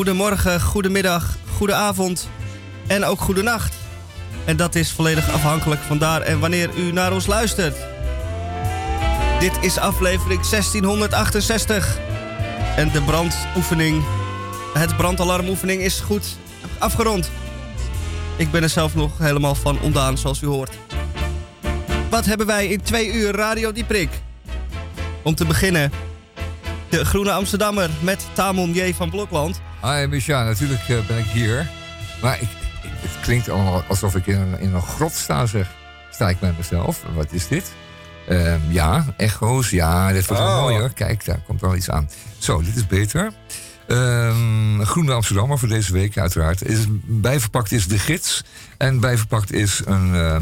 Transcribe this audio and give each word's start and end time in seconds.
Goedemorgen, 0.00 0.60
goedemiddag, 0.60 1.36
goedenavond 1.56 2.28
en 2.86 3.04
ook 3.04 3.20
goedenacht. 3.20 3.74
En 4.44 4.56
dat 4.56 4.74
is 4.74 4.92
volledig 4.92 5.32
afhankelijk 5.32 5.80
van 5.80 5.98
daar 5.98 6.20
en 6.20 6.38
wanneer 6.40 6.70
u 6.76 6.92
naar 6.92 7.12
ons 7.12 7.26
luistert. 7.26 7.76
Dit 9.40 9.52
is 9.60 9.78
aflevering 9.78 10.48
1668. 10.48 11.98
En 12.76 12.90
de 12.90 13.02
brandoefening, 13.02 14.04
het 14.74 14.96
brandalarmoefening 14.96 15.82
is 15.82 16.00
goed 16.00 16.36
afgerond. 16.78 17.30
Ik 18.36 18.50
ben 18.50 18.62
er 18.62 18.68
zelf 18.68 18.94
nog 18.94 19.18
helemaal 19.18 19.54
van 19.54 19.80
ondaan, 19.80 20.18
zoals 20.18 20.42
u 20.42 20.46
hoort. 20.46 20.78
Wat 22.10 22.24
hebben 22.24 22.46
wij 22.46 22.66
in 22.66 22.82
twee 22.82 23.12
uur 23.12 23.34
Radio 23.34 23.72
Dieprik? 23.72 24.10
Om 25.22 25.34
te 25.34 25.44
beginnen, 25.44 25.92
de 26.88 27.04
Groene 27.04 27.32
Amsterdammer 27.32 27.90
met 28.02 28.26
Tamon 28.32 28.72
J. 28.72 28.94
van 28.94 29.10
Blokland. 29.10 29.60
Hi 29.82 30.06
Micha, 30.06 30.44
natuurlijk 30.44 30.88
eh, 30.88 31.06
ben 31.06 31.18
ik 31.18 31.24
hier. 31.24 31.70
Maar 32.22 32.34
ik, 32.40 32.48
ik- 32.82 32.90
het 33.00 33.20
klinkt 33.20 33.48
allemaal 33.48 33.82
alsof 33.88 34.14
ik 34.16 34.26
in 34.26 34.38
een, 34.40 34.58
in 34.60 34.74
een 34.74 34.82
grot 34.82 35.12
sta, 35.12 35.46
zeg. 35.46 35.66
Sta 36.10 36.28
ik 36.28 36.40
bij 36.40 36.54
mezelf. 36.56 37.02
Wat 37.14 37.32
is 37.32 37.48
dit? 37.48 37.72
Ehm, 38.28 38.60
ja, 38.68 39.04
echo's. 39.16 39.70
Ja, 39.70 40.12
dit 40.12 40.26
wordt 40.26 40.42
wel 40.42 40.52
Oh. 40.56 40.60
mooi 40.62 40.78
hoor. 40.78 40.90
Kijk, 40.92 41.24
daar 41.24 41.40
komt 41.46 41.60
wel 41.60 41.76
iets 41.76 41.90
aan. 41.90 42.10
Zo, 42.38 42.62
dit 42.62 42.76
is 42.76 42.86
beter. 42.86 43.32
Ehm 43.86 44.82
Groene 44.82 45.12
Amsterdammer 45.12 45.58
voor 45.58 45.68
deze 45.68 45.92
week 45.92 46.18
uiteraard. 46.18 46.62
Is, 46.62 46.78
bijverpakt 47.04 47.72
is 47.72 47.86
de 47.88 47.98
gids. 47.98 48.44
En 48.76 49.00
bijverpakt 49.00 49.52
is 49.52 49.80
een, 49.84 50.14
eh, 50.14 50.36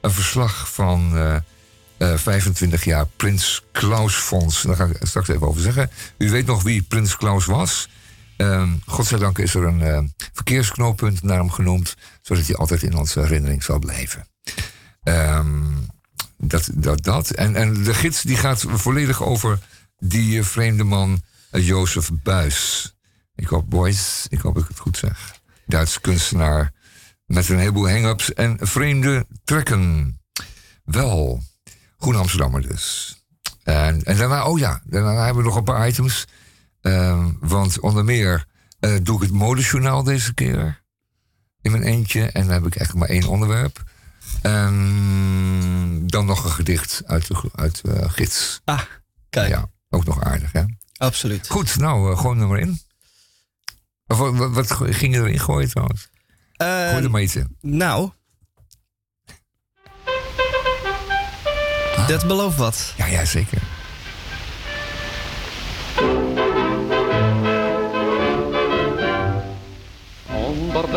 een 0.00 0.10
verslag 0.10 0.72
van 0.72 1.12
eh, 1.16 1.34
eh, 2.12 2.18
25 2.18 2.84
jaar 2.84 3.06
Prins 3.16 3.62
Klaus 3.72 4.14
Fonds. 4.14 4.62
Daar 4.62 4.76
ga 4.76 4.84
ik 4.84 4.96
straks 5.02 5.28
even 5.28 5.46
over 5.48 5.60
zeggen. 5.60 5.90
U 6.18 6.30
weet 6.30 6.46
nog 6.46 6.62
wie 6.62 6.82
Prins 6.82 7.16
Klaus 7.16 7.44
was. 7.44 7.88
Ehm 8.36 8.68
godzijdank 8.86 9.38
is 9.38 9.54
er 9.54 9.64
een 9.64 9.82
eh, 9.82 10.02
verkeersknooppunt 10.32 11.22
naar 11.22 11.38
hem 11.38 11.50
genoemd, 11.50 11.96
zodat 12.22 12.46
hij 12.46 12.56
altijd 12.56 12.82
in 12.82 12.96
onze 12.96 13.20
herinnering 13.20 13.62
zal 13.62 13.78
blijven. 13.78 14.28
Ehm, 15.02 15.64
dat, 16.38 16.68
dat, 16.74 17.04
dat. 17.04 17.30
En, 17.30 17.56
en 17.56 17.82
de 17.82 17.94
gids 17.94 18.22
die 18.22 18.36
gaat 18.36 18.64
volledig 18.68 19.22
over 19.22 19.58
die 19.98 20.38
eh, 20.38 20.44
vreemde 20.44 20.84
man, 20.84 21.22
eh, 21.50 21.66
Jozef 21.66 22.10
Buis. 22.12 22.90
Ik 23.34 23.46
hoop, 23.46 23.70
boys, 23.70 24.26
ik 24.28 24.40
hoop 24.40 24.54
dat 24.54 24.62
ik 24.62 24.68
het 24.68 24.78
goed 24.78 24.98
zeg. 24.98 25.34
Duitse 25.66 26.00
kunstenaar 26.00 26.72
met 27.26 27.48
een 27.48 27.58
heleboel 27.58 27.90
hang-ups 27.90 28.34
en 28.34 28.56
vreemde 28.60 29.26
trekken. 29.44 30.18
Wel, 30.84 31.42
Groen 31.98 32.16
Amsterdammer 32.16 32.68
dus. 32.68 33.16
En, 33.62 34.02
en 34.04 34.16
daarna, 34.16 34.46
oh 34.46 34.58
ja, 34.58 34.80
daarna 34.84 35.24
hebben 35.24 35.42
we 35.42 35.48
nog 35.48 35.56
een 35.56 35.64
paar 35.64 35.88
items. 35.88 36.26
Ehm, 36.86 37.30
want 37.40 37.80
onder 37.80 38.04
meer 38.04 38.44
eh, 38.80 38.96
doe 39.02 39.16
ik 39.16 39.22
het 39.22 39.30
modejournaal 39.30 40.02
deze 40.02 40.34
keer. 40.34 40.84
In 41.60 41.70
mijn 41.70 41.82
eentje. 41.82 42.30
En 42.30 42.42
dan 42.42 42.52
heb 42.52 42.66
ik 42.66 42.76
eigenlijk 42.76 43.08
maar 43.08 43.18
één 43.18 43.28
onderwerp. 43.28 43.82
En 44.42 46.06
dan 46.06 46.26
nog 46.26 46.44
een 46.44 46.50
gedicht 46.50 47.02
uit 47.06 47.26
de 47.26 47.50
uit, 47.54 47.80
eh, 47.80 48.10
gids. 48.10 48.60
Ah, 48.64 48.80
kijk. 49.30 49.48
Ja, 49.48 49.70
ook 49.88 50.04
nog 50.04 50.24
aardig, 50.24 50.52
hè? 50.52 50.62
Absoluut. 50.96 51.48
Goed, 51.48 51.76
nou, 51.76 52.12
eh, 52.12 52.18
gewoon 52.18 52.40
er 52.40 52.48
maar 52.48 52.58
in. 52.58 52.80
Of, 54.06 54.18
wat, 54.48 54.72
ging 54.72 55.14
je 55.14 55.20
erin 55.20 55.40
gooien 55.40 55.68
trouwens? 55.68 56.08
Gooi 56.56 57.04
er 57.04 57.10
maar 57.10 57.22
iets 57.22 57.36
in. 57.36 57.56
nou. 57.60 58.10
Dat 62.06 62.26
belooft 62.26 62.56
wat. 62.56 62.94
Ja, 62.96 63.06
ja, 63.06 63.24
zeker. 63.24 63.75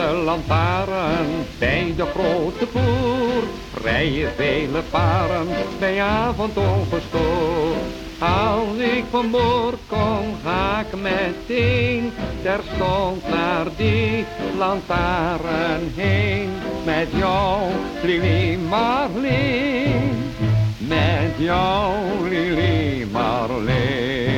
De 0.10 0.16
lantaarn 0.16 1.28
bij 1.60 1.94
de 1.96 2.06
grote 2.06 2.66
poort 2.66 3.50
rijden 3.84 4.32
vele 4.36 4.82
paren 4.90 5.48
bij 5.80 6.02
avond 6.02 6.58
ongestoord. 6.58 7.78
Als 8.20 8.78
ik 8.78 9.04
van 9.10 9.32
boord 9.32 9.80
kom, 9.88 10.36
ga 10.44 10.80
ik 10.80 11.02
meteen 11.02 12.12
terstond 12.42 13.30
naar 13.30 13.66
die 13.78 14.26
lantaarn 14.58 15.92
heen. 15.96 16.50
Met 16.86 17.08
jou, 17.12 17.72
Lili 18.04 18.58
Marleen, 18.58 20.34
met 20.78 21.34
jou, 21.38 21.94
Lili 22.30 23.06
Marleen. 23.12 24.29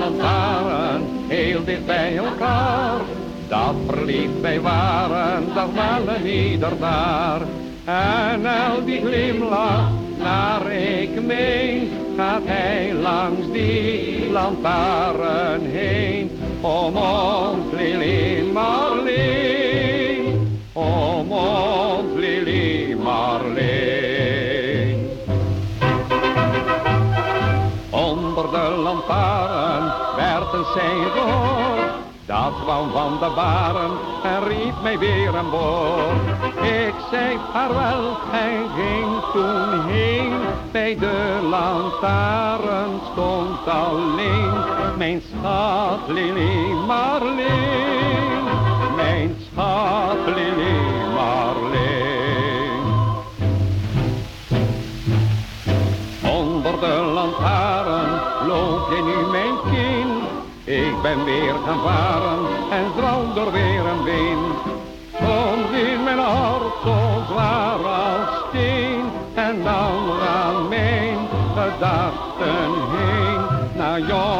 Lantaarn, 0.00 1.02
heel 1.28 1.64
dicht 1.64 1.86
bij 1.86 2.16
elkaar. 2.16 3.00
Dat 3.48 3.74
verliefd 3.86 4.40
wij 4.40 4.60
waren, 4.60 5.44
dat 5.54 5.68
wel 5.74 6.14
een 6.14 6.26
ieder 6.26 6.78
daar. 6.78 7.40
En 7.84 8.46
al 8.46 8.84
die 8.84 9.00
glimlach 9.00 9.90
naar 10.18 10.72
ik 10.72 11.22
meen, 11.22 11.90
gaat 12.16 12.42
hij 12.44 12.92
langs 13.02 13.52
die 13.52 14.30
lantaarn 14.30 15.60
heen. 15.64 16.30
Om 16.60 16.96
ons 16.96 17.72
Lili 17.76 18.50
Marleen, 18.52 20.24
om 20.72 21.32
ons 21.32 21.89
een 30.74 30.80
sein 30.80 31.10
gehoord. 31.10 31.92
Dat 32.26 32.52
kwam 32.62 32.90
van 32.90 33.18
de 33.20 33.32
baren 33.34 33.90
en 34.22 34.48
riep 34.48 34.82
mij 34.82 34.98
weer 34.98 35.36
aan 35.36 35.50
boord. 35.50 36.62
Ik 36.62 36.94
zei 37.10 37.38
vaarwel 37.52 38.16
en 38.32 38.68
ging 38.76 39.20
toen 39.32 39.88
heen. 39.88 40.32
Bij 40.70 40.96
de 40.98 41.48
lantaarn 41.50 43.00
stond 43.12 43.68
alleen 43.68 44.52
mijn 44.96 45.22
schat 45.28 46.08
Lili 46.08 46.74
Marleen. 46.86 48.44
Mijn 48.96 49.36
schat 49.52 50.26
Lili 50.26 50.78
Marleen. 51.14 51.59
Ben 61.16 61.24
weer 61.24 61.54
gaan 61.66 61.80
varen 61.80 62.46
en 62.70 62.84
droom 62.96 63.34
door 63.34 63.52
weer 63.52 63.84
een 63.92 64.02
wind. 64.04 64.56
Soms 65.18 65.70
is 65.70 65.98
mijn 66.04 66.18
hart 66.18 66.74
zo 66.84 66.96
zwaar 67.30 67.84
als 67.84 68.28
steen. 68.48 69.04
En 69.34 69.62
dan 69.62 69.98
gaan 70.20 70.68
mijn 70.68 71.18
gedachten 71.54 72.72
heen. 72.92 73.40
Naar 73.76 74.00
jou, 74.00 74.39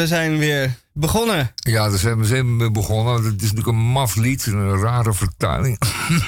We 0.00 0.06
zijn 0.06 0.38
weer 0.38 0.78
begonnen. 0.92 1.52
Ja, 1.54 1.88
daar 1.88 1.98
zijn 1.98 2.18
we 2.18 2.24
zijn 2.24 2.56
mee 2.56 2.70
begonnen. 2.70 3.24
Het 3.24 3.42
is 3.42 3.52
natuurlijk 3.52 3.66
een 3.66 3.90
maf 3.90 4.16
lied, 4.16 4.46
een 4.46 4.80
rare 4.80 5.12
vertaling. 5.12 5.78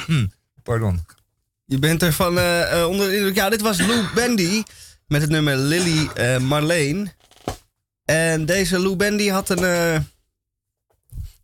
Pardon. 0.63 1.05
Je 1.65 1.79
bent 1.79 2.03
er 2.03 2.13
van 2.13 2.39
eh, 2.39 2.87
onder 2.89 3.09
de 3.09 3.17
indruk. 3.17 3.35
Ja, 3.35 3.49
dit 3.51 3.61
was 3.61 3.79
Lou 3.79 4.05
Bendy 4.15 4.63
met 5.07 5.21
het 5.21 5.31
nummer 5.31 5.57
Lily 5.57 6.09
eh, 6.15 6.39
Marleen. 6.39 7.11
En 8.05 8.47
deze 8.47 8.79
Lou 8.79 8.97
Bendy 8.97 9.29
had 9.29 9.49
een, 9.51 10.07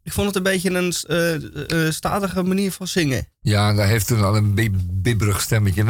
Ik 0.09 0.15
vond 0.15 0.27
het 0.27 0.37
een 0.37 0.43
beetje 0.43 0.71
een 0.71 0.95
uh, 1.09 1.85
uh, 1.85 1.91
statige 1.91 2.43
manier 2.43 2.73
van 2.73 2.87
zingen. 2.87 3.29
Ja, 3.41 3.73
daar 3.75 3.87
heeft 3.87 4.09
hij 4.09 4.23
al 4.23 4.37
een 4.37 4.55
bibberig 4.93 5.41
stemmetje. 5.41 5.83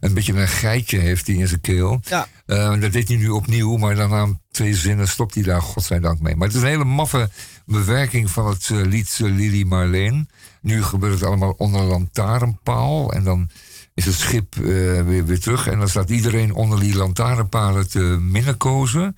Een, 0.00 0.14
beetje 0.14 0.32
een 0.32 0.48
geitje 0.48 0.98
heeft 0.98 1.26
hij 1.26 1.36
in 1.36 1.48
zijn 1.48 1.60
keel. 1.60 2.00
Ja. 2.04 2.26
Uh, 2.46 2.80
dat 2.80 2.92
deed 2.92 3.08
hij 3.08 3.16
nu 3.16 3.28
opnieuw, 3.28 3.76
maar 3.76 3.94
dan 3.94 4.10
na 4.10 4.40
twee 4.50 4.74
zinnen 4.74 5.08
stopt 5.08 5.34
hij 5.34 5.42
daar 5.42 5.62
godzijdank 5.62 6.20
mee. 6.20 6.36
Maar 6.36 6.46
het 6.46 6.56
is 6.56 6.62
een 6.62 6.68
hele 6.68 6.84
maffe 6.84 7.30
bewerking 7.66 8.30
van 8.30 8.48
het 8.48 8.68
lied 8.68 9.18
Lily 9.18 9.62
Marleen. 9.62 10.28
Nu 10.60 10.82
gebeurt 10.82 11.14
het 11.14 11.24
allemaal 11.24 11.54
onder 11.56 11.80
een 11.80 11.86
lantaarnpaal. 11.86 13.12
En 13.12 13.24
dan 13.24 13.50
is 13.94 14.04
het 14.04 14.14
schip 14.14 14.54
weer, 14.54 15.26
weer 15.26 15.40
terug. 15.40 15.66
En 15.66 15.78
dan 15.78 15.88
staat 15.88 16.10
iedereen 16.10 16.54
onder 16.54 16.80
die 16.80 16.96
lantaarnpalen 16.96 17.90
te 17.90 17.98
minnenkozen. 18.20 19.16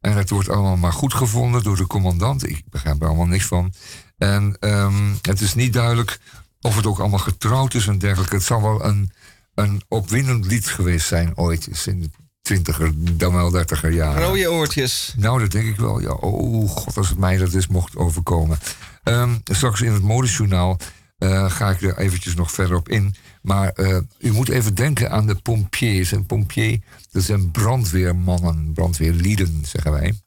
En 0.00 0.16
het 0.16 0.30
wordt 0.30 0.48
allemaal 0.48 0.76
maar 0.76 0.92
goed 0.92 1.14
gevonden 1.14 1.62
door 1.62 1.76
de 1.76 1.86
commandant. 1.86 2.48
Ik 2.48 2.62
begrijp 2.70 3.00
er 3.00 3.06
allemaal 3.06 3.26
niks 3.26 3.46
van. 3.46 3.72
En 4.18 4.56
um, 4.60 5.18
het 5.22 5.40
is 5.40 5.54
niet 5.54 5.72
duidelijk 5.72 6.18
of 6.60 6.76
het 6.76 6.86
ook 6.86 6.98
allemaal 6.98 7.18
getrouwd 7.18 7.74
is 7.74 7.86
en 7.86 7.98
dergelijke. 7.98 8.34
Het 8.34 8.44
zal 8.44 8.62
wel 8.62 8.84
een, 8.84 9.12
een 9.54 9.82
opwindend 9.88 10.46
lied 10.46 10.66
geweest 10.66 11.06
zijn 11.06 11.36
ooit. 11.36 11.68
Is 11.68 11.86
in 11.86 12.00
de 12.00 12.10
twintiger, 12.42 12.92
dan 13.16 13.32
wel 13.32 13.50
dertiger 13.50 13.90
jaren. 13.90 14.22
Rode 14.22 14.50
oortjes. 14.50 15.14
Nou, 15.16 15.40
dat 15.40 15.50
denk 15.50 15.68
ik 15.68 15.76
wel. 15.76 16.00
Ja, 16.00 16.12
oh 16.12 16.70
god, 16.70 16.96
als 16.96 17.08
het 17.08 17.18
mij 17.18 17.36
dat 17.36 17.52
eens 17.52 17.66
mocht 17.66 17.96
overkomen. 17.96 18.58
Um, 19.04 19.40
straks 19.44 19.80
in 19.80 19.92
het 19.92 20.02
modejournaal 20.02 20.78
uh, 21.18 21.50
ga 21.50 21.70
ik 21.70 21.82
er 21.82 21.98
eventjes 21.98 22.34
nog 22.34 22.52
verder 22.52 22.76
op 22.76 22.88
in. 22.88 23.14
Maar 23.40 23.72
uh, 23.76 23.98
u 24.18 24.32
moet 24.32 24.48
even 24.48 24.74
denken 24.74 25.10
aan 25.10 25.26
de 25.26 25.34
pompiers. 25.34 26.12
En 26.12 26.26
pompier, 26.26 26.80
dat 27.10 27.22
zijn 27.22 27.50
brandweermannen, 27.50 28.72
brandweerlieden, 28.72 29.62
zeggen 29.64 29.92
wij. 29.92 30.20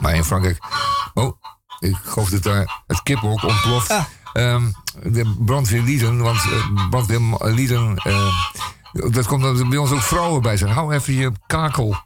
Maar 0.00 0.14
in 0.14 0.24
Frankrijk... 0.24 0.58
Oh, 1.14 1.40
ik 1.78 1.96
geloof 1.96 2.30
dat 2.30 2.42
daar 2.42 2.82
het 2.86 3.02
kiphok 3.02 3.42
ontploft. 3.42 3.90
Ah. 3.90 4.04
Um, 4.32 4.72
de 5.02 5.34
brandweerlieden, 5.38 6.18
want 6.18 6.44
uh, 6.44 6.88
brandweerlieden... 6.88 8.02
Uh, 8.06 8.34
dat 8.92 9.26
komt 9.26 9.42
dat 9.42 9.58
er 9.58 9.68
bij 9.68 9.78
ons 9.78 9.90
ook 9.90 10.02
vrouwen 10.02 10.42
bij 10.42 10.56
zijn. 10.56 10.72
Hou 10.72 10.94
even 10.94 11.14
je 11.14 11.32
kakel. 11.46 11.96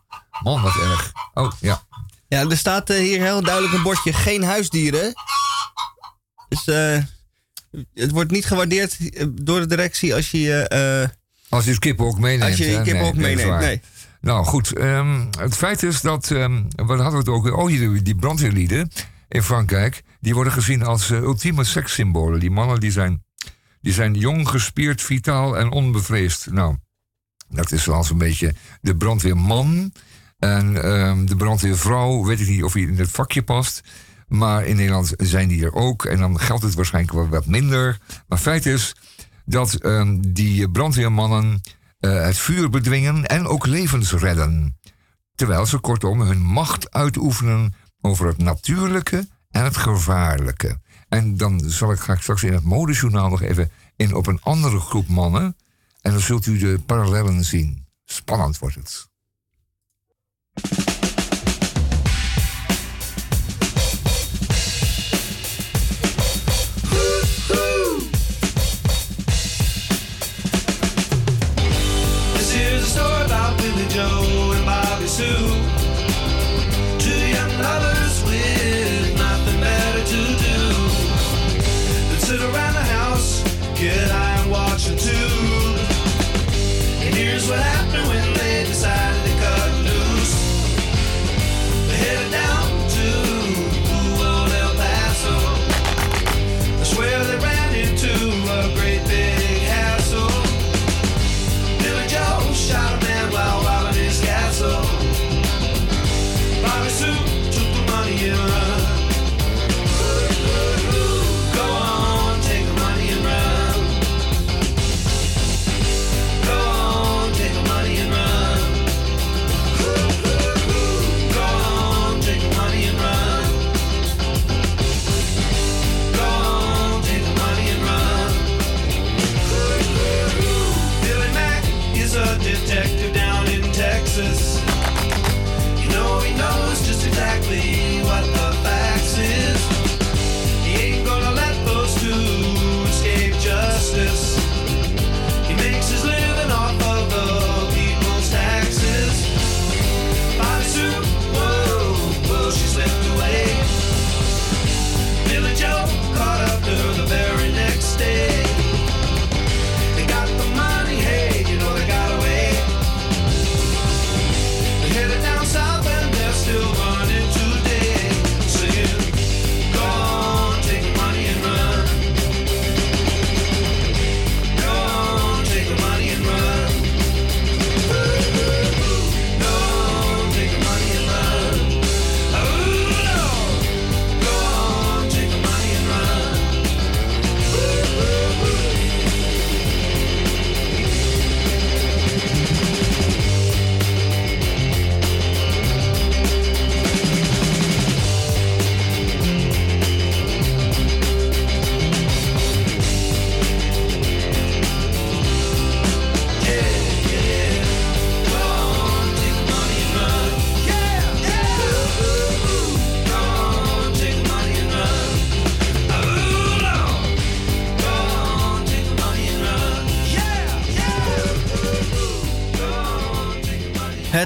Man, 0.43 0.63
wat 0.63 0.77
erg. 0.77 1.13
Oh, 1.35 1.53
ja. 1.61 1.83
Ja, 2.29 2.49
er 2.49 2.57
staat 2.57 2.89
hier 2.89 3.21
heel 3.21 3.43
duidelijk 3.43 3.75
een 3.75 3.83
bordje 3.83 4.13
geen 4.13 4.45
huisdieren. 4.45 5.15
Dus... 6.49 6.67
eh 6.67 7.03
het 7.95 8.11
wordt 8.11 8.31
niet 8.31 8.45
gewaardeerd 8.45 8.99
eh, 8.99 9.27
door 9.43 9.61
de 9.61 9.67
directie 9.67 10.15
als 10.15 10.31
je... 10.31 10.71
Uh, 11.09 11.17
als 11.49 11.65
je 11.65 11.71
het 11.71 11.79
kiphok 11.79 12.19
meeneemt. 12.19 12.51
Als 12.51 12.57
je 12.57 12.71
je 12.71 12.83
kiphok 12.83 13.15
nee, 13.15 13.37
meeneemt, 13.37 13.61
nee. 13.61 13.81
Nou 14.21 14.45
goed, 14.45 14.79
um, 14.79 15.29
het 15.39 15.57
feit 15.57 15.83
is 15.83 16.01
dat... 16.01 16.31
Um, 16.31 16.69
wat 16.77 17.01
hadden 17.01 17.13
we 17.13 17.19
het 17.19 17.29
ook 17.29 17.57
Oh, 17.57 17.67
die, 17.67 18.03
die 18.03 18.17
brandweerlieden 18.17 18.91
in 19.29 19.43
Frankrijk... 19.43 20.03
die 20.21 20.35
worden 20.35 20.53
gezien 20.53 20.83
als 20.83 21.11
uh, 21.11 21.19
ultieme 21.19 21.65
sekssymbolen. 21.65 22.41
Die 22.41 22.51
mannen 22.51 22.81
die 22.81 22.91
zijn, 22.91 23.25
die 23.81 23.93
zijn 23.93 24.15
jong, 24.15 24.49
gespierd, 24.49 25.03
vitaal 25.03 25.59
en 25.59 25.71
onbevreesd. 25.71 26.51
Nou, 26.51 26.77
dat 27.49 27.73
is 27.73 27.83
zoals 27.83 28.11
een 28.11 28.19
beetje 28.19 28.55
de 28.81 28.97
brandweerman... 28.97 29.93
En 30.39 30.91
um, 30.91 31.27
de 31.27 31.37
brandweervrouw, 31.37 32.25
weet 32.25 32.41
ik 32.41 32.49
niet 32.49 32.63
of 32.63 32.73
hij 32.73 32.83
in 32.83 32.99
het 32.99 33.11
vakje 33.11 33.43
past... 33.43 33.83
Maar 34.29 34.65
in 34.65 34.77
Nederland 34.77 35.13
zijn 35.17 35.49
die 35.49 35.65
er 35.65 35.75
ook. 35.75 36.05
En 36.05 36.19
dan 36.19 36.41
geldt 36.41 36.63
het 36.63 36.75
waarschijnlijk 36.75 37.31
wat 37.31 37.47
minder. 37.47 37.99
Maar 38.29 38.39
feit 38.39 38.67
is 38.67 38.95
dat 39.45 39.79
uh, 39.81 40.11
die 40.19 40.71
brandweermannen 40.71 41.61
uh, 42.01 42.23
het 42.23 42.39
vuur 42.39 42.71
bedwingen 42.71 43.27
en 43.27 43.47
ook 43.47 43.67
levens 43.67 44.13
redden. 44.13 44.79
Terwijl 45.35 45.67
ze 45.67 45.79
kortom 45.79 46.21
hun 46.21 46.41
macht 46.41 46.91
uitoefenen 46.93 47.75
over 48.01 48.27
het 48.27 48.39
natuurlijke 48.39 49.29
en 49.51 49.65
het 49.65 49.77
gevaarlijke. 49.77 50.81
En 51.09 51.37
dan 51.37 51.61
zal 51.67 51.93
ik, 51.93 51.99
ga 51.99 52.13
ik 52.13 52.21
straks 52.21 52.43
in 52.43 52.53
het 52.53 52.65
modejournaal 52.65 53.29
nog 53.29 53.43
even 53.43 53.71
in 53.97 54.15
op 54.15 54.27
een 54.27 54.41
andere 54.43 54.81
groep 54.81 55.09
mannen. 55.09 55.57
En 56.01 56.11
dan 56.11 56.21
zult 56.21 56.47
u 56.47 56.59
de 56.59 56.81
parallellen 56.87 57.45
zien. 57.45 57.87
Spannend 58.05 58.59
wordt 58.59 58.75
het. 58.75 59.09
Joe 73.95 74.51
and 74.57 74.67
Bobby 74.67 75.07
Sue. 75.07 75.54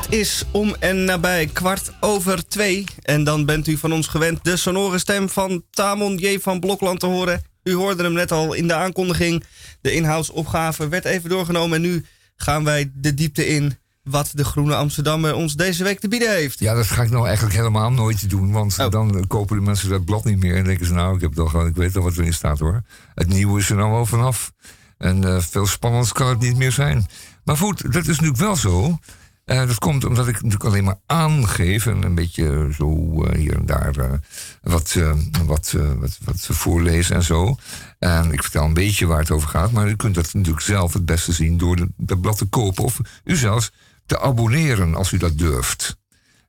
Is 0.09 0.45
om 0.51 0.75
en 0.79 1.05
nabij 1.05 1.47
kwart 1.53 1.93
over 2.01 2.49
twee. 2.49 2.85
En 3.03 3.25
dan 3.25 3.45
bent 3.45 3.67
u 3.67 3.77
van 3.77 3.93
ons 3.93 4.07
gewend 4.07 4.45
de 4.45 4.57
sonore 4.57 4.99
stem 4.99 5.29
van 5.29 5.63
Tamon 5.71 6.17
J. 6.17 6.39
van 6.39 6.61
Blokland 6.61 7.01
te 7.01 7.07
horen. 7.07 7.43
U 7.63 7.75
hoorde 7.75 8.03
hem 8.03 8.13
net 8.13 8.33
al 8.33 8.53
in 8.55 8.67
de 8.69 8.75
aankondiging. 8.75 9.45
De 9.81 9.93
inhoudsopgave 9.93 10.89
werd 10.89 11.05
even 11.05 11.31
doorgenomen. 11.31 11.77
En 11.77 11.83
nu 11.83 12.05
gaan 12.37 12.65
wij 12.65 12.91
de 12.95 13.15
diepte 13.15 13.47
in 13.47 13.79
wat 14.03 14.31
de 14.35 14.45
Groene 14.45 14.75
Amsterdammer 14.75 15.35
ons 15.35 15.55
deze 15.55 15.85
week 15.85 16.01
te 16.01 16.09
bieden 16.09 16.35
heeft. 16.35 16.59
Ja, 16.59 16.75
dat 16.75 16.87
ga 16.87 17.03
ik 17.03 17.11
nou 17.11 17.27
eigenlijk 17.27 17.57
helemaal 17.57 17.91
nooit 17.93 18.31
doen. 18.31 18.53
Want 18.53 18.79
Oh. 18.79 18.91
dan 18.91 19.25
kopen 19.27 19.57
de 19.57 19.63
mensen 19.63 19.89
dat 19.89 20.05
blad 20.05 20.25
niet 20.25 20.39
meer. 20.39 20.57
En 20.57 20.65
denken 20.65 20.87
ze, 20.87 20.93
nou, 20.93 21.15
ik, 21.15 21.21
heb 21.21 21.33
toch, 21.33 21.67
ik 21.67 21.75
weet 21.77 21.97
al 21.97 22.03
wat 22.03 22.17
erin 22.17 22.33
staat 22.35 22.59
hoor. 22.59 22.83
Het 23.15 23.29
nieuwe 23.29 23.61
is 23.61 23.71
er 23.71 23.77
nou 23.77 23.91
wel 23.91 24.07
vanaf. 24.07 24.53
En 24.99 25.25
eh, 25.25 25.41
veel 25.41 25.67
spannends 25.67 26.13
kan 26.13 26.29
het 26.29 26.41
niet 26.41 26.57
meer 26.57 26.73
zijn. 26.73 27.07
Maar 27.45 27.57
goed, 27.57 27.83
dat 27.93 28.03
is 28.03 28.07
natuurlijk 28.07 28.37
wel 28.37 28.57
zo. 28.57 28.99
Eh, 29.49 29.67
dat 29.67 29.79
komt 29.79 30.05
omdat 30.05 30.29
ik 30.29 30.35
natuurlijk 30.35 30.65
alleen 30.65 30.85
maar 30.85 31.01
aangeef 31.07 31.87
en 31.87 32.03
een 32.03 32.15
beetje 32.15 32.69
zo 32.73 33.23
eh, 33.25 33.39
hier 33.39 33.57
en 33.57 33.67
daar 33.67 33.97
eh, 33.97 34.13
wat, 34.63 34.97
wat, 35.47 35.75
wat, 35.99 36.19
wat 36.25 36.47
voorlees 36.51 37.11
en 37.11 37.23
zo. 37.23 37.57
En 37.99 38.33
ik 38.33 38.43
vertel 38.43 38.65
een 38.65 38.75
beetje 38.75 39.07
waar 39.07 39.19
het 39.19 39.31
over 39.31 39.49
gaat, 39.49 39.73
maar 39.73 39.89
u 39.89 39.97
kunt 39.97 40.15
dat 40.15 40.35
natuurlijk 40.35 40.65
zelf 40.65 40.93
het 40.93 41.05
beste 41.05 41.33
zien 41.33 41.59
door 41.59 41.89
dat 41.97 42.21
blad 42.21 42.39
te 42.39 42.45
kopen 42.45 42.85
of 42.85 43.01
u 43.25 43.37
zelfs 43.37 43.73
te 44.07 44.21
abonneren 44.21 44.95
als 44.95 45.13
u 45.13 45.19
dat 45.19 45.39
durft. 45.39 45.97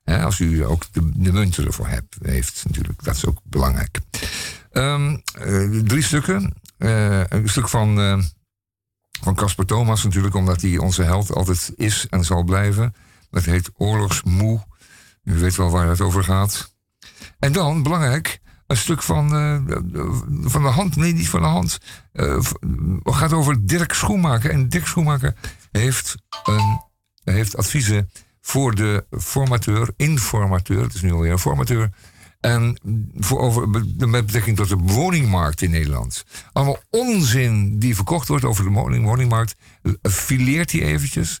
Als 0.04 0.38
u 0.38 0.64
ook 0.64 0.82
de, 0.92 1.10
de 1.14 1.32
munten 1.32 1.66
ervoor 1.66 1.88
hebt, 1.88 2.16
heeft 2.22 2.62
natuurlijk. 2.66 3.04
Dat 3.04 3.16
is 3.16 3.26
ook 3.26 3.40
belangrijk. 3.44 3.98
Ehm, 4.72 5.16
eh, 5.32 5.78
drie 5.84 6.02
stukken. 6.02 6.54
Een 6.78 7.48
stuk 7.48 7.68
van 7.68 8.22
van 9.22 9.34
Casper 9.34 9.66
Thomas 9.66 10.04
natuurlijk, 10.04 10.34
omdat 10.34 10.60
hij 10.60 10.78
onze 10.78 11.02
held 11.02 11.34
altijd 11.34 11.72
is 11.76 12.06
en 12.10 12.24
zal 12.24 12.44
blijven. 12.44 12.94
Dat 13.30 13.44
heet 13.44 13.70
Oorlogsmoe. 13.76 14.66
U 15.24 15.38
weet 15.38 15.56
wel 15.56 15.70
waar 15.70 15.88
het 15.88 16.00
over 16.00 16.24
gaat. 16.24 16.74
En 17.38 17.52
dan, 17.52 17.82
belangrijk, 17.82 18.40
een 18.66 18.76
stuk 18.76 19.02
van, 19.02 19.34
eh, 19.34 19.76
van 20.42 20.62
de 20.62 20.68
hand. 20.68 20.96
Nee, 20.96 21.12
niet 21.12 21.28
van 21.28 21.40
de 21.40 21.46
hand. 21.46 21.78
Het 22.12 22.54
gaat 23.04 23.32
over 23.32 23.66
Dirk 23.66 23.92
Schoenmaker. 23.92 24.50
En 24.50 24.68
Dirk 24.68 24.86
Schoenmaker 24.86 25.34
heeft, 25.70 26.14
een, 26.44 26.80
heeft 27.24 27.56
adviezen 27.56 28.10
voor 28.40 28.74
de 28.74 29.06
formateur, 29.10 29.92
informateur. 29.96 30.82
Het 30.82 30.94
is 30.94 31.02
nu 31.02 31.12
alweer 31.12 31.32
een 31.32 31.38
formateur. 31.38 31.90
En 32.40 32.78
voor 33.14 33.38
over, 33.38 33.68
met 33.68 34.26
betrekking 34.26 34.56
tot 34.56 34.68
de 34.68 34.76
woningmarkt 34.76 35.62
in 35.62 35.70
Nederland. 35.70 36.24
Allemaal 36.52 36.82
onzin 36.90 37.78
die 37.78 37.94
verkocht 37.94 38.28
wordt 38.28 38.44
over 38.44 38.64
de 38.64 38.70
woning, 38.70 39.04
woningmarkt. 39.04 39.54
Fileert 40.02 40.72
hij 40.72 40.80
eventjes. 40.80 41.40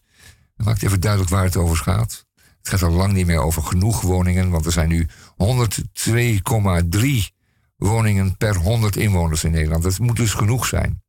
En 0.56 0.64
maakt 0.64 0.82
even 0.82 1.00
duidelijk 1.00 1.30
waar 1.30 1.44
het 1.44 1.56
over 1.56 1.76
gaat. 1.76 2.26
Het 2.58 2.68
gaat 2.68 2.82
al 2.82 2.90
lang 2.90 3.12
niet 3.12 3.26
meer 3.26 3.40
over 3.40 3.62
genoeg 3.62 4.00
woningen. 4.00 4.50
Want 4.50 4.66
er 4.66 4.72
zijn 4.72 4.88
nu 4.88 5.06
102,3 5.36 7.06
woningen 7.76 8.36
per 8.36 8.56
100 8.56 8.96
inwoners 8.96 9.44
in 9.44 9.50
Nederland. 9.50 9.82
Dat 9.82 9.98
moet 9.98 10.16
dus 10.16 10.34
genoeg 10.34 10.66
zijn. 10.66 11.02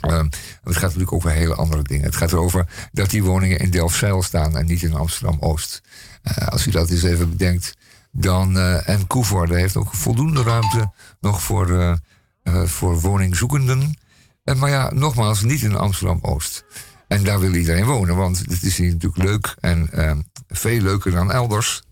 Ehm, 0.00 0.28
het 0.62 0.74
gaat 0.74 0.82
natuurlijk 0.82 1.12
over 1.12 1.30
hele 1.30 1.54
andere 1.54 1.82
dingen. 1.82 2.04
Het 2.04 2.16
gaat 2.16 2.32
erover 2.32 2.88
dat 2.92 3.10
die 3.10 3.22
woningen 3.22 3.58
in 3.58 3.70
Delfzijl 3.70 4.22
staan 4.22 4.56
en 4.56 4.66
niet 4.66 4.82
in 4.82 4.94
Amsterdam-Oost. 4.94 5.80
Eh, 6.22 6.48
als 6.48 6.66
u 6.66 6.70
dat 6.70 6.90
eens 6.90 7.02
even 7.02 7.30
bedenkt, 7.30 7.74
dan... 8.14 8.58
eh, 8.58 8.88
en 8.88 9.06
Koevoorde 9.06 9.56
heeft 9.56 9.76
ook 9.76 9.94
voldoende 9.94 10.42
ruimte 10.42 10.92
nog 11.20 11.42
voor, 11.42 11.78
eh, 11.78 11.94
eh, 12.42 12.62
voor 12.62 13.00
woningzoekenden. 13.00 13.98
Eh, 14.44 14.54
maar 14.54 14.70
ja, 14.70 14.90
nogmaals, 14.92 15.42
niet 15.42 15.62
in 15.62 15.76
Amsterdam-Oost. 15.76 16.64
En 17.08 17.24
daar 17.24 17.40
wil 17.40 17.54
iedereen 17.54 17.84
wonen, 17.84 18.16
want 18.16 18.38
het 18.38 18.62
is 18.62 18.76
hier 18.76 18.92
natuurlijk 18.92 19.22
leuk 19.22 19.54
en 19.60 19.90
eh, 19.92 20.16
veel 20.48 20.80
leuker 20.80 21.10
dan 21.10 21.32
elders. 21.32 21.82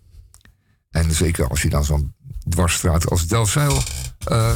En 0.91 1.11
zeker 1.11 1.47
als 1.47 1.61
je 1.61 1.69
dan 1.69 1.85
zo'n 1.85 2.13
dwarsstraat 2.49 3.09
als 3.09 3.27
Delfzijl 3.27 3.81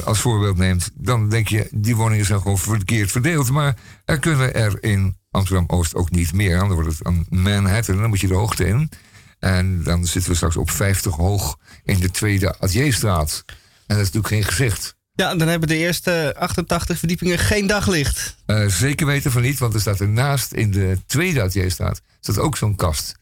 als 0.04 0.20
voorbeeld 0.20 0.58
neemt, 0.58 0.92
dan 0.94 1.30
denk 1.30 1.48
je, 1.48 1.68
die 1.72 1.96
woningen 1.96 2.26
zijn 2.26 2.42
gewoon 2.42 2.58
verkeerd 2.58 3.12
verdeeld. 3.12 3.52
Maar 3.52 3.76
er 4.06 4.20
kunnen 4.20 4.54
er 4.54 4.84
in 4.84 5.18
Amsterdam-Oost 5.32 5.96
ook 5.96 6.12
niet 6.12 6.34
meer. 6.34 6.58
Dan 6.58 6.74
wordt 6.74 6.90
het 6.90 7.06
een 7.06 7.26
Manhattan, 7.30 7.98
dan 7.98 8.10
moet 8.10 8.20
je 8.20 8.28
de 8.28 8.34
hoogte 8.34 8.68
in. 8.68 8.90
En 9.40 9.84
dan 9.84 10.06
zitten 10.06 10.32
we 10.32 10.38
straks 10.38 10.58
op 10.58 10.72
50 10.72 11.16
hoog 11.16 11.58
in 11.84 12.00
de 12.00 12.12
tweede 12.12 12.60
Atelierstraat. 12.60 13.44
En 13.48 13.96
dat 13.96 13.98
is 13.98 14.12
natuurlijk 14.12 14.34
geen 14.34 14.44
gezicht. 14.44 14.96
Ja, 15.14 15.36
dan 15.36 15.48
hebben 15.48 15.68
de 15.68 15.78
eerste 15.78 16.36
88 16.38 17.00
verdiepingen 17.00 17.40
geen 17.40 17.68
daglicht. 17.68 18.36
Eh, 18.46 18.68
zeker 18.68 19.06
weten 19.06 19.32
van 19.32 19.42
niet, 19.42 19.60
want 19.60 19.74
er 19.74 19.80
staat 19.80 20.00
ernaast 20.00 20.54
in 20.54 20.72
de 20.72 20.98
tweede 21.06 21.42
Atelierstraat 21.42 22.02
staat 22.20 22.40
ook 22.40 22.58
zo'n 22.58 22.76
kast. 22.76 23.16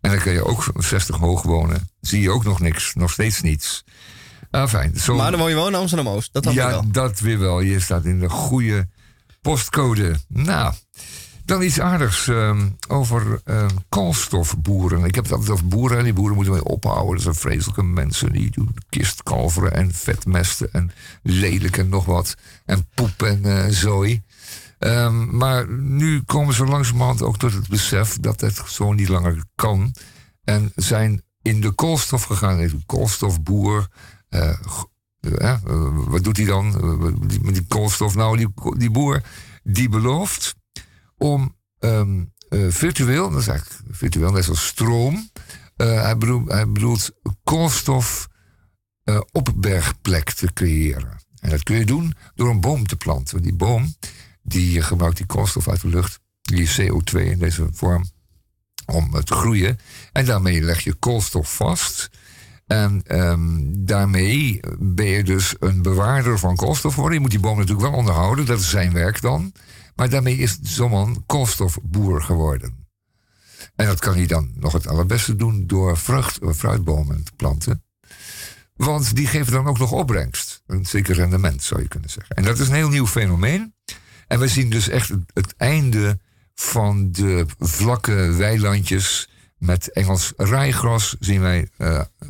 En 0.00 0.10
dan 0.10 0.20
kun 0.20 0.32
je 0.32 0.44
ook 0.44 0.72
60 0.76 1.16
hoog 1.16 1.42
wonen. 1.42 1.88
Zie 2.00 2.20
je 2.20 2.30
ook 2.30 2.44
nog 2.44 2.60
niks, 2.60 2.94
nog 2.94 3.10
steeds 3.10 3.40
niets. 3.40 3.84
Ah, 4.50 4.68
fijn. 4.68 4.96
Zo, 4.96 5.14
Maar 5.14 5.30
dan 5.30 5.40
woon 5.40 5.48
je 5.48 5.54
wel 5.54 5.68
in 5.68 5.74
Amsterdam-Oost. 5.74 6.32
Dat 6.32 6.52
ja, 6.52 6.68
wel. 6.68 6.90
dat 6.90 7.20
weer 7.20 7.38
wel. 7.38 7.60
Je 7.60 7.80
staat 7.80 8.04
in 8.04 8.20
de 8.20 8.28
goede 8.28 8.88
postcode. 9.42 10.14
Nou, 10.28 10.74
dan 11.44 11.62
iets 11.62 11.80
aardigs 11.80 12.28
ehm, 12.28 12.68
over 12.88 13.40
ehm, 13.44 13.68
koolstofboeren. 13.88 15.04
Ik 15.04 15.14
heb 15.14 15.24
het 15.24 15.32
altijd 15.32 15.50
over 15.50 15.66
boeren 15.68 15.98
en 15.98 16.04
die 16.04 16.12
boeren 16.12 16.34
moeten 16.34 16.52
mee 16.52 16.64
ophouden. 16.64 17.14
Dat 17.14 17.22
zijn 17.22 17.34
vreselijke 17.34 17.82
mensen 17.82 18.32
die 18.32 18.50
doen 18.50 18.76
kistkalveren 18.88 19.72
en 19.72 19.94
vetmesten 19.94 20.72
en 20.72 20.90
lelijk 21.22 21.76
en 21.76 21.88
nog 21.88 22.04
wat. 22.04 22.36
En 22.64 22.88
poep 22.94 23.22
en 23.22 23.44
eh, 23.44 23.70
zooi. 23.70 24.22
Ehm, 24.78 25.36
maar 25.36 25.68
nu 25.70 26.22
komen 26.22 26.54
ze 26.54 26.64
langzamerhand 26.64 27.22
ook 27.22 27.38
tot 27.38 27.52
het 27.52 27.68
besef 27.68 28.18
dat 28.20 28.40
het 28.40 28.62
zo 28.66 28.92
niet 28.92 29.08
langer 29.08 29.44
kan. 29.54 29.94
En 30.44 30.72
zijn 30.74 31.22
in 31.42 31.60
de 31.60 31.70
koolstof 31.70 32.22
gegaan. 32.22 32.58
Een 32.58 32.82
koolstofboer. 32.86 33.88
eh, 34.28 34.50
eh, 35.38 35.58
wat 36.06 36.24
doet 36.24 36.36
hij 36.36 36.46
dan 36.46 36.70
die 37.52 37.64
koolstof? 37.68 38.14
Nou, 38.14 38.36
die, 38.36 38.48
die 38.76 38.90
boer 38.90 39.22
die 39.62 39.88
belooft 39.88 40.54
om 41.22 41.56
ehm, 41.78 42.24
eh, 42.48 42.66
virtueel, 42.68 43.30
dat 43.30 43.40
is 43.40 43.48
eigenlijk 43.48 43.80
virtueel, 43.90 44.32
net 44.32 44.44
zoals 44.44 44.66
stroom. 44.66 45.30
eh, 45.76 46.02
hij, 46.02 46.16
bedoelt, 46.16 46.50
hij 46.50 46.68
bedoelt 46.68 47.10
koolstof 47.44 48.28
eh, 49.04 49.20
opbergplek 49.32 50.30
te 50.30 50.52
creëren. 50.52 51.20
En 51.40 51.50
dat 51.50 51.62
kun 51.62 51.76
je 51.76 51.84
doen 51.84 52.14
door 52.34 52.50
een 52.50 52.60
boom 52.60 52.86
te 52.86 52.96
planten. 52.96 53.42
Die 53.42 53.54
boom 53.54 53.94
die 54.42 54.82
gebruikt 54.82 55.16
die 55.16 55.26
koolstof 55.26 55.68
uit 55.68 55.80
de 55.80 55.88
lucht, 55.88 56.20
die 56.42 56.68
CO2 56.68 57.18
in 57.18 57.38
deze 57.38 57.68
vorm, 57.72 58.04
om 58.86 59.24
te 59.24 59.34
groeien. 59.34 59.78
En 60.12 60.24
daarmee 60.24 60.62
leg 60.62 60.80
je 60.80 60.94
koolstof 60.94 61.56
vast. 61.56 62.10
En 62.66 63.02
ehm, 63.06 63.60
daarmee 63.68 64.60
ben 64.78 65.06
je 65.06 65.24
dus 65.24 65.54
een 65.58 65.82
bewaarder 65.82 66.38
van 66.38 66.56
koolstof 66.56 66.92
geworden. 66.94 67.16
Je 67.16 67.22
moet 67.22 67.30
die 67.30 67.40
boom 67.40 67.58
natuurlijk 67.58 67.88
wel 67.88 67.98
onderhouden, 67.98 68.46
dat 68.46 68.60
is 68.60 68.70
zijn 68.70 68.92
werk 68.92 69.20
dan. 69.20 69.52
Maar 69.94 70.08
daarmee 70.08 70.36
is 70.36 70.58
zo'n 70.62 70.90
man 70.90 71.22
koolstofboer 71.26 72.22
geworden. 72.22 72.86
En 73.74 73.86
dat 73.86 73.98
kan 73.98 74.14
hij 74.14 74.26
dan 74.26 74.50
nog 74.54 74.72
het 74.72 74.86
allerbeste 74.86 75.36
doen 75.36 75.66
door 75.66 75.98
vrucht, 75.98 76.38
fruitbomen 76.54 77.24
te 77.24 77.32
planten. 77.36 77.84
Want 78.74 79.16
die 79.16 79.26
geven 79.26 79.52
dan 79.52 79.66
ook 79.66 79.78
nog 79.78 79.92
opbrengst. 79.92 80.62
Een 80.66 80.86
zeker 80.86 81.14
rendement, 81.14 81.62
zou 81.62 81.82
je 81.82 81.88
kunnen 81.88 82.10
zeggen. 82.10 82.36
En 82.36 82.44
dat 82.44 82.58
is 82.58 82.68
een 82.68 82.74
heel 82.74 82.88
nieuw 82.88 83.06
fenomeen. 83.06 83.74
En 84.26 84.38
we 84.38 84.48
zien 84.48 84.70
dus 84.70 84.88
echt 84.88 85.10
het, 85.32 85.54
einde 85.56 86.18
van 86.54 87.12
de 87.12 87.46
vlakke 87.58 88.32
weilandjes 88.32 89.28
met 89.58 89.92
Engels 89.92 90.32
rijgras 90.36 91.16
zien 91.20 91.40
wij 91.40 91.68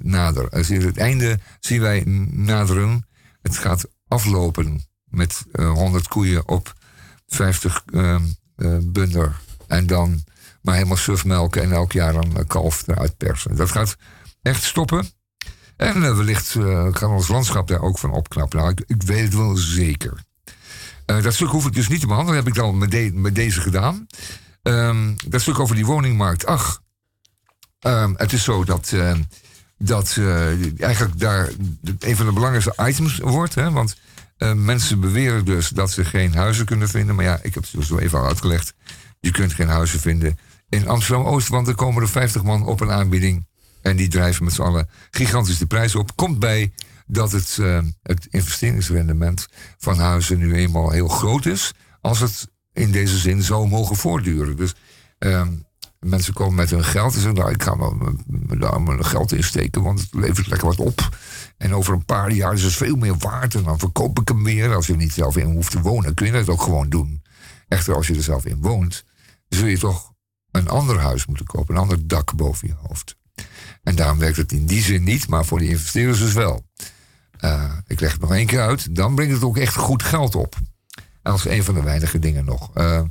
nader. 0.00 0.48
Eh, 0.48 0.64
we 0.64 0.74
Het 0.74 0.96
einde 0.96 1.38
zien 1.60 1.80
wij 1.80 2.02
naderen. 2.30 3.06
Het 3.42 3.56
gaat 3.56 3.84
aflopen 4.08 4.84
met 5.04 5.44
eh 5.52 5.70
100 5.70 6.08
koeien 6.08 6.48
op 6.48 6.74
50 7.34 7.82
ehm, 7.92 8.22
eh, 8.56 8.76
bunder. 8.82 9.40
En 9.66 9.86
dan 9.86 10.22
maar 10.62 10.74
helemaal 10.74 10.96
suf 10.96 11.24
melken 11.24 11.62
en 11.62 11.72
elk 11.72 11.92
jaar 11.92 12.14
een 12.14 12.36
eh, 12.36 12.46
kalf 12.46 12.86
eruit 12.86 13.16
persen. 13.16 13.56
Dat 13.56 13.70
gaat 13.70 13.96
echt 14.42 14.62
stoppen. 14.62 15.10
En 15.76 16.04
eh, 16.04 16.16
wellicht 16.16 16.54
eh, 16.54 16.92
kan 16.92 17.10
ons 17.10 17.28
landschap 17.28 17.68
daar 17.68 17.80
ook 17.80 17.98
van 17.98 18.12
opknappen. 18.12 18.58
Nou, 18.58 18.70
ik, 18.70 18.84
ik 18.86 19.02
weet 19.02 19.24
het 19.24 19.34
wel 19.34 19.56
zeker. 19.56 20.24
Dat 21.04 21.34
stuk 21.34 21.48
hoef 21.48 21.66
ik 21.66 21.72
dus 21.72 21.88
niet 21.88 22.00
te 22.00 22.06
behandelen. 22.06 22.38
heb 22.38 22.48
ik 22.48 22.54
dan 22.54 22.78
met, 22.78 23.14
met 23.14 23.34
deze 23.34 23.60
gedaan. 23.60 24.06
Ehm, 24.62 25.14
dat 25.26 25.40
stuk 25.40 25.58
over 25.58 25.74
die 25.74 25.86
woningmarkt. 25.86 26.46
Ach, 26.46 26.82
ehm, 27.78 28.12
het 28.16 28.32
is 28.32 28.44
zo 28.44 28.64
dat, 28.64 28.94
dat 29.78 30.18
eigenlijk 30.76 31.18
daar 31.18 31.50
een 31.98 32.16
van 32.16 32.26
de 32.26 32.32
belangrijkste 32.32 32.86
items 32.86 33.18
wordt. 33.18 33.54
Hè, 33.54 33.70
want 33.70 33.96
eh, 34.42 34.52
mensen 34.52 35.00
beweren 35.00 35.44
dus 35.44 35.68
dat 35.68 35.90
ze 35.90 36.04
geen 36.04 36.34
huizen 36.34 36.64
kunnen 36.64 36.88
vinden. 36.88 37.14
Maar 37.14 37.24
ja, 37.24 37.38
ik 37.42 37.54
heb 37.54 37.64
het 37.70 37.84
zo 37.84 37.98
even 37.98 38.18
al 38.18 38.26
uitgelegd. 38.26 38.74
Je 39.20 39.30
kunt 39.30 39.52
geen 39.52 39.68
huizen 39.68 40.00
vinden 40.00 40.38
in 40.68 40.88
Amsterdam-Oost. 40.88 41.48
Want 41.48 41.68
er 41.68 41.74
komen 41.74 42.02
er 42.02 42.08
50 42.08 42.42
man 42.42 42.66
op 42.66 42.80
een 42.80 42.90
aanbieding. 42.90 43.46
En 43.82 43.96
die 43.96 44.08
drijven 44.08 44.44
met 44.44 44.52
z'n 44.52 44.62
allen 44.62 44.88
gigantisch 45.10 45.58
de 45.58 45.66
prijs 45.66 45.94
op. 45.94 46.16
Komt 46.16 46.38
bij 46.38 46.72
dat 47.06 47.32
het, 47.32 47.58
eh, 47.60 47.78
het 48.02 48.26
investeringsrendement 48.30 49.46
van 49.78 49.98
huizen 49.98 50.38
nu 50.38 50.54
eenmaal 50.54 50.90
heel 50.90 51.08
groot 51.08 51.46
is. 51.46 51.72
Als 52.00 52.20
het 52.20 52.48
in 52.72 52.92
deze 52.92 53.18
zin 53.18 53.42
zou 53.42 53.68
mogen 53.68 53.96
voortduren. 53.96 54.56
Dus 54.56 54.74
ehm, 55.18 55.48
Mensen 56.02 56.34
komen 56.34 56.54
met 56.54 56.70
hun 56.70 56.84
geld 56.84 57.14
en 57.14 57.20
zeggen, 57.20 57.38
nou, 57.38 57.50
ik 57.50 57.62
ga 57.62 57.76
daar 58.58 58.82
mijn 58.82 59.04
geld 59.04 59.32
insteken, 59.32 59.82
want 59.82 60.00
het 60.00 60.14
levert 60.14 60.46
lekker 60.46 60.68
wat 60.68 60.78
op. 60.78 61.08
En 61.62 61.74
over 61.74 61.94
een 61.94 62.04
paar 62.04 62.30
jaar 62.30 62.52
is 62.52 62.62
het 62.62 62.72
veel 62.72 62.96
meer 62.96 63.16
waard 63.16 63.54
en 63.54 63.62
dan 63.62 63.78
verkoop 63.78 64.20
ik 64.20 64.28
hem 64.28 64.42
meer. 64.42 64.74
Als 64.74 64.86
je 64.86 64.92
er 64.92 64.98
niet 64.98 65.12
zelf 65.12 65.36
in 65.36 65.52
hoeft 65.52 65.70
te 65.70 65.80
wonen, 65.80 66.14
kun 66.14 66.26
je 66.26 66.32
dat 66.32 66.48
ook 66.48 66.62
gewoon 66.62 66.88
doen. 66.88 67.22
Echter, 67.68 67.94
als 67.94 68.06
je 68.06 68.14
er 68.14 68.22
zelf 68.22 68.44
in 68.44 68.60
woont, 68.60 69.04
zul 69.48 69.66
je 69.66 69.78
toch 69.78 70.12
een 70.50 70.68
ander 70.68 70.98
huis 71.00 71.26
moeten 71.26 71.46
kopen, 71.46 71.74
een 71.74 71.80
ander 71.80 72.06
dak 72.06 72.34
boven 72.34 72.68
je 72.68 72.74
hoofd. 72.86 73.16
En 73.82 73.94
daarom 73.94 74.18
werkt 74.18 74.36
het 74.36 74.52
in 74.52 74.66
die 74.66 74.82
zin 74.82 75.02
niet, 75.02 75.28
maar 75.28 75.44
voor 75.44 75.58
die 75.58 75.68
investeerders 75.68 76.18
dus 76.18 76.32
wel. 76.32 76.66
Uh, 77.40 77.72
ik 77.86 78.00
leg 78.00 78.12
het 78.12 78.20
nog 78.20 78.32
één 78.32 78.46
keer 78.46 78.60
uit, 78.60 78.96
dan 78.96 79.14
brengt 79.14 79.34
het 79.34 79.42
ook 79.42 79.56
echt 79.56 79.76
goed 79.76 80.02
geld 80.02 80.34
op. 80.34 80.56
Als 81.22 81.44
een 81.44 81.64
van 81.64 81.74
de 81.74 81.82
weinige 81.82 82.18
dingen 82.18 82.44
nog. 82.44 82.70
Uh, 82.76 83.02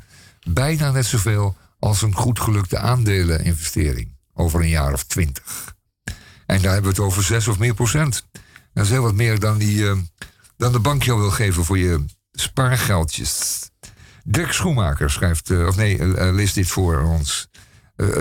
bijna 0.49 0.91
net 0.91 1.05
zoveel 1.05 1.57
als 1.79 2.01
een 2.01 2.15
goed 2.15 2.39
gelukte 2.39 2.77
aandeleninvestering 2.77 4.17
over 4.33 4.61
een 4.61 4.69
jaar 4.69 4.93
of 4.93 5.03
twintig. 5.03 5.75
En 6.51 6.61
daar 6.61 6.73
hebben 6.73 6.91
we 6.91 6.97
het 6.97 7.05
over 7.07 7.23
zes 7.23 7.47
of 7.47 7.59
meer 7.59 7.73
procent. 7.73 8.27
Dat 8.73 8.83
is 8.83 8.89
heel 8.89 9.01
wat 9.01 9.15
meer 9.15 9.39
dan, 9.39 9.57
die, 9.57 9.77
uh, 9.77 9.97
dan 10.57 10.71
de 10.71 10.79
bank 10.79 11.03
jou 11.03 11.19
wil 11.19 11.31
geven 11.31 11.65
voor 11.65 11.77
je 11.77 12.05
spaargeldjes. 12.31 13.59
Dirk 14.23 14.51
Schoenmaker 14.51 15.09
schrijft, 15.09 15.49
uh, 15.49 15.67
of 15.67 15.75
nee, 15.75 15.97
uh, 15.97 16.33
leest 16.33 16.55
dit 16.55 16.67
voor 16.67 17.01
ons. 17.01 17.49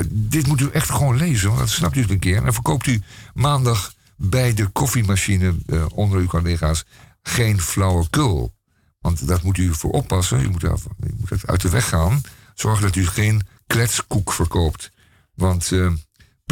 dit 0.08 0.46
moet 0.46 0.60
u 0.60 0.70
echt 0.72 0.90
gewoon 0.90 1.16
lezen, 1.16 1.49
want 1.49 1.60
dat 1.60 1.68
snapt 1.68 1.96
u 1.96 2.04
een 2.08 2.18
keer. 2.18 2.37
En 2.37 2.44
dan 2.44 2.52
verkoopt 2.52 2.87
u 2.87 3.02
maandag 3.34 3.94
bij 4.16 4.54
de 4.54 4.66
koffiemachine 4.66 5.54
onder 5.94 6.18
uw 6.18 6.26
collega's 6.26 6.84
geen 7.22 7.60
flauwekul. 7.60 8.54
Want 9.00 9.26
daar 9.26 9.40
moet 9.42 9.58
u 9.58 9.75
voor 9.75 9.90
oppassen. 9.90 10.42
U 10.42 10.49
moet, 10.49 10.62
er, 10.62 10.78
u 11.00 11.14
moet 11.16 11.46
uit 11.46 11.60
de 11.60 11.68
weg 11.68 11.88
gaan. 11.88 12.20
Zorg 12.54 12.80
dat 12.80 12.96
u 12.96 13.06
geen 13.06 13.42
kletskoek 13.66 14.32
verkoopt. 14.32 14.90
Want 15.34 15.70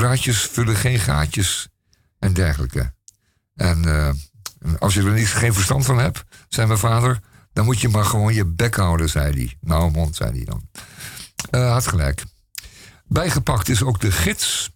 praatjes 0.00 0.40
vullen 0.40 0.76
geen 0.76 0.98
gaatjes 0.98 1.68
en 2.18 2.32
dergelijke. 2.32 2.92
En 3.54 3.82
uh, 3.86 4.10
als 4.78 4.94
je 4.94 5.02
er 5.02 5.12
niet, 5.12 5.28
geen 5.28 5.54
verstand 5.54 5.84
van 5.84 5.98
hebt, 5.98 6.24
zei 6.48 6.66
mijn 6.66 6.78
vader, 6.78 7.20
dan 7.52 7.64
moet 7.64 7.80
je 7.80 7.88
maar 7.88 8.04
gewoon 8.04 8.34
je 8.34 8.44
bek 8.44 8.74
houden, 8.74 9.08
zei 9.08 9.34
hij. 9.34 9.56
Nou, 9.60 9.90
mond, 9.90 10.16
zei 10.16 10.30
hij 10.30 10.44
dan. 10.44 10.68
Uh, 11.50 11.72
had 11.72 11.86
gelijk. 11.86 12.24
Bijgepakt 13.04 13.68
is 13.68 13.82
ook 13.82 14.00
de 14.00 14.12
gids. 14.12 14.70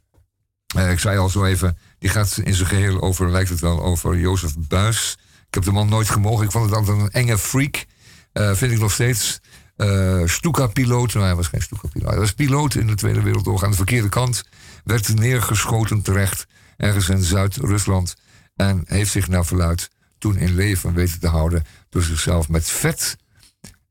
ik 0.90 0.98
zei 0.98 1.18
al 1.18 1.28
zo 1.28 1.44
even, 1.44 1.78
die 1.98 2.10
gaat 2.10 2.40
in 2.44 2.54
zijn 2.54 2.68
geheel 2.68 3.00
over, 3.00 3.30
lijkt 3.30 3.50
het 3.50 3.60
wel, 3.60 3.82
over 3.82 4.18
Jozef 4.18 4.54
Buis. 4.58 5.18
Ik 5.46 5.54
heb 5.54 5.64
de 5.64 5.72
man 5.72 5.88
nooit 5.88 6.08
gemogen. 6.10 6.44
Ik 6.44 6.50
vond 6.50 6.64
het 6.64 6.74
altijd 6.74 6.98
een 6.98 7.10
enge 7.10 7.38
freak. 7.38 7.84
Vind 8.32 8.72
ik 8.72 8.78
nog 8.78 8.92
steeds. 8.92 9.40
Uh, 9.76 10.26
Stuka-piloot. 10.26 11.14
Nou, 11.14 11.26
hij 11.26 11.34
was 11.34 11.46
geen 11.46 11.62
Stuka-piloot. 11.62 12.10
Hij 12.10 12.18
was 12.18 12.32
piloot 12.32 12.74
in 12.74 12.86
de 12.86 12.94
Tweede 12.94 13.22
Wereldoorlog. 13.22 13.64
Aan 13.64 13.70
de 13.70 13.76
verkeerde 13.76 14.08
kant 14.08 14.44
werd 14.84 15.14
neergeschoten 15.14 16.02
terecht. 16.02 16.46
Ergens 16.76 17.08
in 17.08 17.22
Zuid-Rusland. 17.22 18.14
En 18.54 18.82
heeft 18.86 19.10
zich 19.10 19.28
naar 19.28 19.46
verluid 19.46 19.90
toen 20.18 20.36
in 20.36 20.54
leven 20.54 20.94
weten 20.94 21.20
te 21.20 21.28
houden. 21.28 21.64
Door 21.88 22.02
zichzelf 22.02 22.48
met 22.48 22.66
vet 22.66 23.16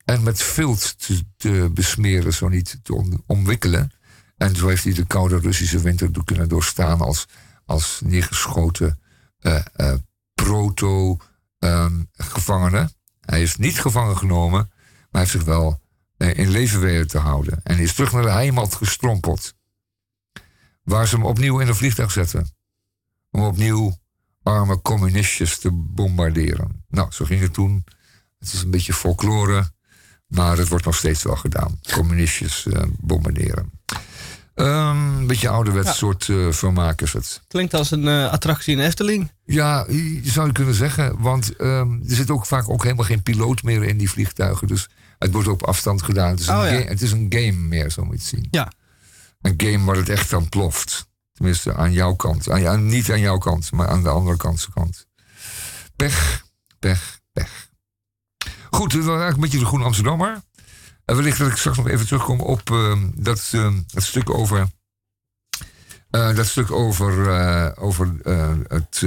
en 0.05 0.23
met 0.23 0.41
vilt 0.41 0.95
te, 1.37 1.69
besmeren. 1.73 2.33
Zo 2.33 2.47
niet 2.47 2.79
te 2.83 3.21
omwikkelen. 3.25 3.91
En 4.37 4.55
zo 4.55 4.67
heeft 4.67 4.83
hij 4.83 4.93
de 4.93 5.07
koude 5.07 5.39
Russische 5.39 5.79
winter 5.79 6.09
kunnen 6.23 6.49
doorstaan 6.49 7.01
als, 7.01 7.27
als 7.65 8.01
neergeschoten 8.03 8.99
uh, 9.41 9.59
uh, 9.77 9.93
proto 10.33 11.17
um, 11.59 12.09
gevangenen. 12.13 12.91
Hij 13.19 13.41
is 13.41 13.55
niet 13.55 13.81
gevangen 13.81 14.17
genomen, 14.17 14.71
maar 15.09 15.21
heeft 15.21 15.33
zich 15.33 15.43
wel 15.43 15.81
uh, 16.17 16.33
in 16.33 16.49
leven 16.49 16.79
weten 16.79 17.07
te 17.07 17.17
houden. 17.17 17.59
En 17.63 17.79
is 17.79 17.93
terug 17.93 18.11
naar 18.11 18.21
de 18.21 18.29
heimat 18.29 18.75
gestrompeld. 18.75 19.53
Waar 20.83 21.07
ze 21.07 21.15
hem 21.15 21.25
opnieuw 21.25 21.59
in 21.59 21.67
een 21.67 21.75
vliegtuig 21.75 22.11
zetten. 22.11 22.55
Om 23.31 23.41
opnieuw 23.41 23.97
arme 24.43 24.81
communistjes 24.81 25.59
te 25.59 25.71
bombarderen. 25.71 26.83
Nou, 26.89 27.11
zo 27.11 27.25
ging 27.25 27.41
het 27.41 27.53
toen. 27.53 27.83
Het 28.39 28.53
is 28.53 28.61
een 28.61 28.71
beetje 28.71 28.93
folklore, 28.93 29.71
maar 30.27 30.57
het 30.57 30.67
wordt 30.67 30.85
nog 30.85 30.95
steeds 30.95 31.23
wel 31.23 31.35
gedaan. 31.35 31.79
Communistjes 31.93 32.65
uh, 32.65 32.81
bombarderen. 32.99 33.71
Um, 34.55 35.17
een 35.17 35.27
beetje 35.27 35.49
ouderwets 35.49 35.87
ja. 35.87 35.93
soort 35.93 36.27
uh, 36.27 36.51
vermaak 36.51 37.01
is 37.01 37.13
het. 37.13 37.41
Klinkt 37.47 37.73
als 37.73 37.91
een 37.91 38.05
uh, 38.05 38.31
attractie 38.31 38.75
in 38.75 38.83
Efteling. 38.83 39.31
Ja, 39.45 39.85
zou 40.23 40.47
je 40.47 40.53
kunnen 40.53 40.73
zeggen. 40.73 41.21
Want 41.21 41.61
um, 41.61 42.03
er 42.07 42.15
zit 42.15 42.29
ook 42.29 42.45
vaak 42.45 42.69
ook 42.69 42.83
helemaal 42.83 43.05
geen 43.05 43.23
piloot 43.23 43.63
meer 43.63 43.83
in 43.83 43.97
die 43.97 44.09
vliegtuigen. 44.09 44.67
Dus 44.67 44.89
het 45.19 45.31
wordt 45.31 45.47
op 45.47 45.63
afstand 45.63 46.01
gedaan. 46.01 46.29
Het 46.29 46.39
is, 46.39 46.49
oh, 46.49 46.65
een, 46.65 46.79
ja. 46.79 46.85
het 46.87 47.01
is 47.01 47.11
een 47.11 47.25
game 47.29 47.51
meer, 47.51 47.91
zo 47.91 48.03
moet 48.03 48.13
je 48.13 48.19
het 48.19 48.27
zien. 48.27 48.47
Ja. 48.51 48.71
Een 49.41 49.53
game 49.57 49.85
waar 49.85 49.95
het 49.95 50.09
echt 50.09 50.33
aan 50.33 50.49
ploft. 50.49 51.09
Tenminste, 51.33 51.75
aan 51.75 51.91
jouw 51.91 52.15
kant. 52.15 52.47
Niet 52.77 53.11
aan 53.11 53.19
jouw 53.19 53.37
kant, 53.37 53.71
maar 53.71 53.87
aan 53.87 54.03
de 54.03 54.09
andere 54.09 54.37
kant. 54.37 54.67
kant. 54.73 55.07
Pech, 55.95 56.45
pech, 56.79 57.19
pech. 57.31 57.69
Goed, 58.69 58.93
was 58.93 59.05
eigenlijk 59.05 59.35
een 59.35 59.41
beetje 59.41 59.59
de 59.59 59.65
Groene 59.65 59.85
Amsterdammer. 59.85 60.41
En 61.05 61.15
wellicht 61.15 61.37
dat 61.37 61.47
ik 61.47 61.55
straks 61.55 61.77
nog 61.77 61.87
even 61.87 62.05
terugkom 62.05 62.39
op 62.39 62.69
uh, 62.69 62.97
dat, 63.15 63.51
uh, 63.55 63.73
stuk 63.95 64.29
over. 64.29 64.67
Dat 66.09 66.45
stuk 66.45 66.71
over, 66.71 67.77
over, 67.77 68.11
het, 68.67 69.03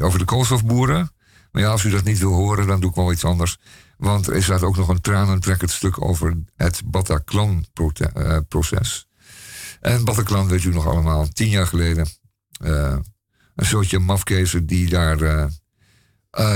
over 0.00 0.18
de 0.18 0.24
koolstofboeren. 0.24 1.12
Maar 1.52 1.62
ja, 1.62 1.68
als 1.68 1.84
u 1.84 1.90
dat 1.90 2.04
niet 2.04 2.18
wil 2.18 2.32
horen, 2.32 2.66
dan 2.66 2.80
doe 2.80 2.90
ik 2.90 2.96
wel 2.96 3.12
iets 3.12 3.24
anders. 3.24 3.58
Want 3.96 4.26
er 4.26 4.42
staat 4.42 4.62
ook 4.62 4.76
nog 4.76 4.88
een 4.88 5.00
tranentrekkend 5.00 5.70
stuk 5.70 6.04
over 6.04 6.36
het 6.56 6.82
Bataclan-proces. 6.84 9.06
En 9.82 10.04
Bataclan, 10.04 10.48
weet 10.48 10.64
u 10.64 10.72
nog 10.72 10.86
allemaal, 10.86 11.28
tien 11.28 11.48
jaar 11.48 11.66
geleden. 11.66 12.08
een 13.54 13.66
soortje 13.66 13.98
mafkezen 13.98 14.66
die 14.66 14.88
daar 14.88 15.48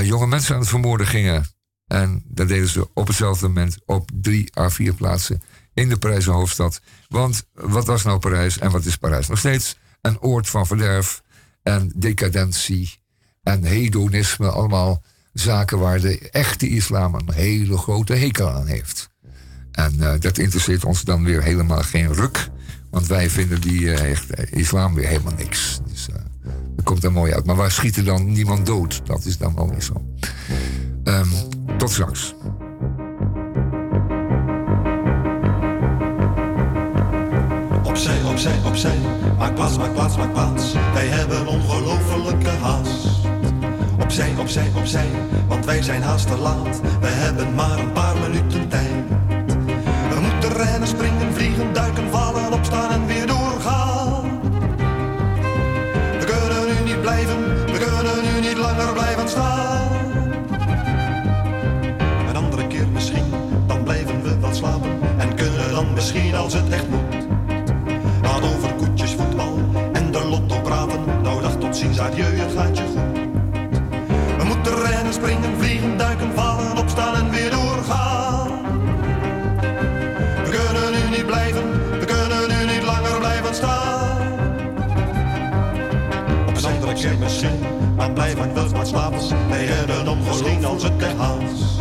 jonge 0.03 0.27
mensen 0.27 0.55
aan 0.55 0.61
het 0.61 0.69
vermoorden 0.69 1.07
gingen. 1.07 1.47
En 1.87 2.25
dat 2.27 2.49
deden 2.49 2.69
ze 2.69 2.89
op 2.95 3.07
hetzelfde 3.07 3.47
moment 3.47 3.79
op 3.85 4.11
drie 4.15 4.59
à 4.59 4.69
vier 4.71 4.95
plaatsen 4.95 5.43
in 5.75 5.89
de 5.89 5.97
Parijse 5.97 6.31
hoofdstad. 6.31 6.81
Want 7.09 7.47
wat 7.53 7.87
was 7.87 8.03
nou 8.03 8.19
Parijs 8.19 8.59
en 8.59 8.71
wat 8.71 8.85
is 8.85 8.97
Parijs? 8.97 9.29
Nog 9.29 9.39
steeds 9.39 9.77
een 10.01 10.21
oord 10.21 10.49
van 10.49 10.67
verderf 10.67 11.23
en 11.63 11.93
decadentie 11.97 13.03
en 13.43 13.65
hedonisme. 13.65 14.51
Allemaal 14.51 15.03
zaken 15.33 15.79
waar 15.79 16.01
de 16.01 16.31
echte 16.31 16.69
islam 16.69 17.15
een 17.15 17.33
hele 17.33 17.79
grote 17.79 18.15
hekel 18.15 18.51
aan 18.51 18.67
heeft. 18.67 19.11
En 19.71 20.19
dat 20.21 20.39
interesseert 20.39 20.85
ons 20.85 21.03
dan 21.03 21.25
weer 21.25 21.43
helemaal 21.43 21.83
geen 21.83 22.13
ruk. 22.13 22.49
Want 22.97 23.09
wij 23.09 23.31
vinden 23.31 23.61
die 23.61 23.81
uh, 23.81 24.11
echt, 24.11 24.39
uh, 24.39 24.59
islam 24.61 24.95
weer 24.95 25.07
helemaal 25.07 25.33
niks. 25.37 25.81
Dus 25.89 26.07
dat 26.77 26.85
komt 26.85 27.05
er 27.05 27.13
mooi 27.13 27.33
uit. 27.33 27.47
Maar 27.47 27.57
waar 27.57 27.71
schiet 27.71 27.97
er 27.97 28.05
dan 28.05 28.33
niemand 28.33 28.67
dood? 28.67 29.01
Dat 29.05 29.25
is 29.25 29.39
dan 29.39 29.55
wel 29.55 29.67
niet 29.67 29.85
zo. 29.85 30.05
Um, 31.05 31.29
tot 31.79 31.91
straks. 31.91 32.35
Opzij, 37.83 38.23
opzij, 38.25 38.59
opzij. 38.65 38.99
Maak 39.39 39.55
plaats, 39.55 39.77
maak 39.77 39.93
plaats, 39.93 40.17
maak 40.17 40.33
plaats. 40.33 40.73
Wij 40.95 41.07
hebben 41.07 41.47
ongelofelijke 41.47 42.49
haast. 42.49 43.07
Opzij, 44.01 44.35
opzij, 44.39 44.71
opzij. 44.75 45.09
Want 45.49 45.65
wij 45.65 45.83
zijn 45.83 46.03
haast 46.03 46.27
te 46.27 46.37
laat. 46.37 46.81
We 47.01 47.07
hebben 47.09 47.55
maar 47.55 47.79
een 47.79 47.93
paar 47.93 48.17
minuten 48.17 48.69
tijd. 48.69 49.05
We 50.09 50.21
moeten 50.21 50.53
rennen, 50.53 50.89
springen, 50.89 51.16
vliegen, 51.47 51.73
duiken, 51.73 52.11
vallen, 52.11 52.53
opstaan 52.53 52.91
en 52.91 53.07
weer 53.07 53.27
doorgaan. 53.27 54.41
We 56.19 56.25
kunnen 56.25 56.67
nu 56.67 56.85
niet 56.85 57.01
blijven. 57.01 57.55
We 57.67 57.79
kunnen 57.79 58.35
nu 58.35 58.49
niet 58.49 58.57
langer 58.57 58.93
blijven 58.93 59.29
staan. 59.29 59.65
slapen 64.53 64.91
en 65.19 65.35
kunnen 65.35 65.71
dan 65.71 65.93
misschien 65.95 66.35
als 66.35 66.53
het 66.53 66.69
echt 66.71 66.89
moet. 66.89 67.27
Laat 68.23 68.43
over 68.43 68.75
koetjes, 68.75 69.15
voetbal 69.15 69.59
en 69.93 70.11
de 70.13 70.25
lotto 70.25 70.61
praten. 70.61 71.05
Nou 71.23 71.43
dag 71.43 71.57
tot 71.57 71.77
ziens, 71.77 72.01
adieu, 72.01 72.39
het 72.39 72.53
gaat 72.57 72.77
je 72.77 72.85
goed. 72.85 73.19
We 74.39 74.45
moeten 74.45 74.75
rennen, 74.83 75.13
springen, 75.13 75.59
vliegen, 75.59 75.99
duiken, 75.99 76.33
vallen, 76.35 76.77
opstaan 76.77 77.15
en 77.15 77.31
weer 77.31 77.51
doorgaan. 77.51 77.66
Op 86.97 87.03
andere 87.03 87.17
keer 87.17 87.25
misschien, 87.25 87.59
maar 87.97 88.11
blijven 88.11 88.55
wel 88.55 88.69
maar 88.69 88.87
slapen. 88.87 89.49
Wij 89.49 89.65
hebben 89.65 90.09
om 90.09 90.19
misschien 90.19 90.65
als 90.65 90.83
het 90.83 91.03
haast 91.17 91.81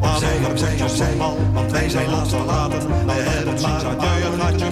opzij, 0.00 0.50
opzij, 0.50 0.82
opzij, 0.82 1.16
want 1.52 1.72
wij 1.72 1.88
zijn 1.88 2.10
laatst 2.10 2.34
verlaten. 2.34 3.06
Wij 3.06 3.20
hebben 3.20 3.60
maar 3.60 3.84
uit 3.86 4.22
je 4.22 4.40
gaatje 4.40 4.66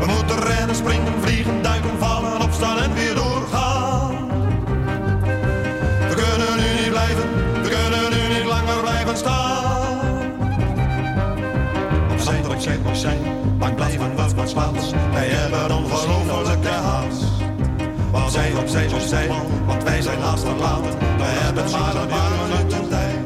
We 0.00 0.06
moeten 0.06 0.38
rennen, 0.46 0.76
springen, 0.76 1.12
vliegen, 1.20 1.62
duiken, 1.62 1.98
vallen, 1.98 2.42
opstaan 2.42 2.78
en 2.78 2.94
weer 2.94 3.14
doorgaan. 3.14 4.28
We 6.08 6.14
kunnen 6.14 6.56
nu 6.56 6.82
niet 6.82 6.90
blijven, 6.90 7.28
we 7.62 7.68
kunnen 7.68 8.10
nu 8.10 8.34
niet 8.34 8.46
langer 8.46 8.80
blijven 8.80 9.16
staan. 9.16 10.32
Opzij, 12.12 12.40
opzij, 12.48 12.78
opzij, 12.86 13.18
maar 13.58 13.74
blijven 13.74 14.16
wat 14.16 14.32
wat 14.32 14.50
opzij, 18.30 18.94
opzij, 18.94 19.28
want 19.66 19.82
wij 19.82 20.02
zijn 20.02 20.20
haast 20.20 20.44
verlaten. 20.44 20.98
We 20.98 21.24
hebben 21.24 21.70
maar 21.70 21.94
een 21.96 22.08
paar 22.08 22.30
minuten 22.30 22.88
tijd. 22.88 23.16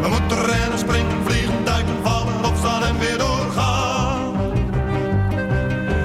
We 0.00 0.08
moeten 0.08 0.44
rennen, 0.44 0.78
springen, 0.78 1.16
vliegen, 1.24 1.64
duiken, 1.64 1.94
vallen, 2.02 2.44
opstaan 2.44 2.82
en 2.82 2.98
weer 2.98 3.18
doorgaan. 3.18 4.32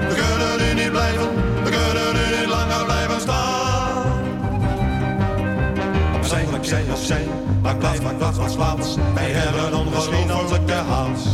We 0.10 0.14
kunnen 0.22 0.54
nu 0.58 0.82
niet 0.82 0.92
blijven, 0.92 1.28
we 1.64 1.70
kunnen 1.70 2.14
nu 2.14 2.38
niet 2.38 2.50
langer 2.50 2.86
blijven 2.86 3.22
staan. 3.22 4.12
Opzij, 6.16 6.46
opzij, 6.56 6.84
opzij, 6.92 7.28
maak 7.62 7.80
plaats, 7.80 8.02
maak 8.02 8.18
plaats, 8.18 8.38
maak 8.38 8.56
plaats. 8.56 8.96
Wij 9.14 9.32
hebben 9.32 9.80
ongelofelijke 9.80 10.74
haast. 10.74 11.28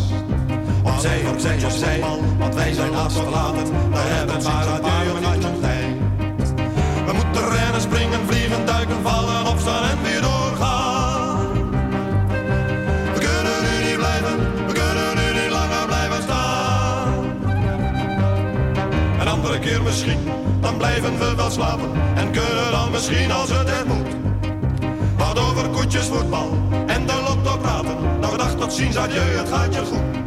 Opzij, 0.84 1.22
opzij, 1.34 1.63
opzij, 1.65 2.00
want 2.38 2.56
wij 2.56 2.74
zijn 2.74 2.93
haast 2.93 3.17
verlaten. 3.17 3.63
We 3.91 3.98
hebben 3.98 4.43
maar 4.43 4.67
een 4.67 4.82
paar 4.82 5.06
minuten 5.06 5.68
springen, 7.89 8.19
vliegen, 8.28 8.65
duiken, 8.65 9.02
vallen, 9.04 9.45
opstaan 9.47 9.84
en 9.84 9.97
weer 10.04 10.21
doorgaan. 10.21 11.52
We 13.13 13.19
kunnen 13.19 13.58
nu 13.65 13.88
niet 13.88 13.97
blijven, 13.97 14.36
we 14.67 14.73
kunnen 14.73 15.10
nu 15.19 15.41
niet 15.41 15.52
langer 15.52 15.86
blijven 15.86 16.21
staan. 16.23 17.13
Een 19.19 19.28
andere 19.28 19.60
keer 19.60 19.82
misschien, 19.82 20.19
dan 20.62 20.78
blijven 20.78 21.19
we 21.19 21.36
wel 21.36 21.52
slapen. 21.52 21.89
En 22.15 22.32
kunnen 22.32 22.71
dan 22.71 22.91
misschien 22.91 23.32
als 23.32 23.49
het 23.49 23.69
er 23.69 23.86
moet. 23.88 24.12
Wat 25.17 25.39
over 25.39 25.69
koetjes, 25.69 26.06
voetbal 26.06 26.49
en 26.88 27.06
de 27.06 27.21
lotto 27.28 27.58
praten. 27.58 27.97
Nou 28.19 28.38
dag 28.38 28.56
tot 28.56 28.73
ziens, 28.73 28.97
adieu, 28.97 29.38
het 29.38 29.49
gaat 29.49 29.73
je 29.73 29.86
goed. 29.86 30.17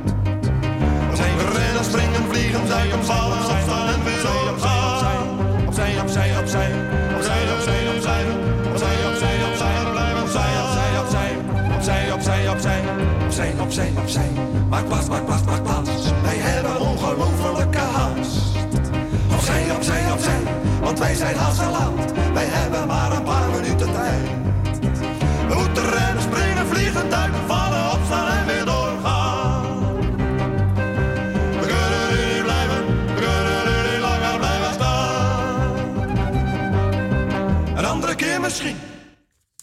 We 1.12 1.58
rennen, 1.58 1.84
springen, 1.84 2.22
vliegen, 2.30 2.66
duiken, 2.68 3.04
vallen, 3.04 3.38
opstaan 3.38 3.88
en 3.88 4.04
weer 4.04 4.22
doorgaan. 4.22 4.71
Opzij, 13.72 13.92
opzij. 13.96 14.30
Maak 14.68 14.86
plaats, 14.86 15.08
maak 15.08 15.24
plaats, 15.24 15.44
maak 15.44 15.62
plaats. 15.62 15.90
Wij 16.22 16.36
hebben 16.36 16.80
ongelofelijke 16.80 17.78
haast. 17.78 18.36
Opzij, 19.32 19.70
opzij, 19.70 20.12
opzij, 20.12 20.40
want 20.80 20.98
wij 20.98 21.14
zijn 21.14 21.36
haast 21.36 21.58
laat. 21.58 22.12
Wij 22.32 22.44
hebben 22.44 22.86
maar 22.86 23.12
een 23.12 23.22
paar 23.22 23.50
minuten 23.50 23.92
tijd. 23.92 24.28
We 25.48 25.54
moeten 25.54 25.90
rennen, 25.90 26.22
springen, 26.22 26.66
vliegen, 26.66 27.10
duiken, 27.10 27.46
vallen, 27.46 27.92
opstaan 27.92 28.38
en 28.38 28.46
weer 28.46 28.64
doorgaan. 28.64 29.96
We 31.60 31.66
kunnen 31.66 32.08
nu 32.10 32.42
blijven, 32.42 32.86
we 33.06 33.14
kunnen 33.14 33.92
nu 33.92 34.00
langer 34.00 34.38
blijven 34.38 34.74
staan. 34.74 35.76
Een 37.76 37.84
andere 37.84 38.14
keer 38.14 38.40
misschien. 38.40 38.76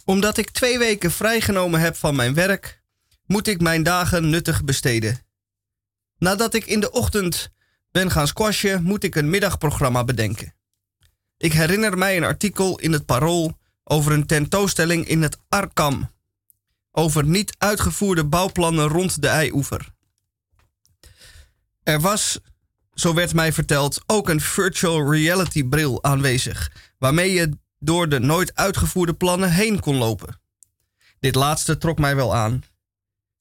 Omdat 0.05 0.37
ik 0.37 0.49
twee 0.49 0.77
weken 0.77 1.11
vrijgenomen 1.11 1.79
heb 1.79 1.95
van 1.95 2.15
mijn 2.15 2.33
werk, 2.33 2.78
moet 3.29 3.47
ik 3.47 3.61
mijn 3.61 3.83
dagen 3.83 4.29
nuttig 4.29 4.63
besteden. 4.63 5.19
Nadat 6.17 6.53
ik 6.53 6.65
in 6.65 6.79
de 6.79 6.91
ochtend 6.91 7.49
ben 7.91 8.11
gaan 8.11 8.27
squashen, 8.27 8.83
moet 8.83 9.03
ik 9.03 9.15
een 9.15 9.29
middagprogramma 9.29 10.03
bedenken. 10.03 10.53
Ik 11.37 11.53
herinner 11.53 11.97
mij 11.97 12.17
een 12.17 12.23
artikel 12.23 12.79
in 12.79 12.91
het 12.91 13.05
Parool 13.05 13.57
over 13.83 14.11
een 14.11 14.25
tentoonstelling 14.25 15.07
in 15.07 15.21
het 15.21 15.37
Arkam. 15.49 16.11
Over 16.91 17.25
niet 17.25 17.55
uitgevoerde 17.57 18.25
bouwplannen 18.25 18.87
rond 18.87 19.21
de 19.21 19.27
Eioever. 19.27 19.93
Er 21.83 21.99
was, 21.99 22.39
zo 22.93 23.13
werd 23.13 23.33
mij 23.33 23.53
verteld, 23.53 24.01
ook 24.05 24.29
een 24.29 24.41
virtual 24.41 25.11
reality 25.11 25.63
bril 25.63 26.03
aanwezig, 26.03 26.71
waarmee 26.97 27.31
je 27.31 27.57
door 27.79 28.09
de 28.09 28.19
nooit 28.19 28.55
uitgevoerde 28.55 29.13
plannen 29.13 29.51
heen 29.51 29.79
kon 29.79 29.95
lopen. 29.95 30.41
Dit 31.19 31.35
laatste 31.35 31.77
trok 31.77 31.99
mij 31.99 32.15
wel 32.15 32.35
aan. 32.35 32.63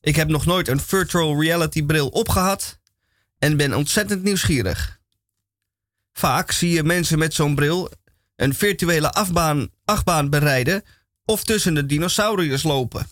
Ik 0.00 0.16
heb 0.16 0.28
nog 0.28 0.46
nooit 0.46 0.68
een 0.68 0.80
virtual 0.80 1.40
reality 1.42 1.82
bril 1.82 2.08
opgehad 2.08 2.78
en 3.38 3.56
ben 3.56 3.74
ontzettend 3.74 4.22
nieuwsgierig. 4.22 5.00
Vaak 6.12 6.50
zie 6.50 6.70
je 6.70 6.82
mensen 6.82 7.18
met 7.18 7.34
zo'n 7.34 7.54
bril 7.54 7.90
een 8.36 8.54
virtuele 8.54 9.12
afbaan, 9.12 9.68
achtbaan 9.84 10.30
bereiden 10.30 10.84
of 11.24 11.44
tussen 11.44 11.74
de 11.74 11.86
dinosauriërs 11.86 12.62
lopen. 12.62 13.06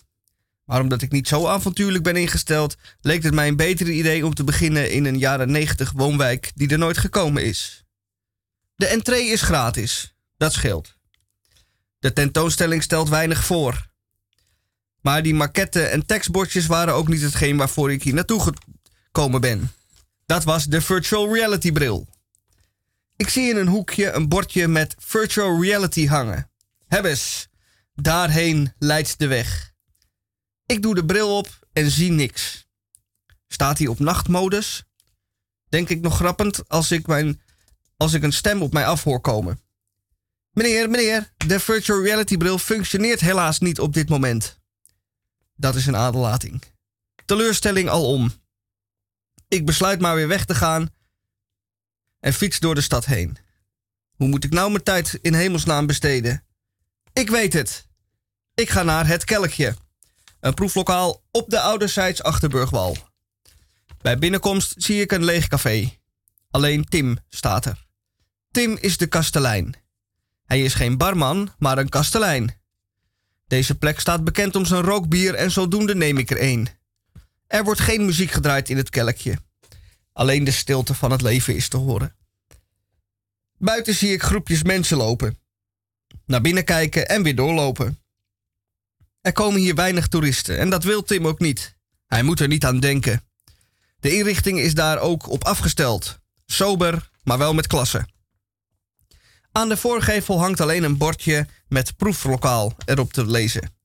Maar 0.65 0.81
omdat 0.81 1.01
ik 1.01 1.11
niet 1.11 1.27
zo 1.27 1.47
avontuurlijk 1.47 2.03
ben 2.03 2.15
ingesteld, 2.15 2.75
leek 3.01 3.23
het 3.23 3.33
mij 3.33 3.47
een 3.47 3.55
beter 3.55 3.89
idee 3.89 4.25
om 4.25 4.33
te 4.33 4.43
beginnen 4.43 4.91
in 4.91 5.05
een 5.05 5.17
jaren 5.17 5.51
90 5.51 5.91
woonwijk 5.91 6.51
die 6.55 6.69
er 6.69 6.77
nooit 6.77 6.97
gekomen 6.97 7.43
is. 7.43 7.83
De 8.75 8.85
entree 8.85 9.27
is 9.27 9.41
gratis, 9.41 10.15
dat 10.37 10.53
scheelt. 10.53 10.95
De 11.99 12.13
tentoonstelling 12.13 12.83
stelt 12.83 13.09
weinig 13.09 13.43
voor. 13.43 13.89
Maar 15.07 15.23
die 15.23 15.35
maquetten 15.35 15.91
en 15.91 16.05
tekstbordjes 16.05 16.65
waren 16.65 16.93
ook 16.93 17.07
niet 17.07 17.21
hetgeen 17.21 17.57
waarvoor 17.57 17.91
ik 17.91 18.03
hier 18.03 18.13
naartoe 18.13 18.53
gekomen 19.11 19.41
ben. 19.41 19.71
Dat 20.25 20.43
was 20.43 20.65
de 20.65 20.81
virtual 20.81 21.33
reality 21.33 21.71
bril. 21.71 22.07
Ik 23.15 23.29
zie 23.29 23.49
in 23.49 23.55
een 23.55 23.67
hoekje 23.67 24.11
een 24.11 24.27
bordje 24.27 24.67
met 24.67 24.95
virtual 24.99 25.61
reality 25.61 26.07
hangen. 26.07 26.49
Hebbes, 26.87 27.47
daarheen 27.95 28.73
leidt 28.79 29.19
de 29.19 29.27
weg. 29.27 29.73
Ik 30.65 30.81
doe 30.81 30.95
de 30.95 31.05
bril 31.05 31.37
op 31.37 31.67
en 31.73 31.91
zie 31.91 32.11
niks. 32.11 32.67
Staat 33.47 33.77
hij 33.77 33.87
op 33.87 33.99
nachtmodus? 33.99 34.83
Denk 35.69 35.89
ik 35.89 36.01
nog 36.01 36.15
grappend 36.15 36.69
als 36.69 36.91
ik, 36.91 37.07
mijn, 37.07 37.41
als 37.97 38.13
ik 38.13 38.23
een 38.23 38.33
stem 38.33 38.61
op 38.61 38.73
mij 38.73 38.85
af 38.85 39.03
hoor 39.03 39.21
komen. 39.21 39.61
Meneer, 40.51 40.89
meneer, 40.89 41.33
de 41.47 41.59
virtual 41.59 42.03
reality 42.03 42.37
bril 42.37 42.57
functioneert 42.57 43.19
helaas 43.19 43.59
niet 43.59 43.79
op 43.79 43.93
dit 43.93 44.09
moment. 44.09 44.57
Dat 45.57 45.75
is 45.75 45.85
een 45.85 45.95
aderlating. 45.95 46.63
Teleurstelling 47.25 47.89
al 47.89 48.13
om. 48.13 48.31
Ik 49.47 49.65
besluit 49.65 49.99
maar 49.99 50.15
weer 50.15 50.27
weg 50.27 50.45
te 50.45 50.55
gaan 50.55 50.89
en 52.19 52.33
fiets 52.33 52.59
door 52.59 52.75
de 52.75 52.81
stad 52.81 53.05
heen. 53.05 53.37
Hoe 54.15 54.27
moet 54.27 54.43
ik 54.43 54.51
nou 54.51 54.71
mijn 54.71 54.83
tijd 54.83 55.19
in 55.21 55.33
hemelsnaam 55.33 55.85
besteden? 55.85 56.43
Ik 57.13 57.29
weet 57.29 57.53
het. 57.53 57.87
Ik 58.53 58.69
ga 58.69 58.83
naar 58.83 59.07
het 59.07 59.23
Kelkje. 59.23 59.75
Een 60.39 60.53
proeflokaal 60.53 61.23
op 61.31 61.49
de 61.49 61.59
ouderzijds 61.59 62.23
Achterburgwal. 62.23 62.97
Bij 64.01 64.17
binnenkomst 64.17 64.73
zie 64.77 65.01
ik 65.01 65.11
een 65.11 65.23
leeg 65.23 65.47
café. 65.47 65.97
Alleen 66.49 66.85
Tim 66.85 67.17
staat 67.29 67.65
er. 67.65 67.85
Tim 68.51 68.77
is 68.81 68.97
de 68.97 69.07
kastelein. 69.07 69.75
Hij 70.45 70.61
is 70.61 70.73
geen 70.73 70.97
barman, 70.97 71.53
maar 71.57 71.77
een 71.77 71.89
kastelein. 71.89 72.61
Deze 73.47 73.77
plek 73.77 73.99
staat 73.99 74.23
bekend 74.23 74.55
om 74.55 74.65
zijn 74.65 74.81
rookbier 74.81 75.33
en 75.33 75.51
zodoende 75.51 75.95
neem 75.95 76.17
ik 76.17 76.31
er 76.31 76.37
één. 76.37 76.67
Er 77.47 77.63
wordt 77.63 77.79
geen 77.79 78.05
muziek 78.05 78.31
gedraaid 78.31 78.69
in 78.69 78.77
het 78.77 78.89
kelkje. 78.89 79.37
Alleen 80.13 80.43
de 80.43 80.51
stilte 80.51 80.93
van 80.93 81.11
het 81.11 81.21
leven 81.21 81.55
is 81.55 81.67
te 81.67 81.77
horen. 81.77 82.15
Buiten 83.57 83.93
zie 83.93 84.13
ik 84.13 84.23
groepjes 84.23 84.63
mensen 84.63 84.97
lopen. 84.97 85.37
Naar 86.25 86.41
binnen 86.41 86.63
kijken 86.63 87.07
en 87.07 87.23
weer 87.23 87.35
doorlopen. 87.35 87.99
Er 89.21 89.31
komen 89.31 89.59
hier 89.59 89.75
weinig 89.75 90.07
toeristen 90.07 90.57
en 90.59 90.69
dat 90.69 90.83
wil 90.83 91.03
Tim 91.03 91.27
ook 91.27 91.39
niet. 91.39 91.75
Hij 92.05 92.23
moet 92.23 92.39
er 92.39 92.47
niet 92.47 92.65
aan 92.65 92.79
denken. 92.79 93.23
De 93.99 94.15
inrichting 94.15 94.59
is 94.59 94.73
daar 94.73 94.99
ook 94.99 95.29
op 95.29 95.43
afgesteld. 95.43 96.19
Sober, 96.45 97.09
maar 97.23 97.37
wel 97.37 97.53
met 97.53 97.67
klasse. 97.67 98.07
Aan 99.57 99.69
de 99.69 99.77
voorgevel 99.77 100.39
hangt 100.39 100.61
alleen 100.61 100.83
een 100.83 100.97
bordje 100.97 101.47
met 101.67 101.95
proeflokaal 101.95 102.75
erop 102.85 103.13
te 103.13 103.25
lezen. 103.25 103.75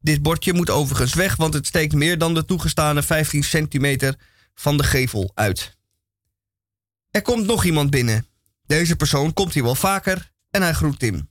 Dit 0.00 0.22
bordje 0.22 0.52
moet 0.52 0.70
overigens 0.70 1.14
weg, 1.14 1.36
want 1.36 1.54
het 1.54 1.66
steekt 1.66 1.92
meer 1.92 2.18
dan 2.18 2.34
de 2.34 2.44
toegestane 2.44 3.02
15 3.02 3.44
centimeter 3.44 4.16
van 4.54 4.76
de 4.76 4.82
gevel 4.82 5.30
uit. 5.34 5.76
Er 7.10 7.22
komt 7.22 7.46
nog 7.46 7.64
iemand 7.64 7.90
binnen. 7.90 8.26
Deze 8.66 8.96
persoon 8.96 9.32
komt 9.32 9.52
hier 9.52 9.62
wel 9.62 9.74
vaker 9.74 10.32
en 10.50 10.62
hij 10.62 10.72
groet 10.72 10.98
Tim. 10.98 11.30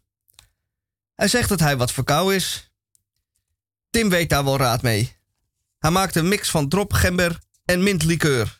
Hij 1.15 1.27
zegt 1.27 1.49
dat 1.49 1.59
hij 1.59 1.77
wat 1.77 1.91
verkouden 1.91 2.35
is. 2.35 2.71
Tim 3.89 4.09
weet 4.09 4.29
daar 4.29 4.43
wel 4.43 4.57
raad 4.57 4.81
mee. 4.81 5.15
Hij 5.79 5.91
maakt 5.91 6.15
een 6.15 6.27
mix 6.27 6.49
van 6.49 6.69
drop, 6.69 6.93
gember 6.93 7.39
en 7.65 7.83
mintlikeur. 7.83 8.59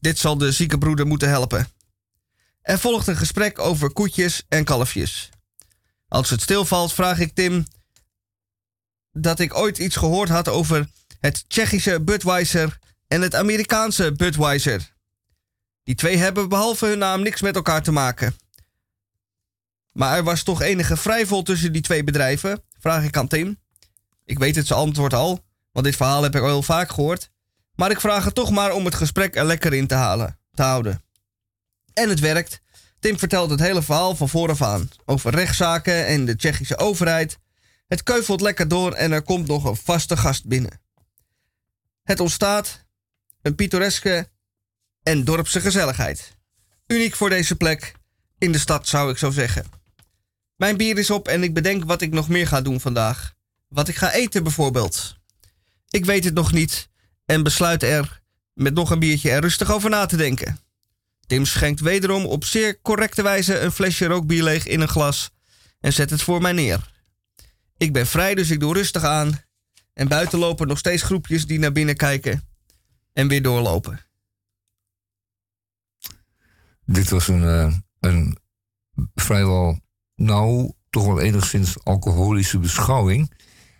Dit 0.00 0.18
zal 0.18 0.38
de 0.38 0.52
zieke 0.52 0.78
broeder 0.78 1.06
moeten 1.06 1.28
helpen. 1.28 1.66
Er 2.62 2.78
volgt 2.78 3.06
een 3.06 3.16
gesprek 3.16 3.58
over 3.58 3.92
koetjes 3.92 4.42
en 4.48 4.64
kalfjes. 4.64 5.30
Als 6.08 6.30
het 6.30 6.40
stilvalt, 6.40 6.92
vraag 6.92 7.18
ik 7.18 7.34
Tim 7.34 7.64
dat 9.12 9.38
ik 9.38 9.54
ooit 9.54 9.78
iets 9.78 9.96
gehoord 9.96 10.28
had 10.28 10.48
over 10.48 10.88
het 11.20 11.44
Tsjechische 11.48 12.00
Budweiser 12.00 12.78
en 13.08 13.20
het 13.20 13.34
Amerikaanse 13.34 14.12
Budweiser. 14.12 14.92
Die 15.84 15.94
twee 15.94 16.16
hebben 16.16 16.48
behalve 16.48 16.86
hun 16.86 16.98
naam 16.98 17.22
niks 17.22 17.40
met 17.40 17.54
elkaar 17.54 17.82
te 17.82 17.92
maken. 17.92 18.36
Maar 19.92 20.16
er 20.16 20.22
was 20.22 20.42
toch 20.42 20.62
enige 20.62 20.96
vrijvol 20.96 21.42
tussen 21.42 21.72
die 21.72 21.82
twee 21.82 22.04
bedrijven? 22.04 22.62
Vraag 22.78 23.04
ik 23.04 23.16
aan 23.16 23.28
Tim. 23.28 23.60
Ik 24.24 24.38
weet 24.38 24.56
het 24.56 24.66
zijn 24.66 24.78
antwoord 24.78 25.14
al, 25.14 25.44
want 25.72 25.86
dit 25.86 25.96
verhaal 25.96 26.22
heb 26.22 26.34
ik 26.34 26.42
al 26.42 26.48
heel 26.48 26.62
vaak 26.62 26.90
gehoord. 26.90 27.30
Maar 27.74 27.90
ik 27.90 28.00
vraag 28.00 28.24
het 28.24 28.34
toch 28.34 28.50
maar 28.50 28.72
om 28.72 28.84
het 28.84 28.94
gesprek 28.94 29.36
er 29.36 29.44
lekker 29.44 29.72
in 29.72 29.86
te, 29.86 29.94
halen, 29.94 30.38
te 30.54 30.62
houden. 30.62 31.02
En 31.92 32.08
het 32.08 32.20
werkt. 32.20 32.60
Tim 32.98 33.18
vertelt 33.18 33.50
het 33.50 33.60
hele 33.60 33.82
verhaal 33.82 34.16
van 34.16 34.28
vooraf 34.28 34.62
aan. 34.62 34.90
Over 35.04 35.34
rechtszaken 35.34 36.06
en 36.06 36.24
de 36.24 36.36
Tsjechische 36.36 36.78
overheid. 36.78 37.38
Het 37.88 38.02
keuvelt 38.02 38.40
lekker 38.40 38.68
door 38.68 38.92
en 38.92 39.12
er 39.12 39.22
komt 39.22 39.46
nog 39.46 39.64
een 39.64 39.76
vaste 39.76 40.16
gast 40.16 40.46
binnen. 40.46 40.80
Het 42.02 42.20
ontstaat 42.20 42.84
een 43.42 43.54
pittoreske 43.54 44.30
en 45.02 45.24
dorpse 45.24 45.60
gezelligheid. 45.60 46.36
Uniek 46.86 47.14
voor 47.14 47.28
deze 47.28 47.56
plek. 47.56 47.94
In 48.38 48.52
de 48.52 48.58
stad 48.58 48.88
zou 48.88 49.10
ik 49.10 49.18
zo 49.18 49.30
zeggen. 49.30 49.64
Mijn 50.56 50.76
bier 50.76 50.98
is 50.98 51.10
op 51.10 51.28
en 51.28 51.42
ik 51.42 51.54
bedenk 51.54 51.84
wat 51.84 52.02
ik 52.02 52.12
nog 52.12 52.28
meer 52.28 52.46
ga 52.46 52.60
doen 52.60 52.80
vandaag. 52.80 53.34
Wat 53.68 53.88
ik 53.88 53.96
ga 53.96 54.12
eten 54.12 54.42
bijvoorbeeld. 54.42 55.16
Ik 55.88 56.04
weet 56.04 56.24
het 56.24 56.34
nog 56.34 56.52
niet 56.52 56.88
en 57.24 57.42
besluit 57.42 57.82
er 57.82 58.22
met 58.54 58.74
nog 58.74 58.90
een 58.90 58.98
biertje 58.98 59.30
er 59.30 59.40
rustig 59.40 59.72
over 59.72 59.90
na 59.90 60.06
te 60.06 60.16
denken. 60.16 60.58
Tim 61.32 61.46
schenkt 61.46 61.80
wederom 61.80 62.26
op 62.26 62.44
zeer 62.44 62.80
correcte 62.82 63.22
wijze 63.22 63.58
een 63.58 63.72
flesje 63.72 64.06
rookbier 64.06 64.42
leeg 64.42 64.66
in 64.66 64.80
een 64.80 64.88
glas 64.88 65.30
en 65.80 65.92
zet 65.92 66.10
het 66.10 66.22
voor 66.22 66.42
mij 66.42 66.52
neer. 66.52 66.92
Ik 67.76 67.92
ben 67.92 68.06
vrij, 68.06 68.34
dus 68.34 68.50
ik 68.50 68.60
doe 68.60 68.74
rustig 68.74 69.04
aan. 69.04 69.40
En 69.92 70.08
buiten 70.08 70.38
lopen 70.38 70.66
nog 70.66 70.78
steeds 70.78 71.02
groepjes 71.02 71.46
die 71.46 71.58
naar 71.58 71.72
binnen 71.72 71.96
kijken 71.96 72.48
en 73.12 73.28
weer 73.28 73.42
doorlopen. 73.42 74.06
Dit 76.84 77.08
was 77.10 77.28
een, 77.28 77.44
eh, 77.44 77.74
een 78.00 78.38
vrijwel, 79.14 79.80
nou, 80.14 80.72
toch 80.90 81.06
wel 81.06 81.20
enigszins 81.20 81.84
alcoholische 81.84 82.58
beschouwing 82.58 83.32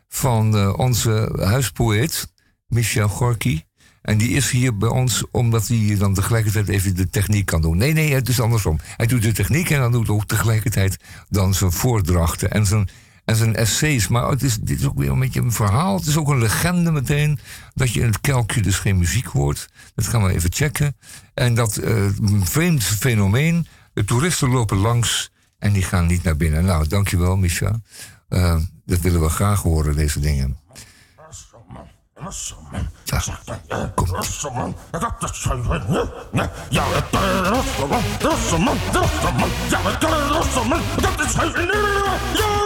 van 0.08 0.56
eh, 0.56 0.78
onze 0.78 1.38
huispoëet 1.40 2.32
Michel 2.66 3.08
Gorky. 3.08 3.62
En 4.02 4.18
die 4.18 4.28
is 4.28 4.50
hier 4.50 4.76
bij 4.76 4.88
ons 4.88 5.24
omdat 5.30 5.68
hij 5.68 5.96
dan 5.98 6.14
tegelijkertijd 6.14 6.68
even 6.68 6.96
de 6.96 7.10
techniek 7.10 7.46
kan 7.46 7.62
doen. 7.62 7.76
Nee, 7.76 7.92
nee, 7.92 8.14
het 8.14 8.28
is 8.28 8.40
andersom. 8.40 8.78
Hij 8.96 9.06
doet 9.06 9.22
de 9.22 9.32
techniek 9.32 9.70
en 9.70 9.80
dan 9.80 9.92
doet 9.92 10.08
ook 10.08 10.26
tegelijkertijd 10.26 10.96
dan 11.28 11.54
zijn 11.54 11.72
voordrachten 11.72 12.50
en 12.50 12.66
zijn, 12.66 12.88
en 13.24 13.36
zijn 13.36 13.56
essays. 13.56 14.08
Maar 14.08 14.30
het 14.30 14.42
is, 14.42 14.58
dit 14.58 14.78
is 14.78 14.86
ook 14.86 14.98
weer 14.98 15.10
een 15.10 15.18
beetje 15.18 15.40
een 15.40 15.52
verhaal. 15.52 15.96
Het 15.96 16.06
is 16.06 16.16
ook 16.16 16.28
een 16.28 16.38
legende 16.38 16.90
meteen 16.90 17.38
dat 17.74 17.92
je 17.92 18.00
in 18.00 18.06
het 18.06 18.20
kelkje 18.20 18.62
dus 18.62 18.78
geen 18.78 18.98
muziek 18.98 19.26
hoort. 19.26 19.68
Dat 19.94 20.06
gaan 20.06 20.22
we 20.22 20.32
even 20.32 20.52
checken. 20.52 20.96
En 21.34 21.54
dat 21.54 21.80
uh, 21.84 22.08
vreemd 22.40 22.84
fenomeen, 22.84 23.66
de 23.92 24.04
toeristen 24.04 24.48
lopen 24.48 24.76
langs 24.76 25.30
en 25.58 25.72
die 25.72 25.82
gaan 25.82 26.06
niet 26.06 26.22
naar 26.22 26.36
binnen. 26.36 26.64
Nou, 26.64 26.88
dankjewel, 26.88 27.36
Micha. 27.36 27.80
Uh, 28.28 28.56
dat 28.86 29.00
willen 29.00 29.20
we 29.20 29.28
graag 29.28 29.62
horen, 29.62 29.96
deze 29.96 30.20
dingen. 30.20 30.56
Ja, 33.04 33.20
kom. 42.46 42.62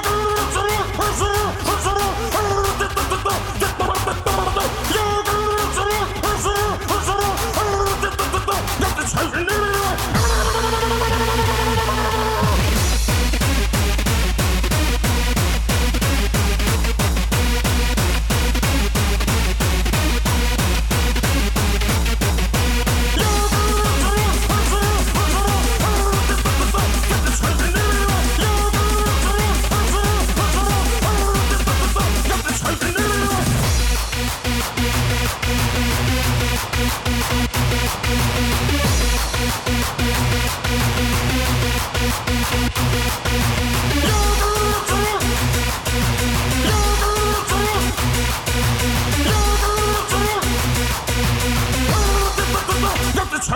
Je 53.46 53.52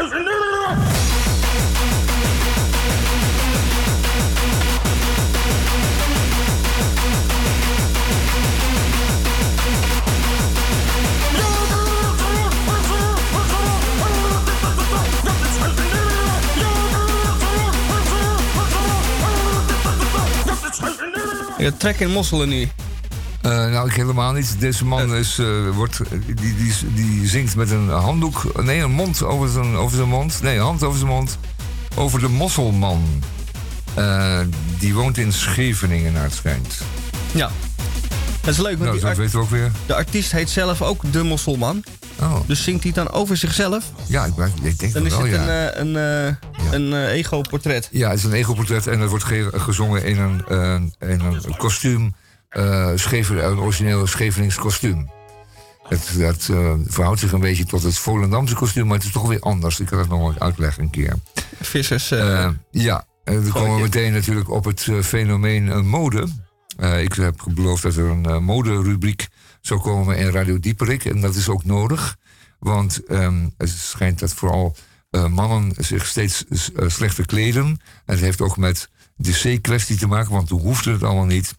trek 21.77 22.01
in 22.01 22.11
mosselen 22.11 22.49
nu. 22.49 22.69
Uh, 23.47 23.51
nou, 23.53 23.89
ik 23.89 23.95
helemaal 23.95 24.33
niet. 24.33 24.57
Deze 24.59 24.85
man 24.85 25.15
is, 25.15 25.39
uh, 25.39 25.71
wordt, 25.71 26.01
die, 26.27 26.35
die, 26.35 26.73
die 26.95 27.29
zingt 27.29 27.57
met 27.57 27.71
een 27.71 27.89
handdoek. 27.89 28.63
Nee, 28.63 28.81
een 28.81 28.91
mond 28.91 29.23
over 29.23 29.49
zijn, 29.49 29.77
over 29.77 29.97
zijn 29.97 30.09
mond. 30.09 30.43
Nee, 30.43 30.57
een 30.57 30.63
hand 30.63 30.83
over 30.83 30.99
zijn 30.99 31.11
mond. 31.11 31.39
Over 31.97 32.21
de 32.21 32.29
mosselman. 32.29 33.23
Uh, 33.99 34.39
die 34.79 34.95
woont 34.95 35.19
in 35.19 35.33
Scheveningen, 35.33 36.13
naar 36.13 36.23
het 36.23 36.35
schijnt. 36.35 36.79
Ja. 37.33 37.51
Dat 38.41 38.55
is 38.55 38.61
leuk, 38.61 38.79
want 38.79 38.91
nou, 38.91 39.01
dat 39.01 39.17
weten 39.17 39.35
we 39.35 39.45
ook 39.45 39.51
weer. 39.51 39.71
de 39.87 39.95
artiest 39.95 40.33
heet 40.33 40.51
zelf 40.51 40.83
ook 40.83 41.13
De 41.13 41.23
Mosselman. 41.23 41.85
Oh. 42.21 42.37
Dus 42.47 42.63
zingt 42.63 42.83
hij 42.83 42.93
dan 42.93 43.11
over 43.11 43.37
zichzelf? 43.37 43.85
Ja, 44.07 44.25
ik, 44.25 44.33
ik 44.63 44.79
denk 44.79 44.93
Dan 44.93 45.03
dat 45.03 45.13
is 45.13 45.19
wel, 45.19 45.27
het 45.27 45.47
ja. 45.47 45.77
een, 45.77 45.89
uh, 45.89 46.25
een, 46.25 46.37
een 46.71 46.93
uh, 46.93 47.13
ego-portret. 47.13 47.89
Ja, 47.91 48.09
het 48.09 48.19
is 48.19 48.25
een 48.25 48.33
ego-portret 48.33 48.87
en 48.87 48.99
dat 48.99 49.09
wordt 49.09 49.25
ge 49.25 49.51
gezongen 49.55 50.05
in 50.05 50.19
een, 50.19 50.95
in 50.99 51.21
een 51.21 51.57
kostuum. 51.57 52.15
Schever, 52.95 53.45
een 53.45 53.59
origineel 53.59 54.07
Schevelings 54.07 54.57
kostuum. 54.57 55.11
Het, 55.83 56.15
dat 56.19 56.51
verhoudt 56.87 57.21
zich 57.21 57.33
een 57.33 57.41
beetje 57.41 57.65
tot 57.65 57.83
het 57.83 57.99
Volendamse 57.99 58.55
kostuum, 58.55 58.87
maar 58.87 58.97
het 58.97 59.07
is 59.07 59.13
toch 59.13 59.29
weer 59.29 59.41
anders. 59.41 59.81
Ik 59.81 59.87
kan 59.87 59.99
het 59.99 60.09
nog 60.09 60.21
wel 60.21 60.39
uitleggen 60.39 60.83
een 60.83 60.91
keer. 60.91 61.15
Vissers. 61.61 62.09
ja, 62.71 63.05
en 63.25 63.43
dan 63.43 63.53
komen 63.53 63.75
we 63.75 63.81
meteen 63.81 64.13
natuurlijk 64.13 64.51
op 64.51 64.65
het 64.65 64.89
fenomeen 65.03 65.87
mode. 65.87 66.29
ik 66.99 67.13
heb 67.13 67.47
beloofd 67.55 67.83
dat 67.83 67.97
er 67.97 68.11
een 68.11 68.45
mode-rubriek 68.45 69.29
zou 69.61 69.81
komen 69.81 70.19
in 70.19 70.31
Radio 70.31 70.61
Dieperik. 70.61 71.05
En 71.05 71.21
dat 71.21 71.35
is 71.35 71.49
ook 71.49 71.65
nodig. 71.65 72.17
Want 72.59 73.01
um, 73.09 73.55
het 73.57 73.69
schijnt 73.69 74.19
dat 74.19 74.35
vooral 74.35 74.77
mannen 75.11 75.73
zich 75.79 76.07
steeds 76.07 76.45
slechter 76.87 77.27
kleden. 77.27 77.65
En 77.65 77.79
het 78.05 78.21
heeft 78.21 78.41
ook 78.41 78.57
met 78.57 78.89
de 79.17 79.33
C-kwestie 79.33 79.97
te 79.97 80.07
maken, 80.07 80.33
want 80.33 80.49
toen 80.49 80.61
hoefde 80.61 80.93
het 80.93 81.03
allemaal 81.03 81.25
niet. 81.25 81.59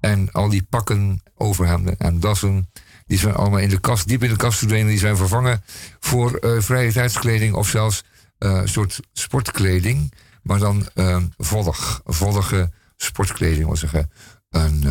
En 0.00 0.32
al 0.32 0.48
die 0.48 0.66
pakken, 0.68 1.22
overhemden 1.34 1.98
en 1.98 2.20
dassen, 2.20 2.70
die 3.06 3.18
zijn 3.18 3.34
allemaal 3.34 3.58
in 3.58 3.68
de 3.68 3.80
kast, 3.80 4.08
diep 4.08 4.22
in 4.22 4.30
de 4.30 4.36
kast 4.36 4.58
verdwenen. 4.58 4.86
Die 4.86 4.98
zijn 4.98 5.16
vervangen 5.16 5.62
voor 6.00 6.38
uh, 6.40 6.60
vrije 6.60 6.92
tijdskleding 6.92 7.54
of 7.54 7.68
zelfs 7.68 8.04
een 8.38 8.68
soort 8.68 9.00
sportkleding. 9.12 10.12
Maar 10.42 10.58
dan 10.58 10.88
voddig, 11.36 12.00
voddige 12.04 12.70
sportkleding, 12.96 13.66
wil 13.66 13.76
zeggen. 13.76 14.10
Een 14.50 14.84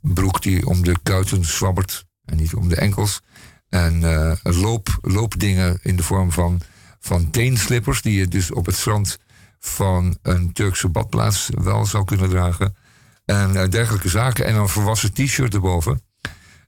broek 0.00 0.42
die 0.42 0.66
om 0.66 0.84
de 0.84 0.96
kuiten 1.02 1.44
zwabbert 1.44 2.04
en 2.24 2.36
niet 2.36 2.54
om 2.54 2.68
de 2.68 2.76
enkels. 2.76 3.20
En 3.68 4.00
uh, 4.00 4.32
loop, 4.42 4.98
loopdingen 5.00 5.78
in 5.82 5.96
de 5.96 6.02
vorm 6.02 6.32
van, 6.32 6.60
van 7.00 7.30
teenslippers, 7.30 8.02
die 8.02 8.18
je 8.18 8.28
dus 8.28 8.52
op 8.52 8.66
het 8.66 8.76
strand 8.76 9.18
van 9.58 10.18
een 10.22 10.52
Turkse 10.52 10.88
badplaats 10.88 11.50
wel 11.54 11.86
zou 11.86 12.04
kunnen 12.04 12.30
dragen. 12.30 12.76
En 13.24 13.54
uh, 13.54 13.68
dergelijke 13.68 14.08
zaken. 14.08 14.46
En 14.46 14.54
een 14.54 14.68
volwassen 14.68 15.12
t-shirt 15.12 15.54
erboven. 15.54 16.02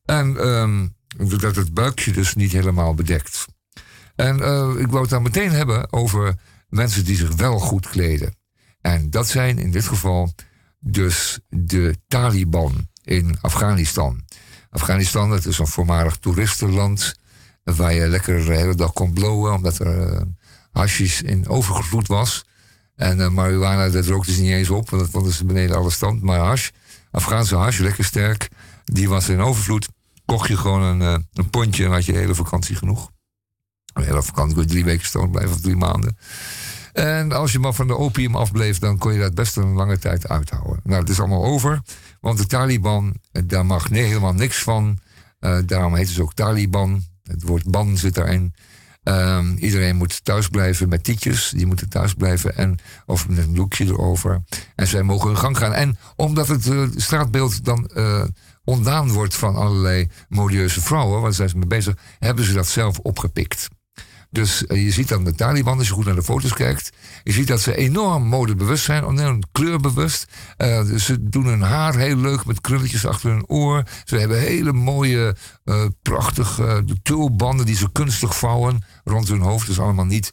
En 0.04 0.48
um, 0.48 0.94
dat 1.38 1.56
het 1.56 1.74
buikje 1.74 2.12
dus 2.12 2.34
niet 2.34 2.52
helemaal 2.52 2.94
bedekt. 2.94 3.46
En 4.14 4.38
uh, 4.38 4.74
ik 4.78 4.86
wou 4.86 5.00
het 5.00 5.10
dan 5.10 5.22
meteen 5.22 5.50
hebben 5.50 5.92
over 5.92 6.34
mensen 6.68 7.04
die 7.04 7.16
zich 7.16 7.34
wel 7.34 7.58
goed 7.58 7.88
kleden. 7.88 8.36
En 8.80 9.10
dat 9.10 9.28
zijn 9.28 9.58
in 9.58 9.70
dit 9.70 9.86
geval 9.86 10.34
dus 10.80 11.38
de 11.48 11.96
Taliban 12.08 12.88
in 13.02 13.38
Afghanistan. 13.40 14.24
Afghanistan, 14.70 15.30
dat 15.30 15.46
is 15.46 15.58
een 15.58 15.66
voormalig 15.66 16.16
toeristenland. 16.16 17.14
Waar 17.62 17.94
je 17.94 18.08
lekker 18.08 18.44
de 18.44 18.54
hele 18.54 18.74
dag 18.74 18.92
kon 18.92 19.12
blowen, 19.12 19.52
omdat 19.52 19.78
er 19.78 20.26
uh, 20.72 21.20
in 21.22 21.48
overgevloed 21.48 22.06
was. 22.06 22.44
En 22.96 23.18
uh, 23.18 23.28
marihuana, 23.28 23.88
dat 23.88 24.06
rookte 24.06 24.32
ze 24.32 24.40
niet 24.40 24.50
eens 24.50 24.70
op, 24.70 24.90
want 24.90 25.02
dat 25.02 25.10
vonden 25.10 25.32
ze 25.32 25.44
beneden 25.44 25.76
alle 25.76 25.90
stand. 25.90 26.22
Maar 26.22 26.38
hash, 26.38 26.70
Afghaanse 27.10 27.56
hash, 27.56 27.78
lekker 27.78 28.04
sterk, 28.04 28.48
die 28.84 29.08
was 29.08 29.28
in 29.28 29.40
overvloed. 29.40 29.88
Kocht 30.24 30.48
je 30.48 30.56
gewoon 30.56 30.82
een, 30.82 31.00
uh, 31.00 31.16
een 31.32 31.50
pondje 31.50 31.84
en 31.84 31.90
had 31.90 32.04
je 32.04 32.12
hele 32.12 32.34
vakantie 32.34 32.76
genoeg. 32.76 33.10
Een 33.92 34.04
hele 34.04 34.22
vakantie, 34.22 34.64
drie 34.64 34.84
weken 34.84 35.06
staan 35.06 35.30
blijven 35.30 35.54
of 35.54 35.60
drie 35.60 35.76
maanden. 35.76 36.18
En 36.92 37.32
als 37.32 37.52
je 37.52 37.58
maar 37.58 37.72
van 37.72 37.86
de 37.86 37.96
opium 37.96 38.36
afbleef, 38.36 38.78
dan 38.78 38.98
kon 38.98 39.12
je 39.12 39.20
dat 39.20 39.34
best 39.34 39.56
een 39.56 39.72
lange 39.72 39.98
tijd 39.98 40.28
uithouden. 40.28 40.80
Nou, 40.84 41.00
het 41.00 41.08
is 41.08 41.18
allemaal 41.18 41.44
over. 41.44 41.80
Want 42.20 42.38
de 42.38 42.46
Taliban, 42.46 43.14
eh, 43.32 43.42
daar 43.46 43.66
mag 43.66 43.88
helemaal 43.88 44.32
niks 44.32 44.62
van. 44.62 44.98
Daarom 45.66 45.94
heet 45.94 46.08
het 46.08 46.20
ook 46.20 46.34
Taliban. 46.34 47.04
Het 47.22 47.42
woord 47.42 47.70
ban 47.70 47.96
zit 47.96 48.14
daarin. 48.14 48.54
Um, 49.08 49.56
iedereen 49.56 49.96
moet 49.96 50.24
thuis 50.24 50.48
blijven 50.48 50.88
met 50.88 51.04
tietjes. 51.04 51.52
Die 51.56 51.66
moeten 51.66 51.88
thuis 51.88 52.14
blijven. 52.14 52.56
En, 52.56 52.78
of 53.06 53.28
met 53.28 53.38
een 53.38 53.54
doekje 53.54 53.84
erover. 53.84 54.42
En 54.74 54.86
zij 54.86 55.02
mogen 55.02 55.28
hun 55.28 55.38
gang 55.38 55.58
gaan. 55.58 55.72
En 55.72 55.98
omdat 56.16 56.48
het 56.48 56.66
uh, 56.66 56.88
straatbeeld 56.96 57.64
dan 57.64 57.90
uh, 57.94 58.24
ontdaan 58.64 59.10
wordt 59.10 59.34
van 59.34 59.56
allerlei 59.56 60.08
modieuze 60.28 60.80
vrouwen, 60.80 61.20
waar 61.20 61.32
zijn 61.32 61.48
ze 61.48 61.58
mee 61.58 61.66
bezig, 61.66 61.94
hebben 62.18 62.44
ze 62.44 62.52
dat 62.52 62.66
zelf 62.66 62.98
opgepikt. 62.98 63.68
Dus 64.30 64.64
uh, 64.68 64.84
je 64.84 64.90
ziet 64.90 65.08
dan 65.08 65.24
de 65.24 65.34
Taliban, 65.34 65.78
als 65.78 65.86
je 65.86 65.92
goed 65.92 66.04
naar 66.04 66.14
de 66.14 66.22
foto's 66.22 66.52
kijkt, 66.52 66.90
je 67.26 67.32
ziet 67.32 67.46
dat 67.46 67.60
ze 67.60 67.76
enorm 67.76 68.24
modebewust 68.24 68.84
zijn, 68.84 69.04
enorm 69.04 69.42
kleurbewust. 69.52 70.26
Uh, 70.58 70.82
ze 70.82 71.28
doen 71.28 71.46
hun 71.46 71.60
haar 71.60 71.96
heel 71.96 72.16
leuk 72.16 72.44
met 72.44 72.60
krulletjes 72.60 73.06
achter 73.06 73.30
hun 73.30 73.46
oor. 73.46 73.82
Ze 74.04 74.16
hebben 74.16 74.38
hele 74.38 74.72
mooie, 74.72 75.36
uh, 75.64 75.84
prachtige 76.02 76.84
tulbanden 77.02 77.66
die 77.66 77.76
ze 77.76 77.92
kunstig 77.92 78.36
vouwen 78.36 78.84
rond 79.04 79.28
hun 79.28 79.40
hoofd. 79.40 79.66
Dus 79.66 79.80
allemaal 79.80 80.04
niet 80.04 80.32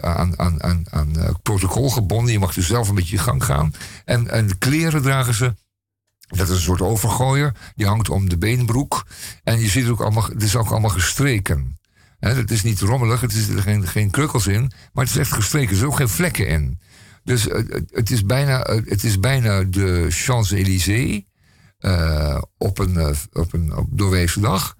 aan, 0.00 0.38
aan, 0.38 0.62
aan, 0.62 0.84
aan 0.90 1.12
protocol 1.42 1.90
gebonden. 1.90 2.32
Je 2.32 2.38
mag 2.38 2.54
dus 2.54 2.66
zelf 2.66 2.88
een 2.88 2.94
beetje 2.94 3.16
je 3.16 3.22
gang 3.22 3.44
gaan. 3.44 3.74
En, 4.04 4.30
en 4.30 4.58
kleren 4.58 5.02
dragen 5.02 5.34
ze 5.34 5.54
dat 6.28 6.48
is 6.48 6.54
een 6.54 6.62
soort 6.62 6.80
overgooier. 6.80 7.54
Die 7.74 7.86
hangt 7.86 8.08
om 8.08 8.28
de 8.28 8.38
beenbroek. 8.38 9.06
En 9.42 9.60
je 9.60 9.68
ziet 9.68 9.88
ook 9.88 10.00
allemaal, 10.00 10.24
het 10.24 10.42
is 10.42 10.56
ook 10.56 10.70
allemaal 10.70 10.90
gestreken. 10.90 11.78
Het 12.18 12.50
is 12.50 12.62
niet 12.62 12.80
rommelig, 12.80 13.20
het 13.20 13.32
is 13.32 13.48
er 13.48 13.62
geen, 13.62 13.86
geen 13.86 14.10
krukkels 14.10 14.46
in. 14.46 14.72
Maar 14.92 15.04
het 15.04 15.14
is 15.14 15.20
echt 15.20 15.32
gestreken, 15.32 15.70
er 15.70 15.76
zijn 15.76 15.90
ook 15.90 15.96
geen 15.96 16.08
vlekken 16.08 16.46
in. 16.46 16.78
Dus 17.24 17.46
uh, 17.46 17.54
het, 17.90 18.10
is 18.10 18.24
bijna, 18.24 18.70
uh, 18.70 18.80
het 18.84 19.04
is 19.04 19.20
bijna 19.20 19.62
de 19.62 20.06
Champs-Élysées. 20.10 21.22
Uh, 21.78 22.42
op 22.58 22.78
een, 22.78 23.16
op 23.32 23.52
een 23.52 23.76
op 23.76 24.40
dag. 24.40 24.76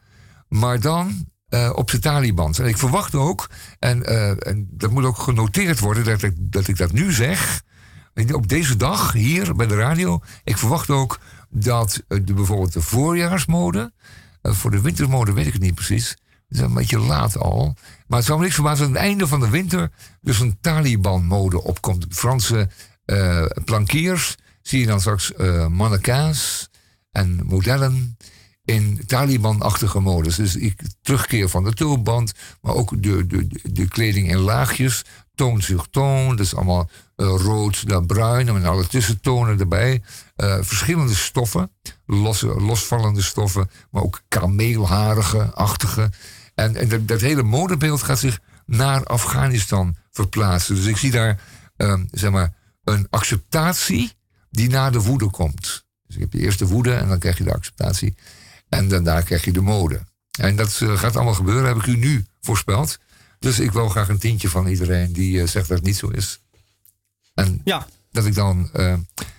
Maar 0.49 0.81
dan 0.81 1.33
op 1.75 1.91
de 1.91 1.99
Taliban. 1.99 2.55
En 2.55 2.67
ik 2.67 2.79
verwacht 2.79 3.15
ook, 3.15 3.51
en, 3.79 4.07
en 4.43 4.69
dat 4.71 4.91
moet 4.91 5.05
ook 5.05 5.19
genoteerd 5.19 5.81
worden 5.81 6.05
dat 6.05 6.23
ik 6.23 6.35
dat, 6.39 6.69
ik 6.69 6.77
dat 6.77 6.93
nu 6.93 7.13
zeg. 7.13 7.63
Op 8.33 8.49
deze 8.49 8.77
dag, 8.77 9.13
hier 9.13 9.55
bij 9.55 9.67
de 9.67 9.77
radio. 9.77 10.21
Ik 10.45 10.59
verwacht 10.59 10.91
ook 10.91 11.19
dat 11.51 12.03
de, 12.09 12.35
bijvoorbeeld 12.35 12.73
de 12.73 12.81
voorjaarsmode. 12.81 13.93
voor 14.43 14.71
de 14.71 14.81
wintermode 14.81 15.33
weet 15.33 15.47
ik 15.47 15.53
het 15.53 15.63
niet 15.63 15.75
precies. 15.75 16.17
Is 16.55 16.61
een 16.61 16.75
beetje 16.75 16.99
laat 16.99 17.39
al. 17.39 17.77
Maar 18.07 18.19
het 18.19 18.27
zou 18.27 18.39
me 18.39 18.45
niks 18.45 18.57
verbazen 18.57 18.87
aan 18.87 18.93
het 18.93 19.01
einde 19.01 19.27
van 19.27 19.41
de 19.41 19.51
winter. 19.51 19.91
dus 20.21 20.41
een 20.41 20.59
Taliban-mode 20.61 21.63
opkomt. 21.63 22.07
Franse 22.09 22.69
uh, 23.07 23.47
plankiers 23.65 24.37
zie 24.63 24.81
je 24.81 24.87
dan 24.87 25.01
straks 25.01 25.33
uh, 25.37 25.67
mannequins 25.67 26.69
en 27.13 27.41
modellen 27.45 28.17
in 28.65 29.03
Taliban-achtige 29.07 30.01
modus. 30.01 30.37
Dus 30.37 30.57
ik 30.57 30.81
terugkeer 31.03 31.49
van 31.49 31.65
de 31.65 31.73
tulband, 31.73 32.33
maar 32.61 32.75
ook 32.75 33.03
de, 33.03 33.27
de, 33.27 33.47
de 33.63 33.89
kleding 33.89 34.31
in 34.31 34.39
laagjes. 34.39 35.05
Toon 35.35 35.63
zich 35.63 35.87
toon, 35.91 36.39
is 36.39 36.55
allemaal 36.55 36.91
uh, 37.17 37.27
rood 37.27 37.83
naar 37.87 38.07
bruin 38.07 38.49
en 38.49 38.65
alle 38.65 38.87
tussentonen 38.87 39.61
erbij. 39.61 40.03
Uh, 40.37 40.57
verschillende 40.61 41.15
stoffen, 41.15 41.71
losse, 42.07 42.47
losvallende 42.47 43.23
stoffen, 43.23 43.71
maar 43.91 44.03
ook 44.03 44.23
kameelharige, 44.29 45.53
achtige. 45.55 46.11
En, 46.55 46.77
en 46.77 46.89
dat, 46.89 47.09
dat, 47.09 47.21
hele 47.21 47.43
modebeeld 47.43 48.03
gaat 48.03 48.19
zich 48.19 48.41
naar 48.67 49.05
Afghanistan 49.05 49.97
verplaatsen. 50.11 50.75
Dus 50.75 50.87
ik 50.87 50.97
zie 50.97 51.11
daar, 51.11 51.41
um, 51.77 52.09
zeg 52.11 52.31
maar, 52.31 52.55
een 52.85 53.07
acceptatie 53.11 54.13
die 54.51 54.69
na 54.69 54.91
de 54.91 55.01
woede 55.01 55.31
komt. 55.31 55.85
Dus 56.07 56.17
ik 56.17 56.21
heb 56.21 56.31
de 56.31 56.39
eerste 56.39 56.67
woede 56.67 56.95
en 56.95 57.09
dan 57.09 57.19
krijg 57.19 57.39
je 57.39 57.45
de 57.45 57.55
acceptatie. 57.55 58.15
En 58.69 58.89
daarna 58.89 59.21
krijg 59.21 59.45
je 59.45 59.53
de 59.53 59.61
mode. 59.61 60.01
En 60.39 60.57
dat 60.57 60.81
uh, 60.83 60.99
gaat 60.99 61.17
allemaal 61.17 61.35
gebeuren, 61.35 61.67
heb 61.67 61.77
ik 61.77 61.87
u 61.87 61.97
nu 61.97 62.27
voorspeld. 62.41 62.99
Dus 63.39 63.59
ik 63.59 63.73
wil 63.73 63.89
graag 63.89 64.09
een 64.09 64.19
tientje 64.19 64.49
van 64.49 64.67
iedereen 64.67 65.13
die 65.13 65.33
uh, 65.33 65.47
zegt 65.47 65.69
dat 65.69 65.77
het 65.77 65.87
niet 65.87 65.97
zo 65.97 66.09
is. 66.09 66.41
En 67.35 67.61
ja. 67.65 67.87
dat 68.11 68.27
ik 68.27 68.35
dan 68.35 68.71
uh, 68.77 68.95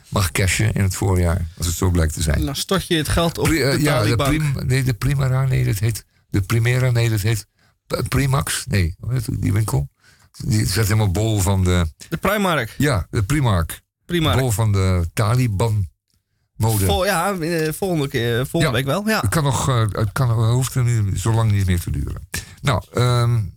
mag 0.09 0.31
cashen 0.31 0.73
in 0.73 0.83
het 0.83 0.95
voorjaar, 0.95 1.47
als 1.57 1.67
het 1.67 1.75
zo 1.75 1.89
blijkt 1.89 2.13
te 2.13 2.21
zijn. 2.21 2.45
Dan 2.45 2.55
stort 2.55 2.87
je 2.87 2.95
het 2.95 3.09
geld 3.09 3.37
op 3.37 3.47
de 3.47 3.77
Ja, 3.79 4.03
de, 4.03 4.15
prim, 4.15 4.53
nee, 4.65 4.83
de 4.83 4.93
Primera, 4.93 5.45
nee, 5.45 5.65
dat 5.65 5.79
heet... 5.79 6.05
De 6.35 6.41
Primera, 6.41 6.91
nee, 6.91 7.09
dat 7.09 7.21
heet 7.21 7.47
Primax. 8.07 8.65
Nee, 8.67 8.95
die 9.39 9.53
winkel. 9.53 9.89
Die 10.45 10.65
zet 10.65 10.83
helemaal 10.83 11.11
bol 11.11 11.39
van 11.39 11.63
de... 11.63 11.93
De 12.09 12.17
Primark. 12.17 12.75
Ja, 12.77 13.07
de 13.09 13.23
Primark. 13.23 13.81
Primark. 14.05 14.39
Bol 14.39 14.51
van 14.51 14.71
de 14.71 15.09
Taliban. 15.13 15.87
Mode. 16.55 16.85
Vol, 16.85 17.05
ja, 17.05 17.35
volgende, 17.71 18.07
keer, 18.07 18.47
volgende 18.47 18.77
ja, 18.77 18.83
week 18.83 18.85
wel. 18.85 19.07
Ja. 19.07 19.19
Het, 19.19 19.29
kan 19.29 19.43
nog, 19.43 19.69
uh, 19.69 19.79
het 19.79 20.11
kan, 20.11 20.29
hoeft 20.29 20.75
er 20.75 20.83
niet, 20.83 21.19
zo 21.19 21.33
lang 21.33 21.51
niet 21.51 21.65
meer 21.65 21.79
te 21.79 21.91
duren. 21.91 22.29
Nou, 22.61 22.83
um, 22.93 23.53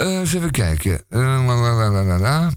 uh, 0.00 0.18
eens 0.18 0.34
even 0.34 0.50
kijken. 0.50 1.04
Uh, 1.08 1.44
la, 1.46 1.90
la, 1.90 2.02
la, 2.02 2.18
la 2.18 2.52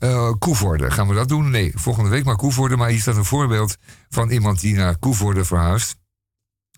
uh, 0.00 0.32
Koevoorde, 0.38 0.90
gaan 0.90 1.08
we 1.08 1.14
dat 1.14 1.28
doen? 1.28 1.50
Nee, 1.50 1.72
volgende 1.74 2.10
week 2.10 2.24
maar 2.24 2.36
Koevoorde. 2.36 2.76
Maar 2.76 2.88
hier 2.88 3.00
staat 3.00 3.16
een 3.16 3.24
voorbeeld 3.24 3.76
van 4.08 4.30
iemand 4.30 4.60
die 4.60 4.74
naar 4.74 4.98
Koevoorde 4.98 5.44
verhuist. 5.44 5.96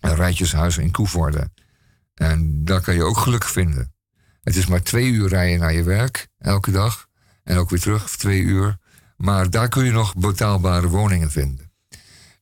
Een 0.01 0.15
rijtjeshuis 0.15 0.77
in 0.77 0.91
Koevoorde. 0.91 1.51
En 2.15 2.65
daar 2.65 2.81
kan 2.81 2.93
je 2.95 3.03
ook 3.03 3.17
geluk 3.17 3.43
vinden. 3.43 3.93
Het 4.43 4.55
is 4.55 4.65
maar 4.67 4.81
twee 4.81 5.09
uur 5.11 5.27
rijden 5.29 5.59
naar 5.59 5.73
je 5.73 5.83
werk, 5.83 6.27
elke 6.37 6.71
dag. 6.71 7.07
En 7.43 7.57
ook 7.57 7.69
weer 7.69 7.79
terug, 7.79 8.09
twee 8.09 8.41
uur. 8.41 8.77
Maar 9.17 9.49
daar 9.49 9.67
kun 9.69 9.85
je 9.85 9.91
nog 9.91 10.15
betaalbare 10.15 10.87
woningen 10.87 11.31
vinden. 11.31 11.71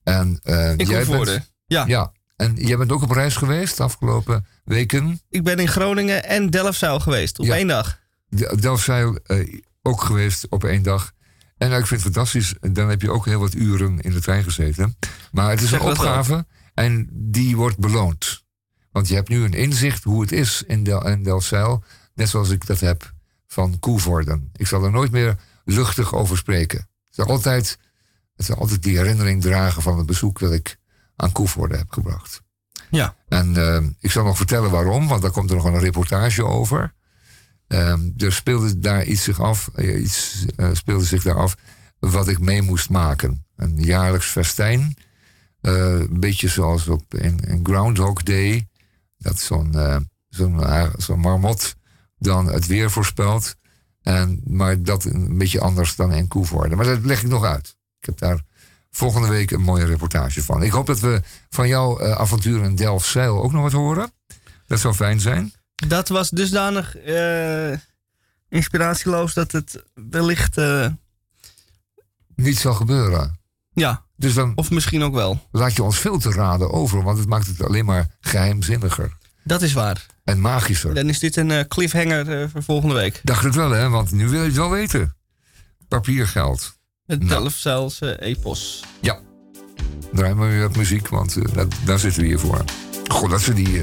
En, 0.04 0.39
uh, 0.43 0.69
in 0.78 0.86
jij 0.86 1.04
Koevoorde? 1.04 1.32
bent, 1.32 1.52
ja. 1.65 1.84
ja. 1.88 2.12
En 2.36 2.56
jij 2.56 2.78
bent 2.78 2.91
ook 2.91 3.02
op 3.02 3.12
reis 3.12 3.36
geweest 3.36 3.78
de 3.78 3.84
afgelopen 3.84 4.45
weken? 4.63 5.22
Ik 5.30 5.43
ben 5.43 5.58
in 5.60 5.67
Groningen 5.67 6.24
en 6.26 6.50
Delfzijl 6.50 7.00
geweest 7.00 7.39
op 7.39 7.45
Ja. 7.45 7.56
één 7.56 7.67
dag. 7.67 8.00
De- 8.28 8.58
Delfzijl 8.60 9.15
eh, 9.15 9.60
ook 9.82 10.02
geweest 10.04 10.48
op 10.50 10.63
één 10.63 10.84
dag. 10.84 11.12
En 11.58 11.69
nou, 11.69 11.82
ik 11.82 11.88
vind 11.88 12.04
het 12.04 12.13
fantastisch. 12.13 12.54
Dan 12.72 12.89
heb 12.89 13.02
je 13.02 13.12
ook 13.12 13.26
heel 13.26 13.39
wat 13.39 13.54
uren 13.54 14.00
in 14.00 14.12
de 14.12 14.22
trein 14.22 14.43
gezeten. 14.43 14.98
Maar 15.32 15.50
het 15.50 15.62
is 15.62 15.69
Zeg 15.69 15.80
een 15.80 15.86
opgave 15.89 16.45
en 16.80 17.08
die 17.12 17.56
wordt 17.58 17.78
beloond. 17.78 18.44
Want 18.92 19.08
je 19.08 19.15
hebt 19.15 19.30
nu 19.30 19.44
een 19.44 19.54
inzicht 19.54 20.04
hoe 20.04 20.22
het 20.22 20.32
is 20.32 20.63
in, 20.68 20.84
Del 20.84 21.08
in 21.08 21.24
Delfzijl. 21.24 21.84
Net 22.13 22.30
zoals 22.30 22.50
ik 22.50 22.65
dat 22.65 22.80
heb 22.80 23.13
van 23.48 23.80
Koevoorden. 23.80 24.50
Ik 24.56 24.68
zal 24.68 24.84
er 24.84 24.92
nooit 24.92 25.12
meer 25.12 25.38
luchtig 25.65 26.13
over 26.13 26.38
spreken. 26.38 26.78
Het 26.78 27.15
zal 27.15 27.26
altijd, 27.26 27.78
het 28.36 28.46
zal 28.46 28.56
altijd 28.56 28.84
die 28.84 28.98
herinnering 28.98 29.42
dragen 29.42 29.82
van 29.82 29.98
het 29.98 30.06
bezoek 30.06 30.39
dat 30.39 30.52
ik 30.52 30.78
aan 31.15 31.32
Koevoorden 31.32 31.78
heb 31.78 31.92
gebracht. 31.92 32.42
Ja. 32.89 33.15
En 33.28 33.56
eh, 33.58 33.88
ik 34.00 34.12
zal 34.12 34.24
nog 34.24 34.38
vertellen 34.38 34.72
waarom, 34.72 35.08
want 35.08 35.22
daar 35.22 35.32
komt 35.32 35.50
er 35.50 35.56
nog 35.56 35.65
een 35.65 35.80
reportage 35.80 36.46
over. 36.46 36.94
Ehm, 37.68 38.10
er 38.18 38.34
speelde 38.34 38.80
daar 38.80 39.06
iets 39.06 39.24
zich 39.24 39.42
af, 39.42 39.69
eh, 39.75 40.02
iets 40.02 40.46
eh, 40.56 40.69
speelde 40.73 41.06
zich 41.06 41.23
daar 41.23 41.38
af 41.38 41.56
wat 42.00 42.27
ik 42.27 42.40
mee 42.40 42.62
moest 42.62 42.90
maken. 42.90 43.46
Een 43.56 43.84
jaarlijks 43.84 44.27
festijn. 44.27 44.96
Eh, 45.62 45.74
een 46.00 46.20
beetje 46.20 46.48
zoals 46.48 46.88
op 46.88 47.14
in, 47.14 47.40
in 47.40 47.60
Groundhog 47.66 48.24
Day. 48.24 48.68
Dat 49.18 49.40
zo'n 49.40 49.74
eh, 49.76 49.98
zo'n 50.30 50.64
eh, 50.64 50.90
zo'n 50.98 51.20
marmot 51.20 51.76
dan 52.18 52.46
het 52.48 52.66
weer 52.66 52.92
voorspelt. 52.92 53.56
En, 54.02 54.42
maar 54.46 54.84
dat 54.84 55.04
een 55.04 55.38
beetje 55.38 55.60
anders 55.62 55.96
dan 55.96 56.14
in 56.14 56.28
Koevoorde. 56.28 56.76
Maar 56.76 56.86
dat 56.86 57.04
leg 57.06 57.22
ik 57.22 57.28
nog 57.30 57.44
uit. 57.44 57.78
Ik 58.00 58.06
heb 58.06 58.18
daar 58.18 58.42
volgende 58.92 59.28
week 59.28 59.52
een 59.52 59.62
mooie 59.62 59.86
reportage 59.86 60.44
van. 60.44 60.64
Ik 60.64 60.72
hoop 60.72 60.86
dat 60.86 61.00
we 61.00 61.22
van 61.50 61.68
jouw 61.68 62.00
eh, 62.00 62.12
avontuur 62.12 62.64
in 62.64 62.76
Delfzijl 62.76 63.44
ook 63.44 63.52
nog 63.52 63.62
wat 63.62 63.72
horen. 63.72 64.12
Dat 64.68 64.80
zou 64.80 64.94
fijn 64.94 65.20
zijn. 65.20 65.54
Dat 65.88 66.08
was 66.08 66.30
dusdanig 66.30 66.96
inspiratieloos 68.50 69.34
dat 69.34 69.52
het 69.52 69.84
wellicht... 69.94 70.58
eh, 70.58 70.88
Niet 72.36 72.58
zal 72.58 72.74
gebeuren. 72.74 73.40
ja, 73.72 74.06
Dus 74.20 74.34
dan 74.34 74.52
of 74.56 74.70
misschien 74.72 75.04
ook 75.04 75.13
wel. 75.13 75.48
laat 75.52 75.76
je 75.76 75.84
ons 75.84 76.00
veel 76.00 76.17
te 76.20 76.32
raden 76.32 76.72
over, 76.72 77.04
want 77.04 77.17
het 77.17 77.28
maakt 77.28 77.48
het 77.48 77.63
alleen 77.63 77.86
maar 77.86 78.08
geheimzinniger 78.20 79.17
Dat 79.44 79.62
is 79.62 79.74
waar. 79.74 80.06
en 80.24 80.40
magischer. 80.40 80.94
Dan 80.94 81.10
is 81.10 81.20
dit 81.20 81.36
een 81.36 81.52
eh, 81.52 81.65
cliffhanger 81.67 82.42
eh, 82.42 82.48
voor 82.52 82.63
volgende 82.63 82.96
week. 82.96 83.20
Dacht 83.24 83.44
het 83.44 83.56
wel, 83.56 83.70
hè? 83.70 83.90
Want 83.90 84.12
nu 84.12 84.28
wil 84.28 84.40
je 84.40 84.46
het 84.48 84.56
wel 84.56 84.70
weten. 84.70 85.15
Papiergeld. 85.88 86.74
Het 87.06 87.24
Nou. 87.24 88.15
Epos. 88.20 88.84
Ja. 89.02 89.20
Draai 90.13 90.34
maar 90.34 90.50
weer 90.50 90.62
wat 90.62 90.76
muziek, 90.76 91.08
want 91.08 91.38
eh, 91.38 91.54
dat, 91.54 91.74
daar 91.86 92.00
zitten 92.00 92.22
we 92.22 92.28
hier 92.28 92.40
voor. 92.40 92.63
God, 93.08 93.30
dat 93.30 93.42
ze 93.42 93.54
die, 93.54 93.82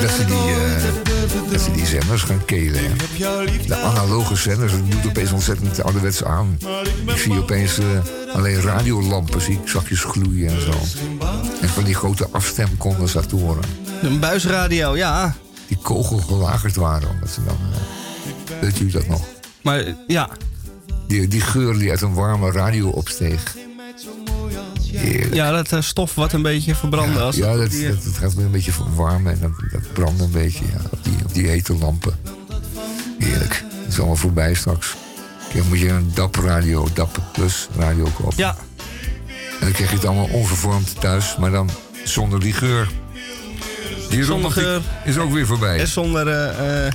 dat 0.00 0.10
ze 0.10 0.24
die, 0.26 0.36
eh, 0.36 1.50
dat 1.50 1.60
ze 1.60 1.70
die 1.70 1.86
zenders 1.86 2.22
gaan 2.22 2.44
kelen. 2.44 2.96
De 3.66 3.76
analoge 3.76 4.36
zenders, 4.36 4.72
dat 4.72 4.90
doet 4.90 5.06
opeens 5.06 5.32
ontzettend 5.32 5.82
ouderwets 5.82 6.24
aan. 6.24 6.58
Ik 7.06 7.16
zie 7.16 7.38
opeens 7.38 7.78
eh, 7.78 7.86
alleen 8.34 8.60
radiolampen, 8.60 9.40
zie 9.40 9.58
ik 9.62 9.68
zakjes 9.68 10.04
gloeien 10.04 10.48
en 10.48 10.60
zo. 10.60 10.72
En 11.60 11.68
van 11.68 11.84
die 11.84 11.94
grote 11.94 12.28
afstemcondensatoren. 12.30 13.62
Een 14.02 14.20
buisradio, 14.20 14.96
ja. 14.96 15.34
die 15.66 15.78
kogel 15.82 16.18
gelagerd 16.18 16.76
waren. 16.76 17.10
Omdat 17.10 17.30
ze 17.30 17.44
dan, 17.44 17.56
eh, 17.72 18.60
weet 18.60 18.80
u 18.80 18.90
dat 18.90 19.06
nog? 19.06 19.22
Maar 19.62 19.84
ja, 20.06 20.28
Die, 21.06 21.28
die 21.28 21.40
geur 21.40 21.78
die 21.78 21.90
uit 21.90 22.02
een 22.02 22.14
warme 22.14 22.50
radio 22.50 22.88
opsteeg. 22.88 23.56
Heerlijk. 24.98 25.34
ja 25.34 25.50
dat 25.50 25.72
eh, 25.72 25.80
stof 25.80 26.14
wat 26.14 26.32
een 26.32 26.42
beetje 26.42 26.74
verbrandde. 26.74 27.20
als 27.20 27.36
ja, 27.36 27.56
dat, 27.56 27.70
die, 27.70 27.86
eh, 27.86 27.90
dat, 27.90 28.04
dat 28.04 28.14
gaat 28.16 28.34
weer 28.34 28.44
een 28.44 28.50
beetje 28.50 28.72
verwarmen 28.72 29.32
en 29.32 29.38
dat, 29.40 29.50
dat 29.72 29.92
brandt 29.92 30.20
een 30.20 30.30
beetje 30.30 30.64
ja, 30.64 30.80
op, 30.90 31.04
die, 31.04 31.14
op 31.24 31.34
die 31.34 31.46
hete 31.48 31.74
lampen. 31.76 32.14
Heerlijk. 33.18 33.64
Dat 33.80 33.88
is 33.88 33.96
allemaal 33.98 34.16
voorbij 34.16 34.54
straks. 34.54 34.94
Dan 35.54 35.68
moet 35.68 35.78
je 35.78 35.88
een 35.88 36.10
DAP 36.14 36.34
radio, 36.36 36.88
DAP 36.94 37.18
Plus 37.32 37.68
radio 37.76 38.04
kopen. 38.04 38.34
ja, 38.36 38.56
En 39.26 39.34
dan 39.60 39.72
krijg 39.72 39.90
je 39.90 39.96
het 39.96 40.04
allemaal 40.06 40.28
onvervormd 40.32 41.00
thuis, 41.00 41.36
maar 41.38 41.50
dan 41.50 41.70
zonder 42.04 42.40
die 42.40 42.52
geur. 42.52 42.88
Die 44.10 44.24
Zonder 44.24 44.50
geur. 44.50 44.80
is 45.04 45.18
ook 45.18 45.32
weer 45.32 45.46
voorbij. 45.46 45.78
en 45.78 45.88
zonder 45.88 46.28
eh, 46.28 46.92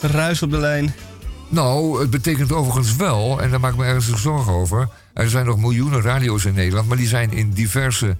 ruis 0.00 0.42
op 0.42 0.50
de 0.50 0.58
lijn. 0.58 0.94
Nou, 1.48 2.00
het 2.00 2.10
betekent 2.10 2.52
overigens 2.52 2.96
wel, 2.96 3.40
en 3.40 3.50
daar 3.50 3.60
maak 3.60 3.72
ik 3.72 3.78
me 3.78 3.84
ergens 3.84 4.22
zorgen 4.22 4.52
over. 4.52 4.88
Er 5.14 5.30
zijn 5.30 5.46
nog 5.46 5.58
miljoenen 5.58 6.02
radio's 6.02 6.44
in 6.44 6.54
Nederland, 6.54 6.88
maar 6.88 6.96
die 6.96 7.06
zijn 7.06 7.32
in 7.32 7.50
diverse 7.50 8.16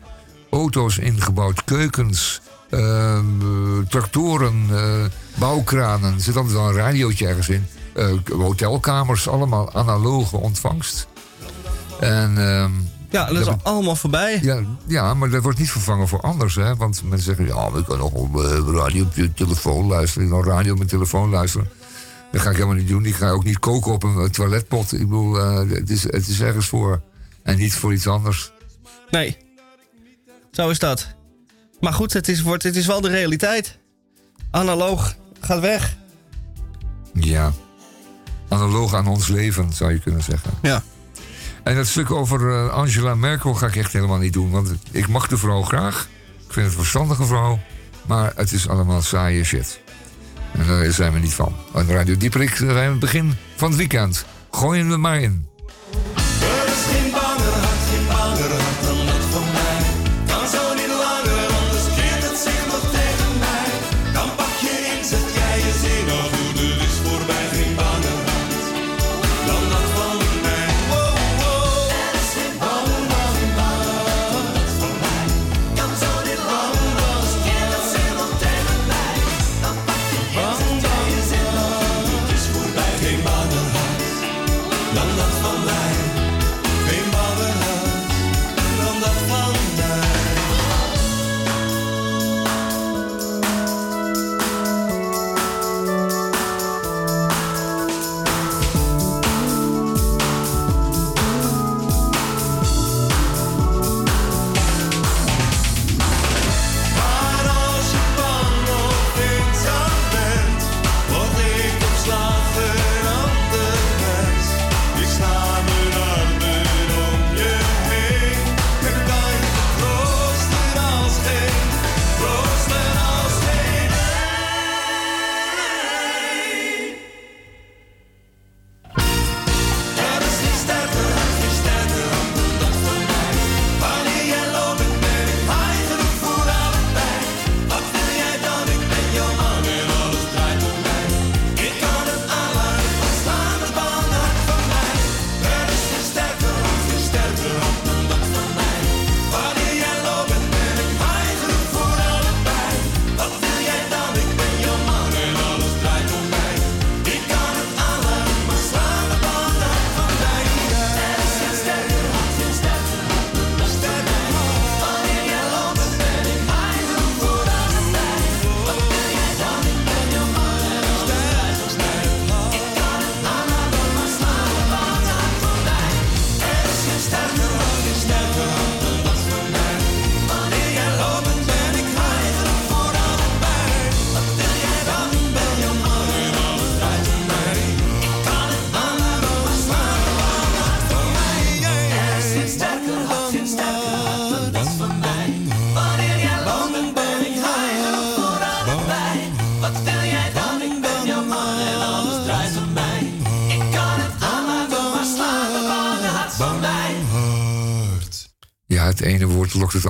auto's 0.51 0.99
ingebouwd. 0.99 1.65
Keukens, 1.65 2.41
ehm, 2.71 3.25
eh, 3.41 3.87
tractoren, 3.89 4.67
eh, 4.71 5.05
bouwkranen. 5.35 6.15
Er 6.15 6.21
zit 6.21 6.37
altijd 6.37 6.55
wel 6.55 6.69
een 6.69 6.75
radiootje 6.75 7.27
ergens 7.27 7.49
in. 7.49 7.67
Eh, 7.95 8.07
hotelkamers, 8.39 9.29
allemaal 9.29 9.73
analoge 9.73 10.37
ontvangst. 10.37 11.07
En 12.01 12.39
ehm, 12.39 12.71
Ja, 13.11 13.27
dat 13.27 13.41
is 13.47 13.55
allemaal 13.63 13.97
voorbij. 13.97 14.39
ja, 14.43 14.61
ja, 14.87 15.15
maar 15.15 15.31
dat 15.31 15.43
wordt 15.43 15.59
niet 15.59 15.71
vervangen 15.71 16.09
voor 16.09 16.21
anders. 16.21 16.55
Hè? 16.55 16.77
Want 16.77 17.03
mensen 17.05 17.37
zeggen, 17.37 17.47
ja, 17.47 17.73
we 17.73 17.85
kunnen 17.85 18.05
nog 18.13 18.13
op 18.13 18.35
radio 18.75 19.05
op 19.05 19.15
je 19.15 19.33
telefoon 19.33 19.87
luisteren. 19.87 20.45
Radio 20.45 20.71
op 20.73 20.79
mijn 20.79 20.91
telefoon 20.91 21.31
luisteren. 21.31 21.69
Dat 22.35 22.43
ga 22.43 22.51
ik 22.51 22.57
helemaal 22.57 22.77
niet 22.77 22.89
doen. 22.89 23.07
Ik 23.07 23.15
ga 23.15 23.31
ook 23.31 23.45
niet 23.45 23.59
koken 23.59 23.93
op 23.93 24.03
een 24.03 24.31
toiletpot. 24.31 24.93
Ik 24.93 24.99
bedoel, 24.99 25.39
eh, 25.39 25.57
het, 25.69 25.91
is, 25.91 26.03
het 26.03 26.29
is 26.29 26.41
ergens 26.41 26.67
voor. 26.67 27.03
En 27.43 27.57
niet 27.57 27.75
voor 27.75 27.93
iets 27.93 28.07
anders. 28.07 28.53
Nee. 29.11 29.37
Zo 30.51 30.69
is 30.69 30.79
dat. 30.79 31.15
Maar 31.81 31.93
goed, 31.93 32.13
het 32.13 32.29
is, 32.29 32.43
wordt, 32.43 32.63
het 32.63 32.77
is 32.77 32.87
wel 32.87 33.01
de 33.01 33.09
realiteit. 33.09 33.79
Analoog 34.51 35.15
gaat 35.41 35.61
weg. 35.61 35.97
Ja. 37.13 37.53
Analoog 38.49 38.95
aan 38.95 39.07
ons 39.07 39.29
leven, 39.29 39.73
zou 39.73 39.93
je 39.93 39.99
kunnen 39.99 40.23
zeggen. 40.23 40.51
Ja. 40.63 40.83
En 41.63 41.75
dat 41.75 41.87
stuk 41.87 42.11
over 42.11 42.51
eh, 42.51 42.73
Angela 42.73 43.15
Merkel 43.15 43.55
ga 43.55 43.67
ik 43.67 43.77
echt 43.77 43.93
helemaal 43.93 44.19
niet 44.19 44.33
doen. 44.33 44.51
Want 44.51 44.73
ik 44.91 45.09
mag 45.09 45.29
de 45.29 45.39
vrouw 45.39 45.63
graag. 45.63 46.09
Ik 46.47 46.53
vind 46.53 46.67
het 46.67 46.75
een 46.75 46.81
verstandige 46.81 47.25
vrouw. 47.25 47.59
Maar 48.07 48.33
het 48.37 48.53
is 48.53 48.69
allemaal 48.69 49.03
saaie 49.03 49.45
shit. 49.45 49.83
En 50.59 50.67
daar 50.67 50.93
zijn 50.93 51.13
we 51.13 51.19
niet 51.19 51.35
van. 51.35 51.55
En 51.75 51.87
Radio 51.89 52.17
Dieperik 52.17 52.55
zijn 52.55 52.75
we 52.75 52.81
aan 52.81 52.91
het 52.91 52.99
begin 52.99 53.33
van 53.57 53.69
het 53.69 53.79
weekend. 53.79 54.25
Gooien 54.51 54.89
we 54.89 54.97
maar 54.97 55.21
in. 55.21 55.47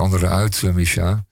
Andere 0.05 0.27
uit, 0.27 0.63
eh, 0.63 0.73
Misha. 0.73 1.25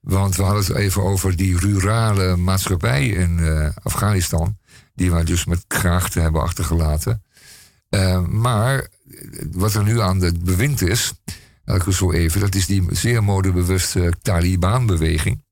Want 0.00 0.36
we 0.36 0.42
hadden 0.42 0.64
het 0.64 0.74
even 0.74 1.02
over 1.02 1.36
die 1.36 1.58
rurale 1.58 2.36
maatschappij 2.36 3.08
in 3.08 3.38
eh, 3.38 3.68
Afghanistan. 3.82 4.58
Die 4.94 5.10
wij 5.10 5.24
dus 5.24 5.44
met 5.44 5.64
krachten 5.66 6.22
hebben 6.22 6.42
achtergelaten. 6.42 7.22
Eh, 7.88 8.26
maar 8.26 8.88
wat 9.52 9.74
er 9.74 9.82
nu 9.82 10.00
aan 10.00 10.20
het 10.20 10.44
bewind 10.44 10.82
is, 10.82 11.12
elke 11.64 11.92
zo 11.92 12.12
even, 12.12 12.40
dat 12.40 12.54
is 12.54 12.66
die 12.66 12.86
zeer 12.90 13.24
modebewuste 13.24 14.12
Taliban-beweging. 14.22 15.44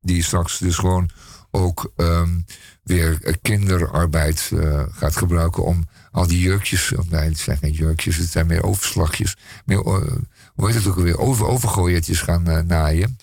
Die 0.00 0.22
straks 0.22 0.58
dus 0.58 0.76
gewoon 0.76 1.10
ook 1.50 1.92
ehm, 1.96 2.40
weer 2.82 3.38
kinderarbeid 3.42 4.52
gaat 4.90 5.16
gebruiken 5.16 5.64
om 5.64 5.84
al 6.10 6.26
die 6.26 6.40
jurkjes, 6.40 6.92
nee, 7.08 7.28
het 7.28 7.38
zijn 7.38 7.58
geen 7.58 7.72
jurkjes, 7.72 8.16
het 8.16 8.30
zijn 8.30 8.46
meer 8.46 8.62
overslagjes, 8.62 9.36
meer, 9.64 9.82
hoe 10.56 10.66
heet 10.66 10.74
het 10.74 10.86
ook 10.86 10.96
alweer, 10.96 11.18
over, 11.18 11.46
overgooiertjes 11.46 12.20
gaan 12.20 12.48
eh, 12.48 12.58
naaien. 12.62 13.18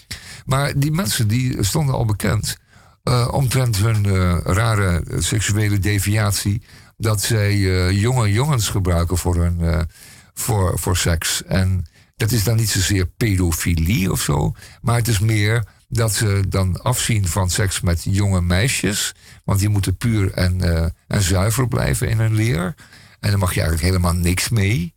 Maar 0.46 0.80
die 0.80 0.92
mensen 0.92 1.28
die 1.28 1.64
stonden 1.64 1.96
al 1.96 2.06
bekend 2.06 2.58
eh, 3.04 3.28
omtrent 3.32 3.78
hun 3.78 4.06
eh, 4.06 4.38
rare 4.44 5.04
seksuele 5.18 5.80
deviatie, 5.80 6.62
dat 6.98 7.22
zij 7.22 7.58
jonge 7.94 8.32
jongens 8.32 8.70
gebruiken 8.70 9.18
voor, 9.18 9.36
hun, 9.36 9.88
voor, 10.34 10.80
voor 10.80 10.98
seks. 10.98 11.44
En 11.44 11.86
dat 12.16 12.32
is 12.32 12.44
dan 12.44 12.56
niet 12.56 12.70
zozeer 12.70 13.06
pedofilie 13.06 14.12
of 14.12 14.22
zo, 14.22 14.54
maar 14.82 14.96
het 14.96 15.08
is 15.08 15.20
meer 15.20 15.64
dat 15.88 16.14
ze 16.14 16.44
dan 16.50 16.82
afzien 16.82 17.28
van 17.28 17.50
seks 17.50 17.82
met 17.82 18.04
jonge 18.04 18.42
meisjes. 18.42 19.16
Want 19.44 19.60
die 19.60 19.70
moeten 19.70 19.98
puur 19.98 20.32
en, 20.32 20.62
en 21.08 21.22
zuiver 21.22 21.68
blijven 21.68 22.10
in 22.10 22.20
hun 22.20 22.36
leer. 22.36 22.76
En 23.20 23.30
dan 23.30 23.40
mag 23.40 23.54
je 23.54 23.62
eigenlijk 23.62 23.90
helemaal 23.90 24.14
niks 24.14 24.50
mee. 24.50 24.94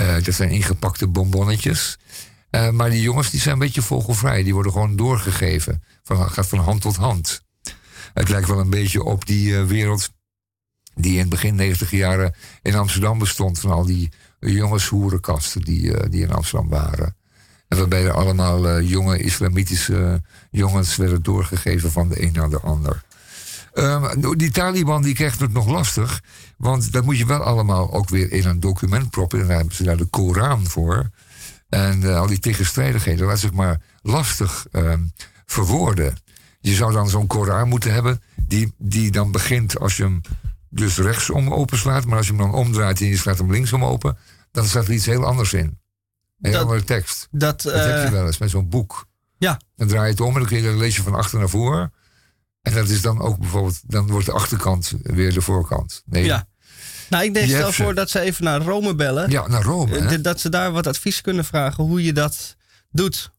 Eh, 0.00 0.24
dat 0.24 0.34
zijn 0.34 0.50
ingepakte 0.50 1.06
bonbonnetjes. 1.06 1.98
Eh, 2.50 2.70
maar 2.70 2.90
die 2.90 3.02
jongens 3.02 3.30
die 3.30 3.40
zijn 3.40 3.54
een 3.54 3.60
beetje 3.60 3.82
vogelvrij. 3.82 4.42
Die 4.42 4.54
worden 4.54 4.72
gewoon 4.72 4.96
doorgegeven. 4.96 5.82
Van, 6.02 6.30
gaat 6.30 6.46
van 6.46 6.58
hand 6.58 6.80
tot 6.80 6.96
hand. 6.96 7.42
Het 8.14 8.28
lijkt 8.28 8.48
wel 8.48 8.58
een 8.58 8.70
beetje 8.70 9.02
op 9.02 9.26
die 9.26 9.56
wereld 9.56 10.10
die 10.94 11.12
in 11.12 11.18
het 11.18 11.28
begin 11.28 11.54
90 11.54 11.90
jaren 11.90 12.34
in 12.62 12.74
Amsterdam 12.74 13.18
bestond. 13.18 13.58
Van 13.58 13.70
al 13.70 13.84
die 13.84 14.12
jongenshoerenkasten 14.38 15.60
die, 15.60 16.08
die 16.08 16.22
in 16.22 16.32
Amsterdam 16.32 16.68
waren. 16.68 17.16
En 17.68 17.78
waarbij 17.78 18.04
er 18.04 18.12
allemaal 18.12 18.80
jonge 18.80 19.18
islamitische 19.18 20.22
jongens 20.50 20.96
werden 20.96 21.22
doorgegeven 21.22 21.90
van 21.92 22.08
de 22.08 22.22
een 22.22 22.32
naar 22.32 22.50
de 22.50 22.60
ander. 22.60 23.02
Um, 23.74 24.38
die 24.38 24.50
Taliban 24.50 25.02
die 25.02 25.14
krijgt 25.14 25.40
het 25.40 25.52
nog 25.52 25.68
lastig. 25.68 26.20
Want 26.60 26.92
dat 26.92 27.04
moet 27.04 27.18
je 27.18 27.26
wel 27.26 27.42
allemaal 27.42 27.92
ook 27.92 28.08
weer 28.08 28.32
in 28.32 28.46
een 28.46 28.60
document 28.60 29.10
proppen. 29.10 29.40
En 29.40 29.46
daar 29.46 29.56
hebben 29.56 29.74
ze 29.74 29.82
daar 29.82 29.96
de 29.96 30.04
Koran 30.04 30.66
voor. 30.66 31.10
En 31.68 32.00
uh, 32.02 32.18
al 32.18 32.26
die 32.26 32.38
tegenstrijdigheden, 32.38 33.26
laat 33.26 33.38
zich 33.38 33.52
maar 33.52 33.80
lastig 34.02 34.66
um, 34.72 35.12
verwoorden. 35.46 36.16
Je 36.60 36.74
zou 36.74 36.92
dan 36.92 37.08
zo'n 37.08 37.26
Koran 37.26 37.68
moeten 37.68 37.92
hebben. 37.92 38.22
Die, 38.36 38.74
die 38.78 39.10
dan 39.10 39.32
begint 39.32 39.78
als 39.78 39.96
je 39.96 40.02
hem 40.02 40.20
dus 40.68 40.98
rechtsom 40.98 41.52
openslaat. 41.52 42.04
Maar 42.04 42.16
als 42.16 42.26
je 42.26 42.32
hem 42.32 42.42
dan 42.42 42.54
omdraait 42.54 43.00
en 43.00 43.06
je 43.06 43.16
slaat 43.16 43.38
hem 43.38 43.50
linksom 43.50 43.84
open. 43.84 44.18
Dan 44.50 44.64
staat 44.64 44.86
er 44.86 44.92
iets 44.92 45.06
heel 45.06 45.24
anders 45.24 45.52
in. 45.52 45.78
Een 46.40 46.52
dat, 46.52 46.62
andere 46.62 46.84
tekst. 46.84 47.28
Dat, 47.30 47.62
dat 47.62 47.72
heb 47.72 48.02
je 48.02 48.06
uh, 48.06 48.10
wel 48.10 48.26
eens 48.26 48.38
met 48.38 48.50
zo'n 48.50 48.68
boek. 48.68 49.06
Ja. 49.38 49.60
Dan 49.76 49.88
draai 49.88 50.04
je 50.04 50.10
het 50.10 50.20
om 50.20 50.32
en 50.32 50.38
dan 50.38 50.46
kun 50.46 50.56
je 50.56 50.62
dan 50.62 50.76
lees 50.76 50.96
je 50.96 51.02
van 51.02 51.14
achter 51.14 51.38
naar 51.38 51.48
voren. 51.48 51.92
En 52.62 52.74
dat 52.74 52.88
is 52.88 53.00
dan 53.00 53.20
ook 53.20 53.38
bijvoorbeeld, 53.38 53.80
dan 53.86 54.06
wordt 54.10 54.26
de 54.26 54.32
achterkant 54.32 54.94
weer 55.02 55.32
de 55.32 55.40
voorkant. 55.40 56.02
Nee. 56.04 56.24
Ja. 56.24 56.48
Nou, 57.10 57.24
ik 57.24 57.34
denk 57.34 57.48
stel 57.48 57.72
ze. 57.72 57.82
voor 57.82 57.94
dat 57.94 58.10
ze 58.10 58.20
even 58.20 58.44
naar 58.44 58.60
Rome 58.60 58.94
bellen. 58.94 59.30
Ja, 59.30 59.48
naar 59.48 59.62
Rome. 59.62 59.98
Eh, 59.98 60.08
hè? 60.08 60.20
Dat 60.20 60.40
ze 60.40 60.48
daar 60.48 60.72
wat 60.72 60.86
advies 60.86 61.20
kunnen 61.20 61.44
vragen 61.44 61.84
hoe 61.84 62.04
je 62.04 62.12
dat 62.12 62.56
doet. 62.90 63.30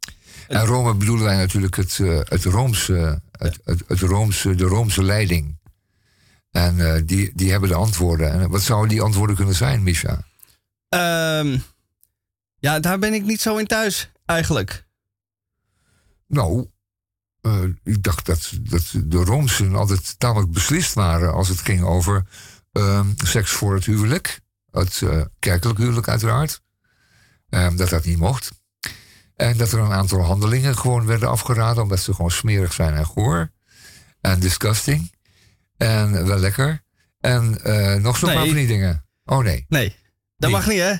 En 0.47 0.65
Rome 0.65 0.95
bedoelen 0.95 1.25
wij 1.25 1.35
natuurlijk 1.35 1.75
het, 1.75 1.99
eh, 1.99 2.19
het 2.23 2.43
Roomse, 2.43 3.21
het, 3.31 3.59
het, 3.63 3.83
het 3.87 3.99
Roomse, 3.99 4.55
de 4.55 4.65
Roomse 4.65 5.03
leiding. 5.03 5.59
En 6.51 6.93
eh, 6.93 7.01
die, 7.05 7.31
die 7.35 7.51
hebben 7.51 7.69
de 7.69 7.75
antwoorden. 7.75 8.31
En 8.31 8.49
wat 8.49 8.61
zouden 8.61 8.89
die 8.89 9.01
antwoorden 9.01 9.35
kunnen 9.35 9.55
zijn, 9.55 9.83
Misha? 9.83 10.23
Ehm, 10.89 11.57
ja, 12.59 12.79
daar 12.79 12.99
ben 12.99 13.13
ik 13.13 13.23
niet 13.23 13.41
zo 13.41 13.57
in 13.57 13.67
thuis, 13.67 14.09
eigenlijk. 14.25 14.85
Nou, 16.27 16.67
eh, 17.41 17.63
ik 17.83 18.03
dacht 18.03 18.25
dat, 18.25 18.51
dat 18.59 18.93
de 19.05 19.23
Roomsen 19.23 19.75
altijd 19.75 20.19
tamelijk 20.19 20.51
beslist 20.51 20.93
waren 20.93 21.33
als 21.33 21.47
het 21.47 21.61
ging 21.61 21.83
over 21.83 22.25
ehm, 22.71 23.07
seks 23.23 23.51
voor 23.51 23.73
het 23.75 23.85
huwelijk. 23.85 24.39
Het 24.71 25.01
eh, 25.01 25.21
kerkelijk 25.39 25.79
huwelijk 25.79 26.07
uiteraard. 26.07 26.61
Ehm, 27.49 27.75
dat 27.75 27.89
dat 27.89 28.05
niet 28.05 28.17
mocht. 28.17 28.51
En 29.35 29.57
dat 29.57 29.71
er 29.71 29.79
een 29.79 29.91
aantal 29.91 30.21
handelingen 30.21 30.77
gewoon 30.77 31.05
werden 31.05 31.29
afgeraden 31.29 31.83
omdat 31.83 31.99
ze 31.99 32.13
gewoon 32.13 32.31
smerig 32.31 32.73
zijn 32.73 32.93
en 32.95 33.05
goor. 33.05 33.51
En 34.21 34.39
disgusting. 34.39 35.13
En 35.77 36.25
wel 36.27 36.37
lekker. 36.39 36.83
En 37.19 37.63
eh, 37.63 37.95
nog 38.01 38.17
zo'n 38.17 38.29
Nee. 38.29 38.37
paar 38.37 38.47
van 38.47 38.55
die 38.55 38.67
dingen. 38.67 39.05
Oh 39.25 39.43
nee. 39.43 39.65
Nee, 39.67 39.89
dat 40.37 40.49
Nee. 40.49 40.51
mag 40.59 40.67
niet, 40.67 40.79
hè? 40.79 40.93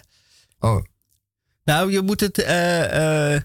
Oh, 0.59 0.85
Nou, 1.63 1.91
je 1.91 2.01
moet 2.01 2.19
het 2.19 2.37
eh, 2.37 3.41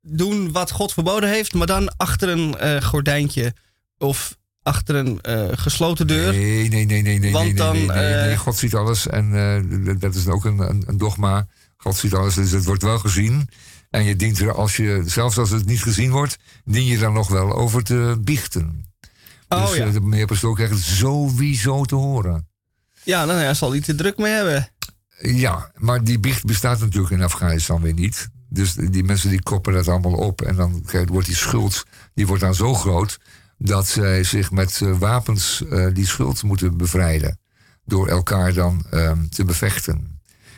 doen 0.00 0.52
wat 0.52 0.70
God 0.70 0.92
verboden 0.92 1.28
heeft, 1.28 1.54
maar 1.54 1.66
dan 1.66 1.96
achter 1.96 2.28
een 2.28 2.82
gordijntje 2.82 3.54
of 3.98 4.38
achter 4.62 4.94
een 4.94 5.20
eh, 5.20 5.48
gesloten 5.52 6.06
deur. 6.06 6.32
Nee, 6.32 6.68
nee, 6.68 6.84
nee, 6.84 7.02
nee, 7.02 7.18
nee. 7.18 7.32
Want 7.32 7.44
nee, 7.44 7.54
dan, 7.54 7.72
nee, 7.72 7.86
nee, 7.86 7.96
nee, 7.96 8.32
eh. 8.32 8.38
God 8.38 8.56
ziet 8.56 8.74
alles 8.74 9.06
en 9.06 9.34
eh, 9.34 10.00
dat- 10.00 10.14
is 10.14 10.26
ook 10.26 10.44
een, 10.44 10.58
een, 10.58 10.96
dogma. 10.98 11.46
God 11.76 11.96
ziet 11.96 12.14
alles, 12.14 12.34
dus 12.34 12.50
het 12.50 12.64
wordt 12.64 12.82
wel 12.82 12.98
gezien. 12.98 13.48
En 13.90 14.04
je 14.04 14.16
dient 14.16 14.38
er, 14.38 14.52
als 14.52 14.76
je, 14.76 15.02
zelfs 15.06 15.38
als 15.38 15.50
het 15.50 15.66
niet 15.66 15.82
gezien 15.82 16.10
wordt, 16.10 16.36
dien 16.64 16.84
je 16.84 16.98
daar 16.98 17.12
nog 17.12 17.28
wel 17.28 17.52
over 17.52 17.82
te 17.82 18.16
biechten. 18.20 18.84
Oh 19.48 19.66
dus 19.66 19.76
ja. 19.76 19.90
de 19.90 20.00
meneer 20.00 20.26
Pastoor 20.26 20.54
krijgt 20.54 20.74
het 20.74 20.82
sowieso 20.82 21.84
te 21.84 21.94
horen. 21.94 22.48
Ja, 23.02 23.26
dan 23.26 23.36
ja, 23.36 23.54
zal 23.54 23.70
hij 23.70 23.80
te 23.80 23.94
druk 23.94 24.18
mee 24.18 24.32
hebben. 24.32 24.68
Ja, 25.20 25.70
maar 25.74 26.04
die 26.04 26.18
biecht 26.18 26.44
bestaat 26.44 26.80
natuurlijk 26.80 27.12
in 27.12 27.22
Afghanistan 27.22 27.82
weer 27.82 27.94
niet. 27.94 28.28
Dus 28.48 28.74
die 28.74 29.04
mensen 29.04 29.30
die 29.30 29.42
koppen 29.42 29.72
dat 29.72 29.88
allemaal 29.88 30.12
op. 30.12 30.42
En 30.42 30.56
dan 30.56 30.84
wordt 31.06 31.26
die 31.26 31.36
schuld 31.36 31.84
die 32.14 32.26
wordt 32.26 32.42
dan 32.42 32.54
zo 32.54 32.74
groot... 32.74 33.18
dat 33.62 33.86
zij 33.86 34.24
zich 34.24 34.50
met 34.50 34.80
eh, 34.82 34.98
wapens 34.98 35.64
eh, 35.70 35.86
die 35.92 36.06
schuld 36.06 36.42
moeten 36.42 36.76
bevrijden. 36.76 37.38
Door 37.84 38.08
elkaar 38.08 38.52
dan 38.54 38.84
ehm, 38.90 39.18
te 39.28 39.44
bevechten. 39.44 39.94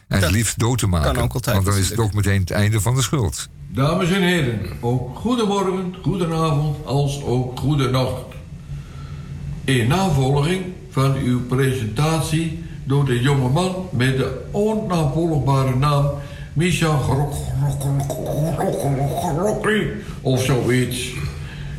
En 0.09 0.20
Dat 0.20 0.22
het 0.22 0.30
liefst 0.30 0.59
dood 0.59 0.78
te 0.78 0.86
maken. 0.86 1.22
ook 1.22 1.32
altijd 1.34 1.55
want 1.57 1.66
dan 1.68 1.76
is 1.78 1.88
het 1.90 1.98
ook 1.98 2.14
meteen 2.14 2.40
het 2.40 2.50
einde 2.50 2.80
van 2.80 2.94
de 2.94 3.03
schuld. 3.03 3.48
Dames 3.68 4.11
en 4.11 4.22
heren, 4.22 4.61
ook 4.80 5.16
goedemorgen, 5.18 5.94
goedenavond 6.03 6.86
als 6.86 7.22
ook 7.22 7.59
goedenacht. 7.59 8.22
In 9.64 9.88
navolging 9.88 10.64
van 10.90 11.14
uw 11.16 11.46
presentatie 11.46 12.64
door 12.84 13.05
de 13.05 13.20
jonge 13.20 13.48
man 13.48 13.88
met 13.92 14.16
de 14.16 14.44
onnavolgbare 14.50 15.76
naam 15.76 16.11
Misha 16.53 16.96
Grok- 16.98 17.32
Grok- 17.61 17.80
Grok- 17.80 18.80
Grok- 18.80 19.36
Grokkie 19.36 19.86
of 20.20 20.44
zoiets. 20.44 21.12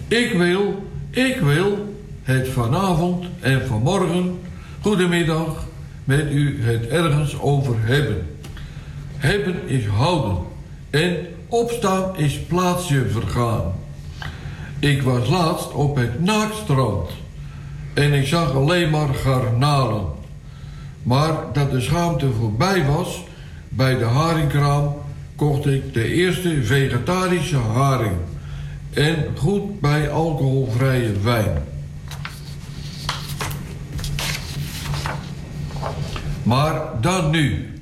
Ik 0.07 0.33
wil, 0.37 0.91
ik 1.13 1.39
wil 1.39 1.95
het 2.23 2.47
vanavond 2.47 3.25
en 3.39 3.67
vanmorgen, 3.67 4.39
goedemiddag, 4.81 5.65
met 6.03 6.31
u 6.31 6.63
het 6.63 6.87
ergens 6.87 7.39
over 7.39 7.75
hebben. 7.79 8.27
Hebben 9.17 9.67
is 9.67 9.85
houden 9.85 10.37
en 10.89 11.17
opstaan 11.47 12.17
is 12.17 12.39
plaatsje 12.39 13.09
vergaan. 13.09 13.73
Ik 14.79 15.01
was 15.01 15.29
laatst 15.29 15.71
op 15.71 15.95
het 15.95 16.23
naaktstrand 16.23 17.09
en 17.93 18.13
ik 18.13 18.27
zag 18.27 18.53
alleen 18.53 18.89
maar 18.89 19.13
garnalen. 19.13 20.05
Maar 21.03 21.33
dat 21.53 21.71
de 21.71 21.81
schaamte 21.81 22.31
voorbij 22.39 22.85
was, 22.85 23.23
bij 23.69 23.97
de 23.97 24.05
haringkraam 24.05 24.95
kocht 25.35 25.65
ik 25.65 25.93
de 25.93 26.13
eerste 26.13 26.63
vegetarische 26.63 27.57
haring. 27.57 28.17
En 28.93 29.25
goed 29.37 29.79
bij 29.79 30.09
alcoholvrije 30.09 31.19
wijn. 31.19 31.63
Maar 36.43 36.81
dan 37.01 37.29
nu. 37.29 37.73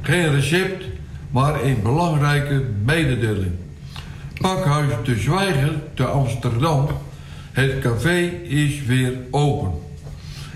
Geen 0.00 0.30
recept, 0.30 0.84
maar 1.30 1.64
een 1.64 1.82
belangrijke 1.82 2.64
mededeling. 2.84 3.52
Pakhuis 4.40 4.92
De 5.04 5.16
Zwijger 5.16 5.82
te 5.94 6.04
Amsterdam. 6.04 6.86
Het 7.52 7.78
café 7.78 8.18
is 8.42 8.84
weer 8.84 9.12
open. 9.30 9.70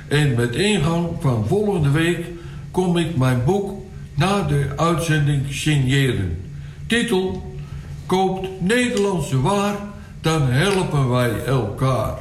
En 0.08 0.34
met 0.34 0.54
ingang 0.54 1.08
van 1.20 1.46
volgende 1.46 1.90
week 1.90 2.26
kom 2.70 2.96
ik 2.96 3.16
mijn 3.16 3.44
boek 3.44 3.80
na 4.14 4.42
de 4.42 4.66
uitzending 4.76 5.42
signeren. 5.48 6.38
Titel: 6.86 7.52
Koopt 8.06 8.48
Nederlandse 8.60 9.40
waar, 9.40 9.74
dan 10.22 10.42
helpen 10.50 11.08
wij 11.10 11.44
elkaar. 11.44 12.18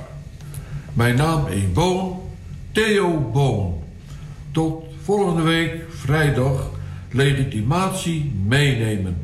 Mijn 0.94 1.16
naam 1.16 1.48
is 1.48 1.72
Boon, 1.72 2.20
Theo 2.72 3.30
Boon. 3.34 3.84
Tot 4.52 4.84
volgende 5.04 5.42
week, 5.42 5.84
vrijdag, 5.90 6.70
legitimatie 7.12 8.32
meenemen. 8.48 9.18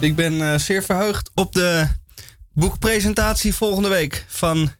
Ik 0.00 0.14
ben 0.16 0.52
eh, 0.52 0.58
zeer 0.58 0.82
verheugd 0.82 1.30
op 1.34 1.52
de 1.52 1.86
boekpresentatie 2.52 3.54
volgende 3.54 3.88
week 3.88 4.24
van 4.28 4.70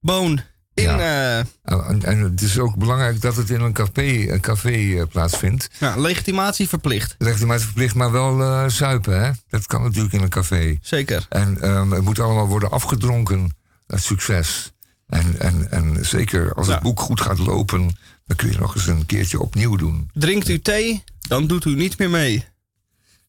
Boon 0.00 0.40
in 0.74 0.82
Ja. 0.84 1.38
eh, 1.38 1.44
Oh, 1.78 1.88
En, 1.90 2.02
en 2.04 2.18
het 2.18 2.40
is 2.40 2.58
ook 2.58 2.76
belangrijk 2.76 3.20
dat 3.20 3.36
het 3.36 3.50
in 3.50 3.60
een 3.60 3.72
café, 3.72 4.32
een 4.32 4.40
café 4.40 4.70
eh, 4.98 5.02
plaatsvindt. 5.08 5.68
ja, 5.78 5.96
legitimatie 5.96 6.68
verplicht. 6.68 7.14
Legitimatie 7.18 7.64
verplicht, 7.64 7.94
maar 7.94 8.12
wel 8.12 8.70
zuipen, 8.70 9.24
hè? 9.24 9.30
Dat 9.48 9.66
kan 9.66 9.82
natuurlijk 9.82 10.14
in 10.14 10.22
een 10.22 10.28
café. 10.28 10.78
Zeker. 10.82 11.26
En 11.28 11.60
ehm, 11.60 11.90
het 11.90 12.02
moet 12.02 12.18
allemaal 12.18 12.46
worden 12.46 12.70
afgedronken, 12.70 13.56
het 13.86 14.02
succes. 14.02 14.72
En, 15.06 15.40
en, 15.40 15.70
en 15.70 16.06
zeker 16.06 16.54
als 16.54 16.66
het 16.66 16.80
boek 16.80 17.00
goed 17.00 17.20
gaat 17.20 17.38
lopen, 17.38 17.96
dan 18.26 18.36
kun 18.36 18.50
je 18.50 18.58
nog 18.58 18.74
eens 18.74 18.86
een 18.86 19.06
keertje 19.06 19.40
opnieuw 19.40 19.76
doen. 19.76 20.10
Drinkt 20.14 20.48
u 20.48 20.60
thee, 20.60 21.04
dan 21.18 21.46
doet 21.46 21.64
u 21.64 21.74
niet 21.74 21.98
meer 21.98 22.10
mee. 22.10 22.44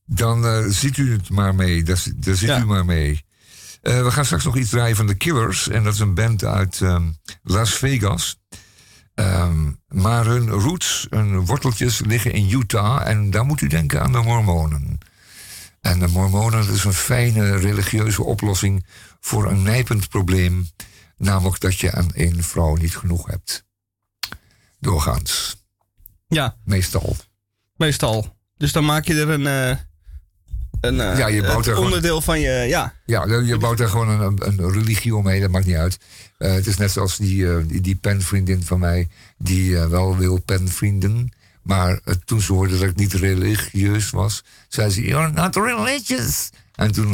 Dan 0.05 0.45
eh, 0.45 0.65
ziet 0.67 0.97
u 0.97 1.11
het 1.11 1.29
maar 1.29 1.55
mee, 1.55 1.83
daar, 1.83 2.03
daar 2.15 2.35
zit 2.35 2.49
Ja. 2.49 2.59
u 2.61 2.65
maar 2.65 2.85
mee. 2.85 3.25
Eh, 3.81 4.03
we 4.03 4.11
gaan 4.11 4.25
straks 4.25 4.43
nog 4.43 4.57
iets 4.57 4.69
draaien 4.69 4.95
van 4.95 5.07
The 5.07 5.15
Killers. 5.15 5.67
En 5.69 5.83
dat 5.83 5.93
is 5.93 5.99
een 5.99 6.13
band 6.13 6.43
uit 6.43 6.81
ehm, 6.81 7.11
Las 7.43 7.73
Vegas. 7.73 8.39
Ehm, 9.13 9.71
maar 9.87 10.25
hun 10.25 10.49
roots, 10.49 11.07
hun 11.09 11.45
worteltjes 11.45 11.99
liggen 11.99 12.31
in 12.33 12.49
Utah. 12.51 13.07
En 13.09 13.29
daar 13.31 13.45
moet 13.45 13.61
u 13.61 13.67
denken 13.67 14.01
aan 14.01 14.11
de 14.11 14.21
Mormonen. 14.21 14.97
En 15.81 15.99
de 15.99 16.07
Mormonen 16.07 16.65
dat 16.65 16.75
is 16.75 16.83
een 16.83 16.93
fijne 16.93 17.57
religieuze 17.57 18.23
oplossing 18.23 18.85
voor 19.19 19.51
een 19.51 19.61
nijpend 19.63 20.09
probleem. 20.09 20.69
Namelijk 21.17 21.59
dat 21.59 21.79
je 21.79 21.91
aan 21.91 22.11
één 22.13 22.43
vrouw 22.43 22.75
niet 22.75 22.97
genoeg 22.97 23.27
hebt. 23.27 23.65
Doorgaans. 24.79 25.63
Ja, 26.27 26.55
Meestal. 26.63 27.15
meestal. 27.75 28.37
Dus 28.57 28.71
dan 28.71 28.85
maak 28.85 29.05
je 29.05 29.13
er 29.21 29.29
een, 29.29 29.47
eh, 29.47 29.77
een 30.81 30.99
eh, 30.99 31.17
Ja, 31.17 31.27
je 31.27 31.41
bouwt 31.41 31.65
er 31.65 31.73
gewoon- 31.73 31.85
onderdeel 31.87 32.21
van 32.21 32.39
je, 32.39 32.51
ja. 32.51 32.93
Ja, 33.05 33.25
je 33.25 33.57
bouwt 33.57 33.77
daar 33.77 33.87
gewoon 33.89 34.09
een, 34.21 34.37
een 34.47 34.71
religie 34.71 35.15
omheen, 35.15 35.41
dat 35.41 35.49
maakt 35.51 35.65
niet 35.65 35.75
uit. 35.75 35.97
Eh, 36.37 36.53
het 36.53 36.67
is 36.67 36.77
net 36.77 36.91
zoals 36.91 37.17
die, 37.17 37.49
eh, 37.51 37.57
die, 37.65 37.81
die 37.81 37.95
penvriendin 37.95 38.63
van 38.63 38.79
mij, 38.79 39.07
die 39.37 39.77
wel 39.77 40.17
wil 40.17 40.39
penvrienden. 40.41 41.29
Maar 41.61 41.99
toen 42.25 42.41
ze 42.41 42.53
hoorde 42.53 42.77
dat 42.79 42.89
ik 42.89 42.95
niet 42.95 43.13
religieus 43.13 44.09
was, 44.09 44.43
zei 44.67 44.89
ze: 44.89 45.01
You're 45.01 45.31
not 45.31 45.55
religious. 45.55 46.49
En 46.75 46.91
toen 46.91 47.11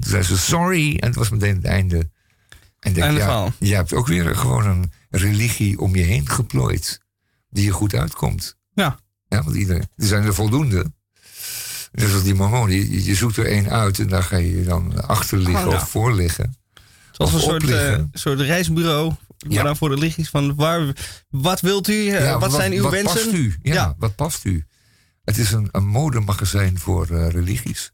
zei 0.00 0.22
ze: 0.22 0.38
Sorry. 0.38 0.96
En 0.96 1.06
het 1.06 1.16
was 1.16 1.28
meteen 1.30 1.54
het 1.56 1.64
einde. 1.64 2.10
En 2.80 2.92
denk, 2.92 3.16
ja, 3.16 3.48
je 3.58 3.74
hebt 3.74 3.92
ook 3.92 4.06
weer 4.06 4.36
gewoon 4.36 4.66
een 4.66 4.92
religie 5.10 5.78
om 5.80 5.96
je 5.96 6.02
heen 6.02 6.28
geplooid. 6.28 7.00
Die 7.50 7.64
je 7.64 7.70
goed 7.70 7.94
uitkomt. 7.94 8.56
Ja. 8.72 8.98
Ja, 9.28 9.42
want 9.42 9.56
iedereen, 9.56 9.88
er 9.96 10.06
zijn 10.06 10.24
er 10.24 10.34
voldoende. 10.34 10.92
Net 11.94 12.12
als 12.12 12.22
die 12.22 12.34
mormonen. 12.34 12.74
Je, 12.76 13.04
je 13.04 13.14
zoekt 13.14 13.36
er 13.36 13.46
één 13.46 13.70
uit 13.70 13.98
en 13.98 14.08
daar 14.08 14.22
ga 14.22 14.36
je 14.36 14.62
dan 14.64 15.06
achter 15.06 15.38
liggen 15.38 15.66
Oh, 15.66 15.72
ja. 15.72 15.76
of 15.76 15.88
voor 15.88 16.12
liggen. 16.14 16.56
Zoals 17.12 17.32
Of 17.32 17.36
een 17.36 17.44
soort, 17.44 17.70
eh, 17.70 17.98
soort 18.12 18.40
reisbureau. 18.40 19.06
Maar 19.08 19.52
Ja. 19.52 19.62
dan 19.62 19.76
voor 19.76 19.88
religies 19.94 20.28
van 20.28 20.54
waar, 20.54 20.96
wat 21.30 21.60
wilt 21.60 21.88
u? 21.88 22.08
eh, 22.08 22.24
Ja, 22.24 22.38
wat, 22.38 22.52
zijn 22.52 22.72
uw 22.72 22.82
wat 22.82 22.92
wensen? 22.92 23.14
Past 23.22 23.32
u? 23.32 23.56
Ja, 23.62 23.94
wat 23.98 24.14
past 24.16 24.44
u? 24.44 24.64
Het 25.24 25.38
is 25.38 25.52
een, 25.52 25.68
een 25.72 25.86
modemagazijn 25.86 26.78
voor 26.78 27.06
eh, 27.10 27.28
religies. 27.28 27.92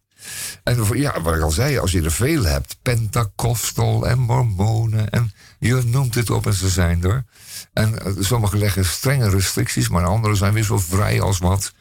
En 0.65 0.87
voor, 0.87 0.97
ja, 0.97 1.21
wat 1.23 1.35
ik 1.35 1.41
al 1.43 1.51
zei, 1.51 1.79
als 1.79 1.91
je 1.93 2.03
er 2.03 2.13
veel 2.13 2.45
hebt, 2.45 2.77
Pentecostal 2.83 4.07
en 4.09 4.19
Mormonen 4.19 5.11
en 5.11 5.33
je 5.59 5.83
noemt 5.87 6.15
het 6.15 6.31
op 6.31 6.47
en 6.47 6.53
ze 6.55 6.69
zijn 6.69 7.05
er. 7.05 7.25
En 7.73 7.95
sommigen 8.19 8.59
leggen 8.59 8.85
strenge 8.85 9.29
restricties, 9.31 9.89
maar 9.89 10.05
andere 10.05 10.35
zijn 10.35 10.53
weer 10.53 10.65
zo 10.65 10.79
vrij 10.79 11.21
als 11.21 11.39
wat. 11.39 11.73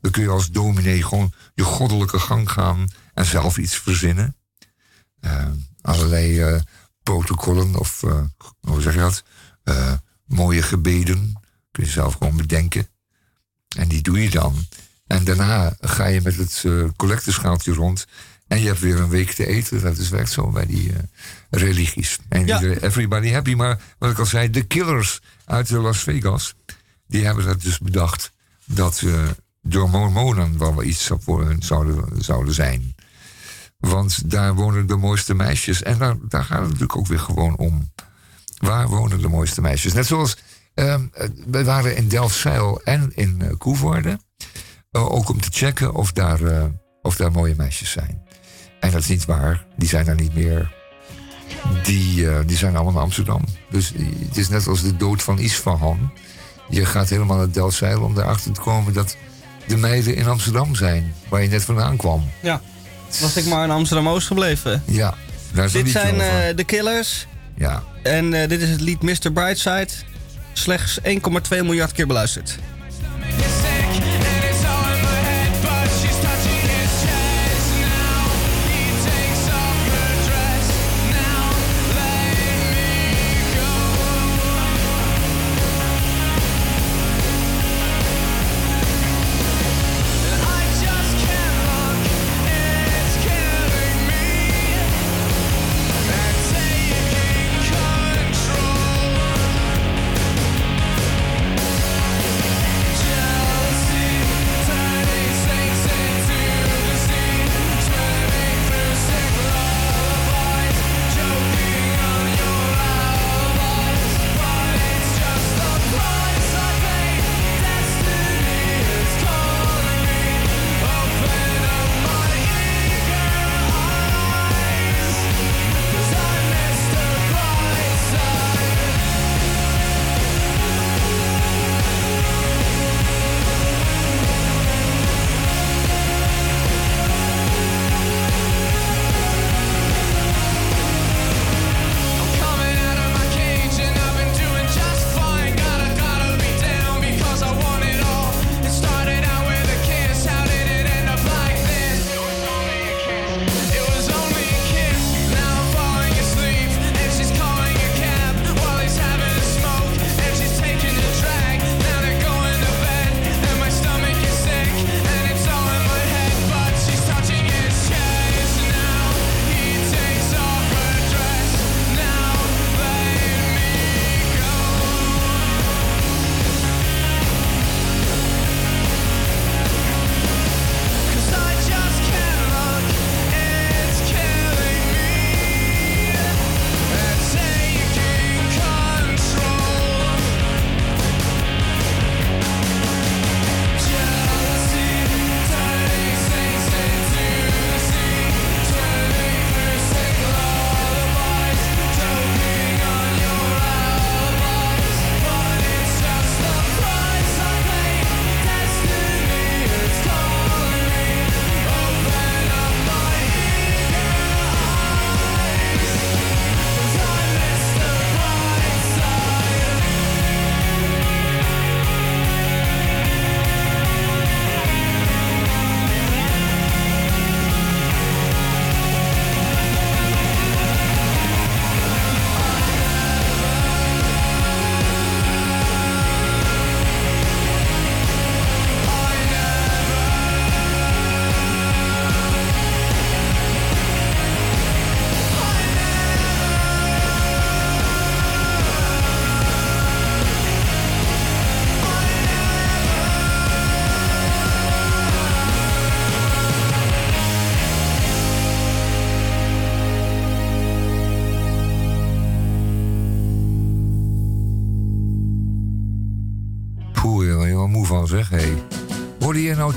Dan 0.00 0.10
kun 0.10 0.22
je 0.22 0.28
als 0.28 0.50
dominee 0.50 1.02
gewoon 1.02 1.32
je 1.54 1.62
goddelijke 1.62 2.18
gang 2.18 2.50
gaan 2.50 2.88
en 3.14 3.24
zelf 3.24 3.58
iets 3.58 3.76
verzinnen. 3.76 4.36
Eh, 5.20 5.46
allerlei 5.80 6.40
eh, 6.40 6.60
protocollen 7.02 7.74
of, 7.76 8.02
eh, 8.02 8.20
hoe 8.60 8.80
zeg 8.80 8.94
je 8.94 9.00
dat? 9.00 9.22
Mooie 10.26 10.62
gebeden 10.62 11.40
kun 11.70 11.84
je 11.84 11.90
zelf 11.90 12.14
gewoon 12.14 12.36
bedenken. 12.36 12.88
En 13.76 13.88
die 13.88 14.02
doe 14.02 14.22
je 14.22 14.30
dan. 14.30 14.66
En 15.06 15.24
daarna 15.24 15.76
ga 15.80 16.06
je 16.06 16.20
met 16.20 16.36
het 16.36 16.64
collecteschaaltje 16.96 17.72
rond. 17.72 18.06
En 18.46 18.60
je 18.60 18.66
hebt 18.66 18.80
weer 18.80 19.00
een 19.00 19.08
week 19.08 19.30
te 19.30 19.46
eten. 19.46 19.80
Dat 19.82 19.98
is 19.98 20.08
werkt 20.08 20.30
zo 20.30 20.50
bij 20.50 20.66
die 20.66 20.92
religies. 21.50 22.18
En 22.28 22.46
Ja. 22.46 22.60
everybody 22.60 23.30
happy. 23.30 23.54
Maar 23.54 23.80
wat 23.98 24.10
ik 24.10 24.18
al 24.18 24.26
zei, 24.26 24.50
de 24.50 24.62
killers 24.62 25.20
uit 25.44 25.70
Las 25.70 25.98
Vegas. 25.98 26.54
Die 27.06 27.24
hebben 27.24 27.44
dat 27.44 27.62
dus 27.62 27.78
bedacht. 27.78 28.32
Dat 28.64 29.02
door 29.68 29.88
mormonen 29.90 30.58
wel 30.58 30.82
iets 30.82 31.10
zouden, 31.58 32.08
zouden 32.18 32.54
zijn. 32.54 32.94
Want 33.78 34.30
daar 34.30 34.54
wonen 34.54 34.86
de 34.86 34.96
mooiste 34.96 35.34
meisjes. 35.34 35.82
En 35.82 35.98
daar, 35.98 36.16
daar 36.28 36.44
gaat 36.44 36.58
het 36.58 36.66
natuurlijk 36.66 36.96
ook 36.96 37.06
weer 37.06 37.18
gewoon 37.18 37.56
om. 37.56 37.92
Waar 38.58 38.88
wonen 38.88 39.20
de 39.20 39.28
mooiste 39.28 39.60
meisjes? 39.60 39.92
Net 39.92 40.06
zoals 40.06 40.36
eh, 40.74 40.94
we 41.46 41.64
waren 41.64 41.96
in 41.96 42.08
Delfzijl 42.08 42.80
en 42.84 43.12
in 43.14 43.42
eh, 43.42 43.50
Koevoorde. 43.58 44.18
eh, 44.90 45.12
ook 45.12 45.28
om 45.28 45.40
te 45.40 45.48
checken 45.50 45.94
of 45.94 46.12
daar, 46.12 46.42
eh, 46.42 46.64
of 47.02 47.16
daar 47.16 47.32
mooie 47.32 47.54
meisjes 47.56 47.90
zijn. 47.90 48.22
En 48.80 48.90
dat 48.90 49.00
is 49.00 49.08
niet 49.08 49.24
waar. 49.24 49.66
Die 49.76 49.88
zijn 49.88 50.06
er 50.08 50.14
niet 50.14 50.34
meer. 50.34 50.76
Die, 51.82 52.44
die 52.44 52.56
zijn 52.56 52.74
allemaal 52.74 52.92
in 52.94 52.98
Amsterdam. 53.00 53.44
Dus 53.70 53.92
het 54.26 54.36
is 54.36 54.48
net 54.48 54.66
als 54.66 54.82
de 54.82 54.96
dood 54.96 55.22
van 55.22 55.38
Isfahan. 55.38 56.12
Je 56.68 56.84
gaat 56.84 57.08
helemaal 57.08 57.36
naar 57.36 57.50
Delfzijl 57.52 58.02
om 58.02 58.18
erachter 58.18 58.52
te 58.52 58.60
komen 58.60 58.92
dat 58.92 59.16
de 59.68 59.76
meiden 59.76 60.14
in 60.16 60.26
Amsterdam 60.26 60.74
zijn. 60.74 61.14
Waar 61.28 61.42
je 61.42 61.48
net 61.48 61.64
vandaan 61.64 61.96
kwam. 61.96 62.30
Ja. 62.42 62.60
Was 63.20 63.36
ik 63.36 63.46
maar 63.46 63.64
in 63.64 63.70
Amsterdam-Oost 63.70 64.26
gebleven. 64.26 64.82
Ja, 64.84 65.14
daar 65.52 65.70
Dit 65.70 65.88
zijn 65.88 66.20
eh, 66.20 66.56
de 66.56 66.64
Killers. 66.64 67.26
Ja, 67.56 67.82
En 68.02 68.34
eh, 68.34 68.48
dit 68.48 68.62
is 68.62 68.68
het 68.68 68.80
lied 68.80 69.02
Mr. 69.02 69.32
Brightside. 69.32 69.88
Slechts 70.52 70.98
1,2 71.00 71.08
miljard 71.50 71.92
keer 71.92 72.06
beluisterd. 72.06 72.58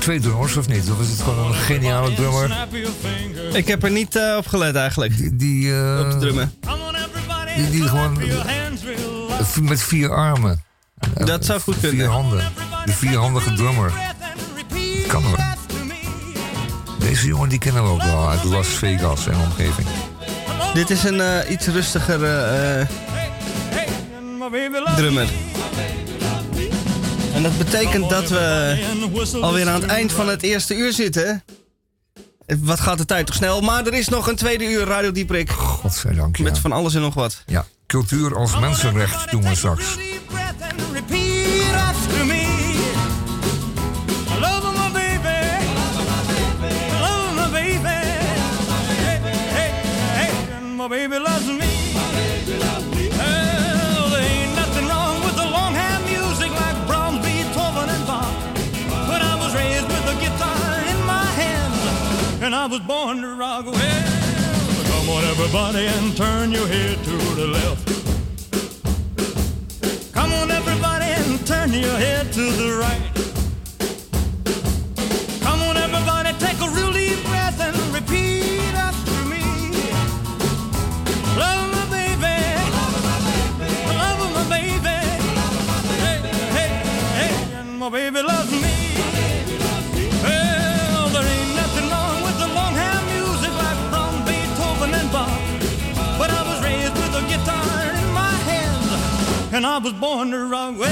Twee 0.02 0.20
drummers 0.20 0.56
of 0.56 0.68
niet? 0.68 0.90
Of 0.90 1.00
is 1.00 1.08
het 1.08 1.20
gewoon 1.20 1.46
een 1.48 1.54
geniale 1.54 2.14
drummer? 2.14 2.66
Ik 3.52 3.66
heb 3.66 3.82
er 3.82 3.90
niet 3.90 4.16
eh, 4.16 4.36
op 4.36 4.46
gelet 4.46 4.74
eigenlijk. 4.76 5.16
Die, 5.16 5.36
die, 5.36 5.74
eh, 5.74 6.00
Op 6.04 6.10
de 6.10 6.16
drummen. 6.18 6.52
die, 7.56 7.70
die 7.70 7.82
gewoon 7.88 8.18
met 9.62 9.82
vier 9.82 10.14
armen. 10.14 10.62
Dat 11.14 11.44
zou 11.44 11.60
goed 11.60 11.76
Vier 11.78 11.88
kunnen. 11.88 12.08
handen. 12.08 12.44
De 12.84 12.92
vierhandige 12.92 13.52
drummer. 13.52 13.92
Kan 15.06 15.22
hoor. 15.22 15.38
Deze 16.98 17.26
jongen 17.26 17.48
die 17.48 17.58
kennen 17.58 17.82
we 17.82 17.88
ook 17.88 18.02
wel 18.02 18.28
uit 18.28 18.44
Las 18.44 18.66
Vegas 18.68 19.26
en 19.26 19.38
omgeving. 19.38 19.86
Dit 20.74 20.90
is 20.90 21.04
een 21.04 21.20
eh, 21.20 21.50
iets 21.50 21.66
rustiger 21.66 22.24
eh, 22.24 22.86
drummer. 24.96 25.26
En 27.42 27.48
dat 27.48 27.58
betekent 27.58 28.10
dat 28.10 28.28
we 28.28 29.38
alweer 29.40 29.68
aan 29.68 29.80
het 29.80 29.90
eind 29.90 30.12
van 30.12 30.28
het 30.28 30.42
eerste 30.42 30.74
uur 30.74 30.92
zitten. 30.92 31.44
Wat 32.58 32.80
gaat 32.80 32.98
de 32.98 33.04
tijd 33.04 33.26
toch 33.26 33.34
snel? 33.34 33.60
Maar 33.60 33.86
er 33.86 33.94
is 33.94 34.08
nog 34.08 34.26
een 34.26 34.36
tweede 34.36 34.64
uur 34.64 34.84
Radio 34.84 35.12
Dieprik. 35.12 35.50
Godzijdank, 35.50 36.36
ja. 36.36 36.42
Met 36.42 36.58
van 36.58 36.72
alles 36.72 36.94
en 36.94 37.00
nog 37.00 37.14
wat. 37.14 37.42
Ja, 37.46 37.66
cultuur 37.86 38.36
als 38.36 38.58
mensenrecht 38.58 39.30
doen 39.30 39.42
we 39.42 39.54
straks. 39.54 39.96
Come 62.86 63.00
on, 65.08 65.24
everybody, 65.24 65.86
and 65.86 66.16
turn 66.16 66.50
your 66.50 66.66
head 66.66 66.98
to 67.04 67.16
the 67.36 67.46
left. 67.46 67.86
Come 70.12 70.32
on, 70.32 70.50
everybody, 70.50 71.04
and 71.04 71.46
turn 71.46 71.72
your 71.72 71.96
head 71.98 72.32
to 72.32 72.40
the 72.40 72.72
right. 72.80 73.00
Come 75.42 75.62
on, 75.62 75.76
everybody, 75.76 76.32
take 76.38 76.60
a 76.60 76.68
real 76.70 76.92
deep 76.92 77.22
breath 77.24 77.60
and 77.60 77.76
repeat 77.94 78.74
after 78.74 79.24
me. 79.28 79.42
Love 81.38 81.70
my 81.76 81.84
baby, 81.90 82.36
love 83.86 84.32
my 84.34 84.44
baby. 84.48 84.98
Hey, 86.04 86.18
hey, 86.56 86.70
hey, 87.18 87.34
and 87.54 87.78
my 87.78 87.88
baby 87.88 88.22
and 99.62 99.70
I 99.70 99.78
was 99.78 99.92
born 99.92 100.32
to 100.32 100.44
rock. 100.46 100.76
Well, 100.76 100.90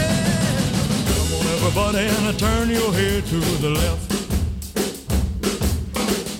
come 1.08 1.32
on, 1.34 1.46
everybody, 1.56 2.06
and 2.06 2.38
turn 2.38 2.70
your 2.70 2.92
head 2.92 3.26
to 3.26 3.40
the 3.64 3.70
left. 3.70 4.10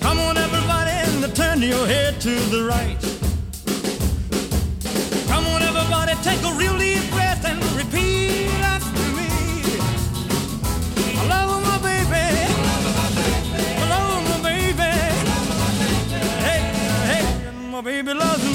Come 0.01 0.19
on, 0.19 0.37
everybody, 0.37 0.91
and 0.91 1.35
turn 1.35 1.61
your 1.61 1.85
head 1.85 2.21
to 2.21 2.33
the 2.53 2.63
right. 2.63 2.97
Come 5.27 5.45
on, 5.47 5.61
everybody, 5.61 6.13
take 6.23 6.41
a 6.45 6.53
real 6.53 6.77
deep 6.77 7.03
breath 7.11 7.43
and 7.43 7.61
repeat 7.75 8.47
after 8.63 9.07
me. 9.17 9.27
I 11.19 11.23
love 11.27 11.61
my 11.63 11.79
baby. 11.89 12.27
I 13.77 13.85
love 13.89 14.23
my 14.31 14.39
baby. 14.49 14.91
Hey, 16.47 16.61
hey, 17.11 17.23
my 17.69 17.81
baby 17.81 18.13
loves 18.13 18.45
me. 18.45 18.50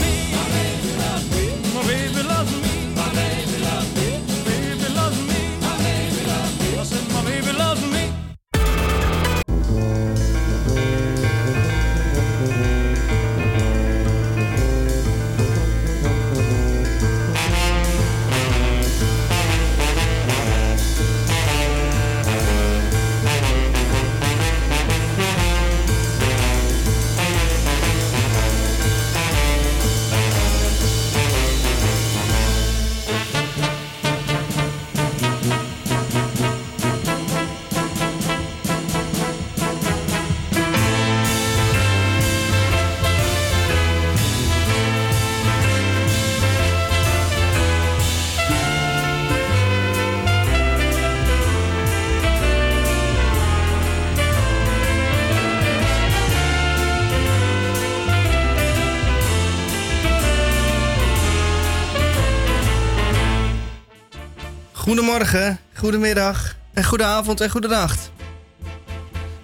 Goedemorgen, 65.17 65.59
goedemiddag 65.75 66.57
en 66.73 66.85
goedenavond 66.85 67.41
en 67.41 67.51
goedenacht. 67.51 68.11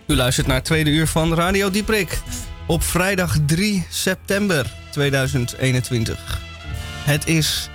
U 0.06 0.16
luistert 0.16 0.46
naar 0.46 0.56
het 0.56 0.64
tweede 0.64 0.90
uur 0.90 1.06
van 1.06 1.34
Radio 1.34 1.70
Dieprik 1.70 2.18
op 2.66 2.82
vrijdag 2.82 3.36
3 3.46 3.86
september 3.88 4.72
2021. 4.90 6.40
Het 7.04 7.26
is 7.26 7.70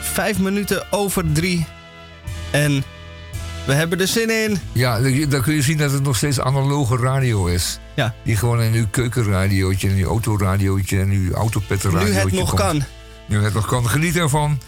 vijf 0.00 0.38
minuten 0.38 0.92
over 0.92 1.32
drie 1.32 1.66
en 2.50 2.84
we 3.66 3.72
hebben 3.72 4.00
er 4.00 4.08
zin 4.08 4.30
in. 4.30 4.58
Ja, 4.72 5.00
dan 5.28 5.42
kun 5.42 5.54
je 5.54 5.62
zien 5.62 5.78
dat 5.78 5.92
het 5.92 6.02
nog 6.02 6.16
steeds 6.16 6.40
analoge 6.40 6.96
radio 6.96 7.46
is. 7.46 7.78
Ja. 7.94 8.14
Die 8.24 8.36
gewoon 8.36 8.62
in 8.62 8.72
uw 8.72 8.86
keukenradiootje, 8.90 9.88
en 9.88 9.96
uw 9.96 10.06
autoradiootje 10.06 11.00
en 11.00 11.10
uw 11.10 11.32
autopetradiootje 11.32 12.12
Nu 12.12 12.18
het 12.20 12.32
nog 12.32 12.48
komt. 12.48 12.60
kan. 12.60 12.84
Nu 13.26 13.42
het 13.42 13.54
nog 13.54 13.66
kan. 13.66 13.88
Geniet 13.88 14.16
ervan. 14.16 14.58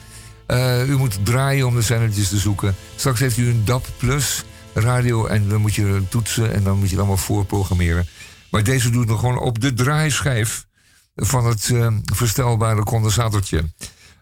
Eh, 0.51 0.89
u 0.89 0.97
moet 0.97 1.19
draaien 1.23 1.67
om 1.67 1.75
de 1.75 1.83
zendertjes 1.83 2.29
te 2.29 2.39
zoeken. 2.39 2.75
Straks 2.97 3.21
heeft 3.21 3.37
u 3.37 3.49
een 3.49 3.65
DAP 3.65 3.87
Plus 3.97 4.43
radio 4.75 5.27
en 5.27 5.49
dan 5.49 5.61
moet 5.61 5.75
je 5.75 6.03
toetsen 6.09 6.53
en 6.53 6.63
dan 6.63 6.75
moet 6.75 6.85
je 6.85 6.91
het 6.91 6.99
allemaal 6.99 7.17
voorprogrammeren. 7.17 8.07
Maar 8.51 8.65
deze 8.65 8.91
doet 8.91 9.07
nog 9.07 9.21
gewoon 9.21 9.39
op 9.39 9.61
de 9.61 9.73
draaischijf 9.73 10.67
van 11.15 11.47
het 11.47 11.71
eh, 11.73 11.87
verstelbare 12.15 12.83
condensatortje. 12.83 13.65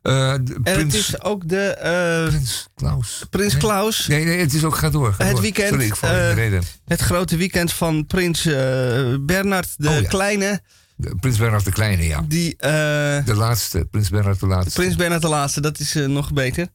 De 0.03 0.61
En 0.63 0.79
het 0.79 0.95
is 0.95 1.23
ook 1.23 1.49
de 1.49 1.77
Prins 2.29 2.69
Klaus. 2.75 3.23
Prins 3.31 3.53
Nee. 3.53 3.63
Klaus. 3.63 4.07
Nee, 4.07 4.25
nee, 4.25 4.39
het 4.41 4.55
is 4.55 4.65
ook, 4.65 4.77
ga 4.77 4.91
door. 4.91 5.13
Ga 5.13 5.25
Het 5.25 5.33
door. 5.33 5.41
weekend, 5.41 5.69
Sorry, 5.69 5.85
ik 5.85 5.97
val 5.97 6.11
in 6.11 6.17
de 6.17 6.33
reden. 6.33 6.63
Het 6.87 7.01
grote 7.01 7.37
weekend 7.37 7.73
van 7.73 8.07
Prins 8.07 8.43
Bernard 9.21 9.75
de 9.77 9.89
Oh 9.89 10.01
ja. 10.01 10.09
Kleine. 10.09 10.61
Prins 11.21 11.39
Bernhard 11.39 11.65
de 11.65 11.71
Kleine, 11.73 12.03
ja. 12.05 12.25
Die 12.29 12.57
eh, 12.57 12.71
De 13.25 13.35
laatste, 13.35 13.85
Prins 13.91 14.09
Bernhard 14.09 14.41
de 14.41 14.47
laatste. 14.47 14.81
Prins 14.81 14.97
Bernhard 14.97 15.23
de 15.23 15.29
Laatste, 15.29 15.61
dat 15.61 15.79
is 15.79 15.95
eh, 15.95 16.07
nog 16.07 16.33
beter. 16.33 16.69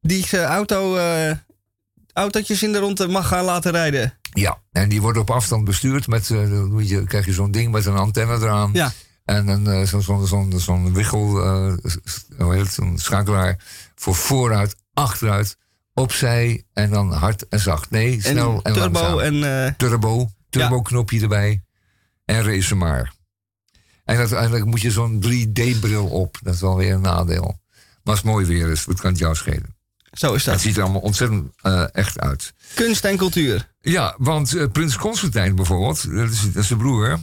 Die 0.00 0.26
zijn 0.26 0.44
auto, 0.44 0.96
eh, 0.96 1.30
autootjes 2.12 2.62
in 2.62 2.72
de 2.72 2.78
ronde 2.78 3.08
mag 3.08 3.28
gaan 3.28 3.44
laten 3.44 3.72
rijden. 3.72 4.18
Ja, 4.32 4.58
en 4.72 4.88
die 4.88 5.00
worden 5.00 5.22
op 5.22 5.30
afstand 5.30 5.64
bestuurd. 5.64 6.06
Met, 6.06 6.30
eh, 6.30 6.88
je, 6.88 7.04
krijg 7.04 7.26
je 7.26 7.32
zo'n 7.32 7.50
ding 7.50 7.72
met 7.72 7.86
een 7.86 7.96
antenne 7.96 8.34
eraan. 8.36 8.70
Ja. 8.72 8.92
En 9.24 9.48
een, 9.48 9.66
eh, 9.66 9.82
zo'n 9.86 10.52
eh, 10.52 11.90
s- 12.04 12.24
hoe 12.38 12.54
heet 12.54 12.62
het, 12.64 12.72
zo'n 12.72 12.98
schakelaar 12.98 13.58
voor 13.94 14.14
vooruit, 14.14 14.76
achteruit, 14.94 15.56
opzij 15.94 16.64
en 16.72 16.90
dan 16.90 17.12
hard 17.12 17.48
en 17.48 17.60
zacht. 17.60 17.90
Nee, 17.90 18.20
snel 18.22 18.60
en, 18.62 18.72
turbo 18.72 19.00
langzaam. 19.00 19.18
en 19.18 19.64
eh, 19.66 19.72
turbo, 19.76 20.30
turbo 20.50 20.82
knopje 20.82 21.20
erbij 21.20 21.62
en 22.24 22.42
race 22.44 22.74
maar. 22.74 23.16
En 24.08 24.16
uiteindelijk 24.16 24.64
moet 24.64 24.80
je 24.80 24.90
zo'n 24.90 25.22
3D-bril 25.24 26.06
op. 26.06 26.38
Dat 26.42 26.54
is 26.54 26.60
wel 26.60 26.76
weer 26.76 26.92
een 26.92 27.00
nadeel. 27.00 27.60
Maar 27.74 28.14
als 28.14 28.16
het 28.16 28.24
mooi 28.24 28.46
weer 28.46 28.68
is, 28.70 28.84
wat 28.84 29.00
kan 29.00 29.10
het 29.10 29.18
jou 29.18 29.34
schelen? 29.34 29.76
zo 30.12 30.34
is 30.34 30.44
Het 30.44 30.54
dat. 30.54 30.62
ziet 30.62 30.76
er 30.76 30.82
allemaal 30.82 31.00
ontzettend 31.00 31.52
eh, 31.60 31.84
echt 31.94 32.18
uit. 32.20 32.52
Kunst 32.74 33.04
en 33.04 33.16
cultuur. 33.16 33.72
Ja, 33.80 34.14
want 34.18 34.54
eh, 34.54 34.64
prins 34.72 34.96
Constantijn 34.96 35.54
bijvoorbeeld, 35.54 36.10
dat 36.14 36.30
is, 36.30 36.40
dat 36.42 36.62
is 36.62 36.66
zijn 36.66 36.78
broer. 36.78 37.18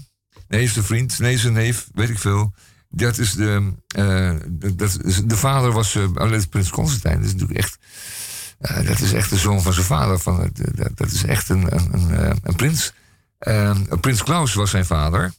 Nee, 0.47 0.63
is 0.63 0.73
de 0.73 0.83
vriend. 0.83 1.19
Nee, 1.19 1.37
zijn 1.37 1.53
neef, 1.53 1.87
weet 1.93 2.09
ik 2.09 2.19
veel. 2.19 2.53
Dat 2.89 3.17
is 3.17 3.33
de, 3.33 3.71
eh, 3.87 4.33
dat 4.73 4.97
is, 5.03 5.21
de 5.25 5.37
vader 5.37 5.71
was 5.71 5.97
prins 6.49 6.69
Constantijn. 6.69 7.15
Dat 7.17 7.25
is 7.25 7.31
natuurlijk 7.33 7.59
echt 7.59 7.77
dat 8.85 8.99
is 8.99 9.13
echt 9.13 9.29
de 9.29 9.37
zoon 9.37 9.61
van 9.61 9.73
zijn 9.73 9.85
vader. 9.85 10.19
Van, 10.19 10.41
het- 10.41 10.61
dat, 10.75 10.89
dat 10.97 11.11
is 11.11 11.23
echt 11.23 11.49
een, 11.49 11.75
een, 11.75 11.93
een, 11.93 12.39
een 12.43 12.55
prins. 12.55 12.93
Prins 14.01 14.23
Klaus 14.23 14.53
was 14.53 14.69
zijn 14.69 14.85
vader. 14.85 15.33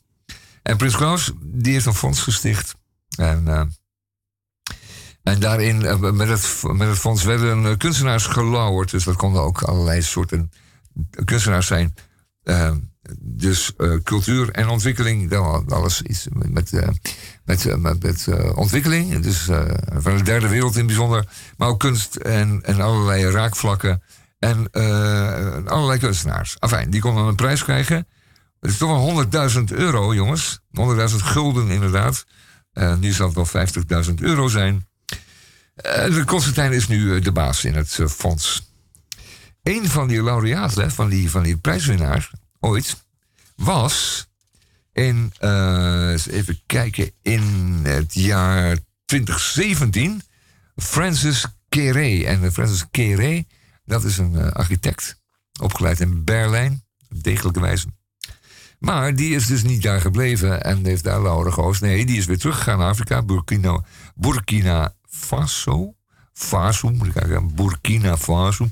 En 0.66 0.76
Prins 0.76 0.96
Klaus, 0.96 1.32
die 1.42 1.72
heeft 1.72 1.86
een 1.86 1.94
fonds 1.94 2.20
gesticht. 2.20 2.76
En, 3.16 3.48
eh, 3.48 3.62
en 5.22 5.40
daarin, 5.40 5.84
eh, 5.84 5.98
met 5.98 6.28
het, 6.28 6.62
met 6.62 6.88
het 6.88 6.98
fonds 6.98 7.24
werden 7.24 7.66
eh, 7.66 7.76
kunstenaars 7.76 8.26
gelauwerd. 8.26 8.90
Dus 8.90 9.04
dat 9.04 9.16
konden 9.16 9.42
ook 9.42 9.62
allerlei 9.62 10.02
soorten 10.02 10.50
kunstenaars 11.24 11.66
zijn. 11.66 11.94
Dus 13.18 13.72
cultuur 14.02 14.50
en 14.50 14.68
ontwikkeling, 14.68 15.30
dan 15.30 15.68
alles 15.68 16.02
iets 16.02 16.26
met, 16.32 16.72
met, 17.44 17.76
met, 17.76 18.02
met, 18.02 18.28
ontwikkeling. 18.54 19.18
Dus 19.18 19.48
van 19.94 20.16
de 20.16 20.22
derde 20.22 20.48
wereld 20.48 20.76
in 20.76 20.86
bijzonder. 20.86 21.28
Maar 21.56 21.68
ook 21.68 21.80
kunst 21.80 22.16
en, 22.16 22.62
en 22.62 22.80
allerlei 22.80 23.30
raakvlakken. 23.30 24.02
En 24.38 24.70
allerlei 25.66 25.98
kunstenaars. 25.98 26.56
Enfin, 26.58 26.90
die 26.90 27.00
konden 27.00 27.24
een 27.24 27.34
prijs 27.34 27.64
krijgen. 27.64 28.06
Het 28.66 28.74
is 28.74 28.80
toch 28.80 29.14
wel 29.14 29.26
100.000 29.50 29.62
euro, 29.64 30.14
jongens. 30.14 30.60
100.000 30.80 31.16
gulden 31.16 31.70
inderdaad. 31.70 32.26
Eh, 32.72 32.96
nu 32.96 33.12
zal 33.12 33.26
het 33.26 33.34
wel 33.34 33.66
50.000 34.06 34.14
euro 34.14 34.48
zijn. 34.48 34.88
Eh, 35.74 36.04
de 36.04 36.24
Constantijn 36.24 36.72
is 36.72 36.88
nu 36.88 37.16
eh, 37.16 37.22
de 37.22 37.32
baas 37.32 37.64
in 37.64 37.74
het 37.74 37.98
fonds. 38.08 38.70
Een 39.62 39.88
van 39.88 40.08
die 40.08 40.22
laureaten, 40.22 40.90
van 40.90 41.08
die, 41.08 41.30
van 41.30 41.42
die 41.42 41.56
prijswinnaar, 41.56 42.30
ooit, 42.60 43.04
was 43.56 44.26
in, 44.92 45.32
even 46.30 46.60
kijken, 46.66 47.10
in 47.22 47.42
het 47.82 48.14
jaar 48.14 48.78
2017 49.04 50.22
Francis 50.76 51.46
Kere. 51.68 52.26
En 52.26 52.52
Francis 52.52 52.84
Kere, 52.90 53.46
dat 53.84 54.04
is 54.04 54.18
een 54.18 54.52
architect, 54.52 55.20
opgeleid 55.60 56.00
in 56.00 56.24
Berlijn, 56.24 56.84
degelijke 57.08 57.60
wijze. 57.60 57.86
Maar 58.78 59.14
die 59.14 59.34
is 59.34 59.46
dus 59.46 59.62
niet 59.62 59.82
daar 59.82 60.00
gebleven 60.00 60.62
en 60.62 60.86
heeft 60.86 61.04
daar 61.04 61.52
gehoord. 61.52 61.80
Nee, 61.80 62.06
die 62.06 62.18
is 62.18 62.26
weer 62.26 62.38
teruggegaan 62.38 62.78
naar 62.78 62.88
Afrika, 62.88 63.22
Burkina, 63.22 63.84
Burkina 64.14 64.92
Faso. 65.08 65.94
Faso, 66.32 66.90
moet 66.90 67.06
ik 67.06 67.54
Burkina 67.54 68.16
Faso. 68.16 68.70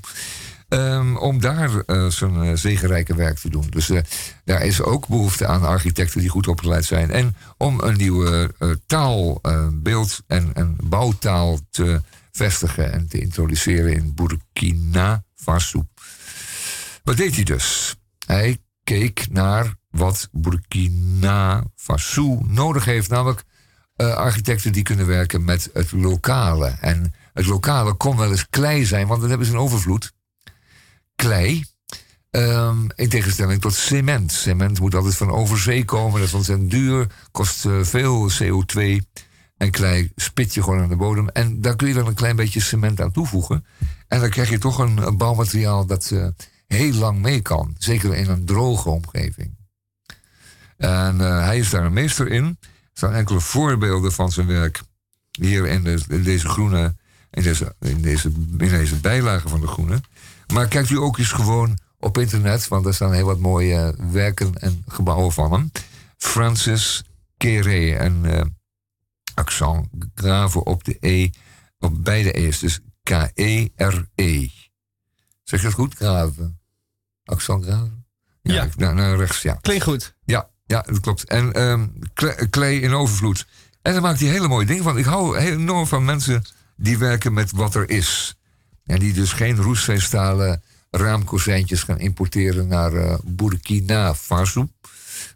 Ehm, 0.69 1.15
om 1.15 1.39
daar 1.39 1.79
eh, 1.79 2.07
zijn 2.07 2.43
eh, 2.43 2.55
zegenrijke 2.55 3.15
werk 3.15 3.37
te 3.37 3.49
doen. 3.49 3.65
Dus 3.69 3.89
eh, 3.89 4.01
daar 4.43 4.65
is 4.65 4.81
ook 4.81 5.07
behoefte 5.07 5.47
aan 5.47 5.63
architecten 5.63 6.19
die 6.19 6.29
goed 6.29 6.47
opgeleid 6.47 6.85
zijn. 6.85 7.11
En 7.11 7.35
om 7.57 7.79
een 7.79 7.97
nieuwe 7.97 8.53
taal, 8.85 9.41
beeld- 9.73 10.23
en, 10.27 10.53
en 10.53 10.75
bouwtaal 10.83 11.59
te 11.69 12.01
vestigen 12.31 12.91
en 12.91 13.07
te 13.07 13.19
introduceren 13.19 13.93
in 13.93 14.13
Burkina 14.15 15.23
Faso. 15.35 15.87
Wat 17.03 17.17
deed 17.17 17.35
hij 17.35 17.43
dus? 17.43 17.95
Hij 18.25 18.57
keek 18.83 19.27
naar 19.31 19.75
wat 19.95 20.29
Burkina 20.31 21.63
Faso 21.75 22.41
nodig 22.47 22.85
heeft, 22.85 23.09
namelijk 23.09 23.43
eh, 23.95 24.13
architecten 24.13 24.71
die 24.71 24.83
kunnen 24.83 25.07
werken 25.07 25.43
met 25.43 25.69
het 25.73 25.91
lokale. 25.91 26.67
En 26.67 27.13
het 27.33 27.45
lokale 27.45 27.93
kon 27.93 28.17
wel 28.17 28.31
eens 28.31 28.49
klei 28.49 28.85
zijn, 28.85 29.07
want 29.07 29.19
dat 29.19 29.29
hebben 29.29 29.47
ze 29.47 29.53
een 29.53 29.59
overvloed. 29.59 30.13
Klei. 31.15 31.65
Ehm, 32.31 32.77
in 32.95 33.09
tegenstelling 33.09 33.61
tot 33.61 33.73
cement. 33.73 34.31
Cement 34.31 34.79
moet 34.79 34.95
altijd 34.95 35.15
van 35.15 35.29
overzee 35.29 35.85
komen, 35.85 36.19
dat 36.19 36.27
is 36.27 36.33
ontzettend 36.33 36.71
duur, 36.71 37.07
kost 37.31 37.65
eh, 37.65 37.79
veel 37.81 38.29
CO2. 38.29 39.01
En 39.57 39.71
klei 39.71 40.11
spit 40.15 40.53
je 40.53 40.63
gewoon 40.63 40.81
aan 40.81 40.89
de 40.89 40.95
bodem. 40.95 41.29
En 41.29 41.61
daar 41.61 41.75
kun 41.75 41.87
je 41.87 41.93
dan 41.93 42.07
een 42.07 42.13
klein 42.13 42.35
beetje 42.35 42.59
cement 42.59 43.01
aan 43.01 43.11
toevoegen. 43.11 43.65
En 44.07 44.19
dan 44.19 44.29
krijg 44.29 44.49
je 44.49 44.57
toch 44.57 44.77
een, 44.77 45.17
bouwmateriaal 45.17 45.85
dat 45.85 46.11
eh, 46.11 46.27
heel 46.67 46.93
lang 46.93 47.19
mee 47.19 47.41
kan. 47.41 47.75
Zeker 47.77 48.15
in 48.15 48.29
een 48.29 48.45
droge 48.45 48.89
omgeving. 48.89 49.64
En 50.77 51.21
eh, 51.21 51.43
hij 51.43 51.57
is 51.57 51.69
daar 51.69 51.85
een 51.85 51.93
meester 51.93 52.27
in. 52.27 52.45
Er 52.61 52.67
staan 52.93 53.13
enkele 53.13 53.39
voorbeelden 53.39 54.11
van 54.11 54.31
zijn 54.31 54.47
werk 54.47 54.81
hier 55.31 55.67
in, 55.67 55.83
de- 55.83 56.03
in 56.07 56.23
deze 56.23 56.47
groene, 56.49 56.95
in 57.31 57.43
deze, 57.43 57.75
in, 57.79 58.01
deze, 58.01 58.31
in 58.57 58.57
deze 58.57 58.95
bijlage 58.99 59.47
van 59.49 59.61
de 59.61 59.67
groene. 59.67 60.01
Maar 60.53 60.67
kijkt 60.67 60.89
u 60.89 60.97
ook 60.97 61.17
eens 61.17 61.31
gewoon 61.31 61.77
op 61.99 62.17
internet, 62.17 62.67
want 62.67 62.85
er 62.85 62.93
staan 62.93 63.13
heel 63.13 63.25
wat 63.25 63.39
mooie 63.39 63.95
werken 64.11 64.53
en 64.55 64.83
gebouwen 64.87 65.31
van 65.33 65.51
hem. 65.51 65.71
Francis 66.17 67.03
Kere 67.37 67.95
en 67.95 68.25
eh, 68.25 68.45
accent 69.33 69.87
graven 70.15 70.65
op 70.65 70.83
de 70.83 70.97
E, 70.99 71.29
op 71.79 72.03
beide 72.03 72.31
E's, 72.31 72.59
dus 72.59 72.79
K-E-R-E. 73.03 74.47
Zeg 75.43 75.59
je 75.59 75.65
dat 75.65 75.75
goed? 75.75 75.95
Graven. 75.95 76.59
Accent 77.23 77.63
graven? 77.65 78.05
Ja. 78.41 78.67
naar, 78.75 78.95
naar 78.95 79.17
rechts, 79.17 79.41
ja. 79.41 79.53
Klinkt 79.61 79.83
goed. 79.83 80.15
Ja, 80.25 80.49
ja, 80.65 80.81
dat 80.81 80.99
klopt. 80.99 81.23
En 81.23 81.53
ehm, 81.53 81.87
kle- 82.13 82.47
klei 82.49 82.81
in 82.81 82.93
overvloed. 82.93 83.45
En 83.81 83.93
dan 83.93 84.01
maakt 84.01 84.19
hij 84.19 84.29
hele 84.29 84.47
mooie 84.47 84.65
dingen 84.65 84.83
van. 84.83 84.97
Ik 84.97 85.05
hou 85.05 85.37
enorm 85.37 85.87
van 85.87 86.05
mensen 86.05 86.43
die 86.75 86.97
werken 86.97 87.33
met 87.33 87.51
wat 87.51 87.75
er 87.75 87.89
is. 87.89 88.37
En 88.85 88.99
die 88.99 89.13
dus 89.13 89.33
geen 89.33 89.55
roestveenstalen 89.55 90.63
raamkozijntjes 90.89 91.83
gaan 91.83 91.99
importeren 91.99 92.67
naar 92.67 92.93
eh, 92.93 93.17
Burkina 93.23 94.15
Faso. 94.15 94.67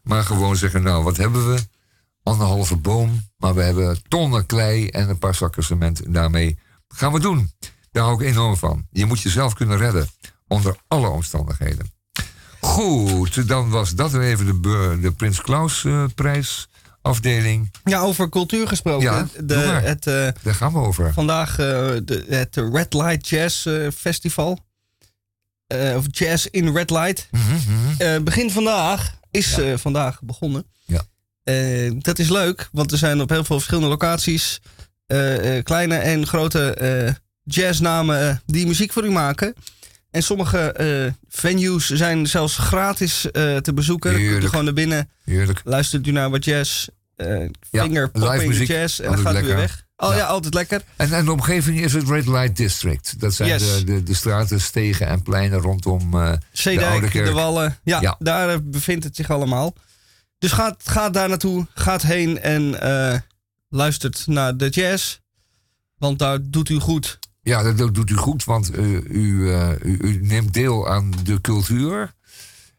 Maar 0.03 0.23
gewoon 0.23 0.55
zeggen, 0.55 0.83
nou, 0.83 1.03
wat 1.03 1.17
hebben 1.17 1.53
we? 1.53 1.59
Anderhalve 2.23 2.75
boom, 2.75 3.21
maar 3.37 3.55
we 3.55 3.61
hebben 3.61 4.01
tonnen 4.07 4.45
klei 4.45 4.87
en 4.87 5.09
een 5.09 5.17
paar 5.19 5.35
zakken 5.35 5.63
cement. 5.63 6.03
En 6.03 6.11
daarmee 6.11 6.59
gaan 6.87 7.11
we 7.13 7.19
doen. 7.19 7.51
Daar 7.91 8.03
hou 8.03 8.23
ik 8.23 8.29
enorm 8.29 8.57
van. 8.57 8.87
Je 8.91 9.05
moet 9.05 9.21
jezelf 9.21 9.53
kunnen 9.53 9.77
redden. 9.77 10.07
Onder 10.47 10.75
alle 10.87 11.07
omstandigheden. 11.07 11.91
Goed, 12.61 13.47
dan 13.47 13.69
was 13.69 13.95
dat 13.95 14.11
weer 14.11 14.21
even 14.21 14.45
de, 14.61 14.97
de 15.01 15.11
Prins 15.11 15.41
Klaus 15.41 15.85
eh, 15.85 16.03
prijsafdeling. 16.15 17.71
Ja, 17.83 17.99
over 17.99 18.29
cultuur 18.29 18.67
gesproken. 18.67 19.03
Ja, 19.11 19.27
de, 19.43 19.55
het, 19.57 20.07
eh, 20.07 20.27
Daar 20.43 20.55
gaan 20.55 20.73
we 20.73 20.79
over. 20.79 21.13
vandaag 21.13 21.49
eh, 21.51 21.57
de, 22.03 22.25
het 22.29 22.55
Red 22.55 22.93
Light 22.93 23.27
Jazz 23.27 23.67
Festival. 23.95 24.59
Of 25.95 26.05
Jazz 26.11 26.45
in 26.45 26.73
Red 26.75 26.89
Light. 26.89 27.27
Mhm. 27.31 27.43
Eh, 27.97 28.21
begin 28.21 28.51
vandaag 28.51 29.17
is 29.31 29.55
Ja. 29.55 29.77
vandaag 29.77 30.21
begonnen. 30.21 30.65
Ja. 30.85 31.01
Dat 31.99 32.19
is 32.19 32.29
leuk, 32.29 32.69
want 32.71 32.91
er 32.91 32.97
zijn 32.97 33.21
op 33.21 33.29
heel 33.29 33.43
veel 33.43 33.55
verschillende 33.55 33.89
locaties 33.89 34.59
eh, 35.07 35.57
eh, 35.57 35.63
kleine 35.63 35.95
en 35.95 36.27
grote 36.27 36.73
eh, 36.73 37.13
jazznamen 37.43 38.41
die 38.45 38.67
muziek 38.67 38.91
voor 38.93 39.05
u 39.05 39.11
maken. 39.11 39.53
En 40.11 40.23
sommige 40.23 40.71
eh, 40.71 41.11
venues 41.29 41.89
zijn 41.89 42.27
zelfs 42.27 42.57
gratis 42.57 43.31
eh, 43.31 43.57
te 43.57 43.73
bezoeken. 43.73 44.09
Dan 44.11 44.19
kunt 44.19 44.29
u 44.29 44.31
Heerlijk. 44.31 44.49
gewoon 44.49 44.65
naar 44.65 44.73
binnen, 44.73 45.09
Heerlijk. 45.23 45.61
luistert 45.63 46.07
u 46.07 46.11
naar 46.11 46.29
wat 46.29 46.45
jazz, 46.45 46.87
Ja, 47.15 47.47
finger 47.71 48.09
popping 48.09 48.47
muziek, 48.47 48.67
jazz 48.67 48.99
en 48.99 49.05
dan 49.11 49.17
gaat 49.19 49.35
u 49.41 49.43
weer 49.45 49.55
weg. 49.55 49.85
Oh 49.97 50.09
ja. 50.09 50.15
Ja. 50.17 50.25
altijd 50.25 50.53
lekker. 50.53 50.81
En, 50.95 51.11
en 51.13 51.25
de 51.25 51.31
omgeving 51.31 51.79
is 51.79 51.93
het 51.93 52.09
Red 52.09 52.25
Light 52.27 52.57
District. 52.57 53.19
Dat 53.19 53.33
zijn 53.33 53.49
Yes. 53.49 53.77
de, 53.77 53.83
de, 53.83 54.03
de 54.03 54.13
straten, 54.13 54.61
stegen 54.61 55.07
en 55.07 55.21
pleinen 55.21 55.59
rondom 55.59 56.13
eh, 56.13 56.33
de 56.63 56.85
Oude 56.85 57.09
de. 57.09 57.31
Wallen. 57.31 57.77
Ja, 57.83 58.01
Ja. 58.01 58.15
daar 58.19 58.63
bevindt 58.63 59.03
het 59.03 59.15
zich 59.15 59.29
allemaal. 59.29 59.73
Dus 60.37 60.51
gaat, 60.51 60.81
gaat 60.85 61.13
daar 61.13 61.29
naartoe, 61.29 61.67
gaat 61.73 62.01
heen 62.01 62.39
en 62.41 62.75
luistert 63.69 64.23
naar 64.27 64.57
de 64.57 64.69
jazz. 64.69 65.17
Want 65.97 66.19
daar 66.19 66.37
doet 66.41 66.69
u 66.69 66.79
goed. 66.79 67.19
Ja, 67.41 67.73
dat, 67.73 67.95
doet 67.95 68.09
u 68.09 68.15
goed, 68.15 68.43
want 68.43 68.71
eh, 68.71 68.93
u, 69.09 69.51
eh, 69.51 69.69
u, 69.83 69.97
u 70.01 70.19
neemt 70.21 70.53
deel 70.53 70.89
aan 70.89 71.11
de 71.23 71.41
cultuur. 71.41 72.13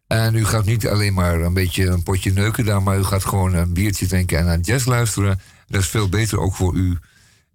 En 0.07 0.35
u 0.35 0.45
gaat 0.45 0.65
niet 0.65 0.89
alleen 0.89 1.15
maar 1.15 1.41
een 1.41 1.55
beetje 1.55 1.87
een 1.87 2.03
potje 2.03 2.33
neuken 2.33 2.65
daar, 2.65 2.83
maar 2.83 2.99
u 2.99 3.05
gaat 3.05 3.25
gewoon 3.25 3.55
een 3.55 3.73
biertje 3.73 4.07
drinken 4.07 4.39
en 4.39 4.45
naar 4.45 4.59
jazz 4.59 4.87
luisteren. 4.87 5.41
Dat 5.67 5.81
is 5.81 5.89
veel 5.89 6.09
beter 6.09 6.39
ook 6.39 6.55
voor 6.55 6.75
u. 6.75 6.99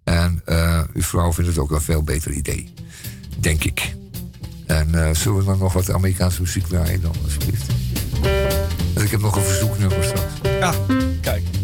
En 0.04 0.42
eh, 0.44 0.82
uw 0.92 1.02
vrouw 1.02 1.32
vindt 1.32 1.50
het 1.50 1.58
ook 1.58 1.70
een 1.70 1.80
veel 1.80 2.02
beter 2.02 2.32
idee, 2.32 2.74
denk 3.40 3.64
ik. 3.64 3.94
En 4.66 5.16
zullen 5.16 5.38
we 5.38 5.44
dan 5.44 5.58
nog 5.58 5.72
wat 5.72 5.90
Amerikaanse 5.90 6.40
muziek 6.40 6.66
draaien 6.66 7.00
dan, 7.00 7.14
alsjeblieft? 7.24 7.70
Ik 9.02 9.10
heb 9.10 9.20
nog 9.20 9.36
een 9.36 9.42
verzoeknummer 9.42 10.04
straks. 10.04 10.32
Ja, 10.42 10.74
kijk. 11.20 11.55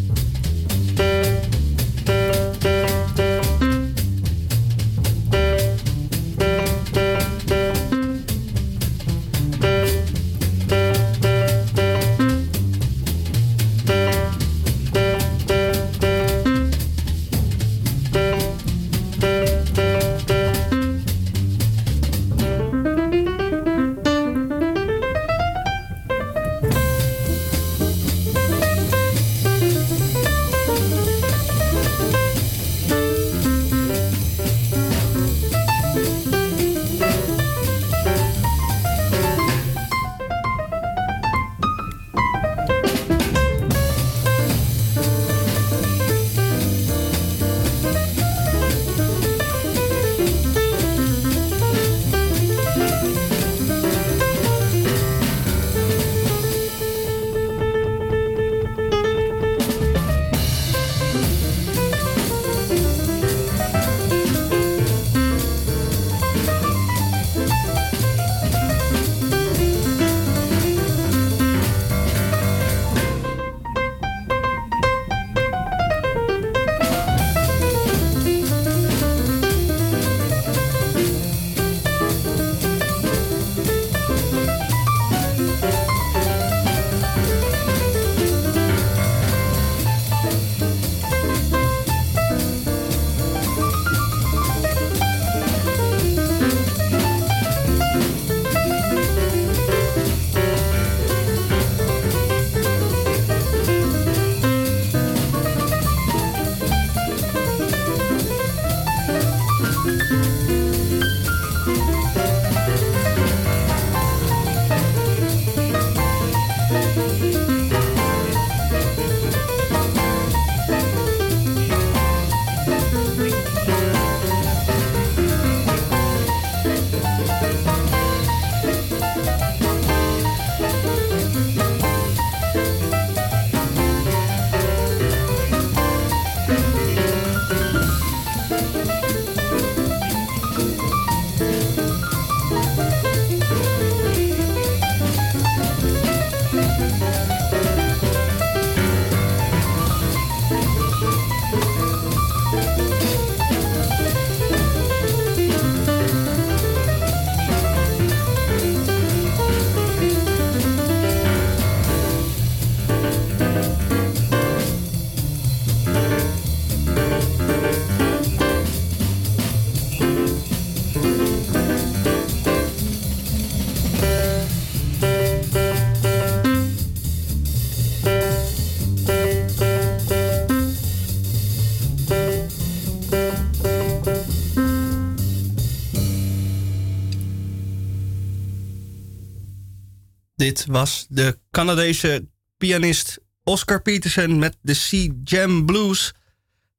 Dit 190.42 190.66
was 190.66 191.06
de 191.08 191.38
Canadese 191.50 192.28
pianist 192.56 193.18
Oscar 193.44 193.82
Peterson 193.82 194.38
met 194.38 194.56
de 194.62 194.74
Sea 194.74 195.12
Jam 195.24 195.66
Blues. 195.66 196.12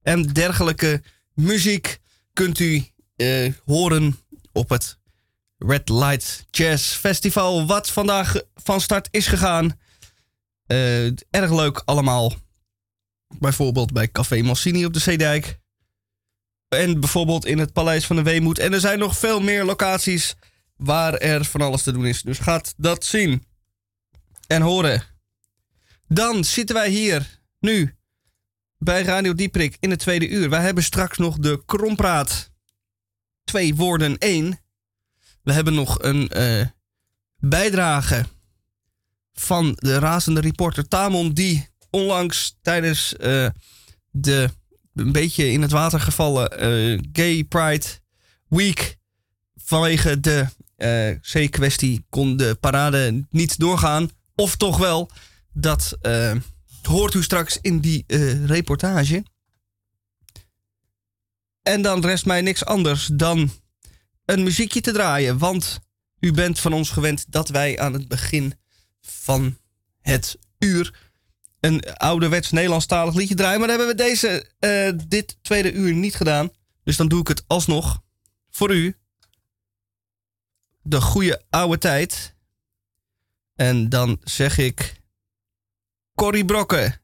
En 0.02 0.28
dergelijke 0.28 1.02
muziek 1.34 2.00
kunt 2.34 2.60
u 2.60 2.86
eh, 3.16 3.54
horen 3.66 4.20
op 4.52 4.70
het 4.70 4.98
Red 5.58 5.90
Light 5.90 6.46
Jazz 6.52 6.96
Festival, 6.96 7.66
wat 7.66 7.90
vandaag 7.90 8.42
van 8.56 8.82
start 8.82 9.08
is 9.12 9.28
gegaan. 9.28 9.80
Eh, 10.66 11.06
erg 11.06 11.52
leuk 11.52 11.82
allemaal. 11.86 12.34
Bijvoorbeeld 13.40 13.94
bij 13.94 14.12
Café 14.12 14.42
Mossini 14.42 14.86
op 14.86 14.94
de 14.94 15.00
Zeedijk. 15.00 15.60
En 16.68 17.00
bijvoorbeeld 17.00 17.46
in 17.46 17.58
het 17.58 17.74
Paleis 17.74 18.06
van 18.06 18.16
de 18.16 18.24
Weemoed. 18.24 18.60
En 18.60 18.74
er 18.74 18.80
zijn 18.80 19.00
nog 19.00 19.18
veel 19.18 19.40
meer 19.40 19.64
locaties 19.64 20.36
waar 20.76 21.14
er 21.14 21.46
van 21.46 21.62
alles 21.62 21.84
te 21.84 21.92
doen 21.92 22.06
is. 22.06 22.22
Dus 22.22 22.40
gaat 22.40 22.74
dat 22.78 23.06
zien 23.06 23.52
en 24.48 24.62
horen. 24.62 25.04
Dan 26.08 26.44
zitten 26.44 26.76
wij 26.76 26.90
hier 26.90 27.40
nu 27.60 27.96
bij 28.78 29.04
Radio 29.04 29.34
Dieprik 29.34 29.78
in 29.80 29.90
het 29.90 30.00
tweede 30.00 30.28
uur. 30.28 30.50
Wij 30.50 30.62
hebben 30.62 30.84
straks 30.84 31.18
nog 31.18 31.38
de 31.38 31.64
Krompraat. 31.66 32.52
Twee 33.44 33.76
woorden 33.76 34.18
één. 34.18 34.60
We 35.44 35.54
hebben 35.54 35.74
nog 35.74 36.04
een 36.04 36.30
eh, 36.30 36.66
bijdrage 37.38 38.26
van 39.34 39.74
de 39.76 40.00
razende 40.00 40.40
reporter 40.40 40.88
Tamon... 40.88 41.34
die 41.34 41.68
onlangs 41.90 42.58
tijdens 42.62 43.16
eh, 43.16 43.48
de 44.12 44.50
een 44.94 45.12
beetje 45.12 45.52
in 45.52 45.62
het 45.62 45.72
water 45.72 46.00
gevallen 46.00 46.60
eh, 46.60 47.00
Gay 47.14 47.44
Pride 47.44 47.86
Week... 48.48 48.98
vanwege 49.56 50.20
de 50.20 50.48
C-kwestie 51.22 52.06
kon 52.10 52.38
de 52.38 52.58
parade 52.60 53.26
niet 53.30 53.60
doorgaan. 53.60 54.10
Of 54.36 54.56
toch 54.56 54.78
wel, 54.78 55.10
dat 55.54 55.98
eh, 56.02 56.36
hoort 56.82 57.14
u 57.14 57.24
straks 57.24 57.58
in 57.62 57.80
die 57.80 58.04
eh, 58.08 58.46
reportage. 58.46 59.24
En 61.62 61.82
dan 61.82 62.06
rest 62.06 62.26
mij 62.26 62.42
niks 62.42 62.66
anders 62.66 63.06
dan 63.14 63.52
een 64.26 64.44
muziekje 64.44 64.82
te 64.82 64.92
draaien. 64.92 65.38
Want 65.38 65.80
u 66.20 66.32
bent 66.32 66.60
van 66.60 66.74
ons 66.74 66.90
gewend 66.90 67.32
dat 67.32 67.50
wij 67.50 67.80
aan 67.80 67.94
het 67.94 68.08
begin 68.08 68.54
van 69.02 69.58
het 70.02 70.38
uur 70.60 71.12
een 71.60 71.94
ouderwets 71.94 72.52
Nederlandstalig 72.52 73.16
liedje 73.16 73.36
draaien. 73.36 73.60
Maar 73.60 73.68
dat 73.68 73.78
hebben 73.78 73.96
we 73.96 74.04
deze, 74.04 74.50
eh, 74.60 75.08
dit 75.08 75.38
tweede 75.42 75.72
uur 75.72 75.94
niet 75.94 76.16
gedaan. 76.16 76.52
Dus 76.84 76.98
dan 76.98 77.08
doe 77.08 77.20
ik 77.20 77.28
het 77.28 77.44
alsnog 77.48 78.02
voor 78.50 78.76
u. 78.76 78.96
De 80.82 81.02
goede 81.02 81.42
oude 81.50 81.78
tijd. 81.78 82.36
En 83.54 83.90
dan 83.90 84.20
zeg 84.24 84.58
ik... 84.58 85.02
Corrie 86.16 86.46
Brokken. 86.46 87.03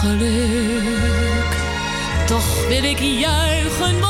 Geluk? 0.00 1.56
Toch 2.26 2.66
wil 2.66 2.84
ik 2.84 2.98
juichen, 2.98 4.00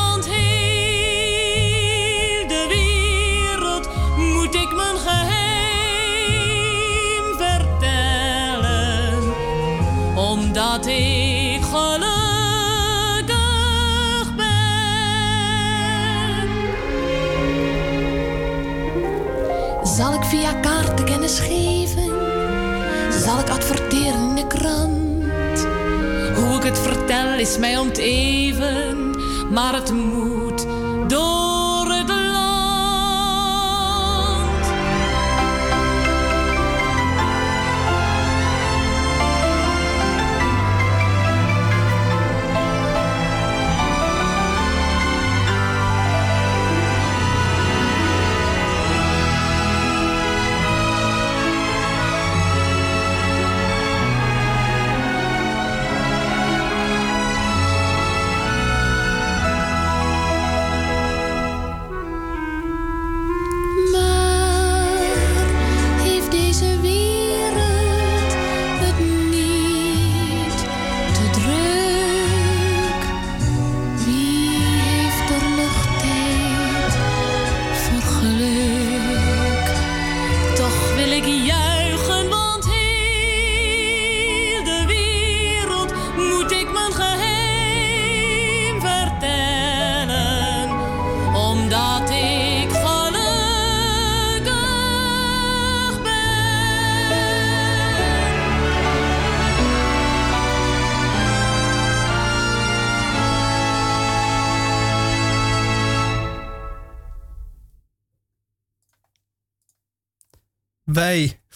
vertel 27.11 27.39
is 27.39 27.57
mij 27.57 27.77
om 27.77 27.87
het 27.87 27.97
even, 27.97 29.15
maar 29.49 29.73
het 29.73 29.91
moet 29.91 30.50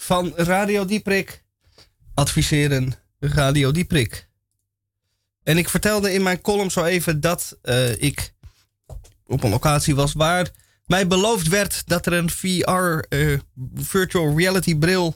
van 0.06 0.32
Radio 0.36 0.84
Dieprik 0.84 1.44
adviseren 2.14 2.94
Radio 3.18 3.70
Dieprik. 3.70 4.28
En 5.42 5.58
ik 5.58 5.68
vertelde 5.68 6.12
in 6.12 6.22
mijn 6.22 6.40
column 6.40 6.70
zo 6.70 6.84
even 6.84 7.20
dat 7.20 7.58
eh, 7.62 8.02
ik 8.02 8.34
op 9.26 9.42
een 9.42 9.50
locatie 9.50 9.94
was 9.94 10.12
waar 10.12 10.50
mij 10.84 11.06
beloofd 11.06 11.48
werd 11.48 11.82
dat 11.86 12.06
er 12.06 12.12
een 12.12 12.30
VR 12.30 12.70
eh, 13.08 13.38
virtual 13.74 14.38
reality 14.38 14.78
bril 14.78 15.14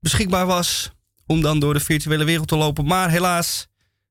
beschikbaar 0.00 0.46
was 0.46 0.90
om 1.26 1.40
dan 1.40 1.60
door 1.60 1.74
de 1.74 1.80
virtuele 1.80 2.24
wereld 2.24 2.48
te 2.48 2.56
lopen. 2.56 2.86
Maar 2.86 3.10
helaas 3.10 3.68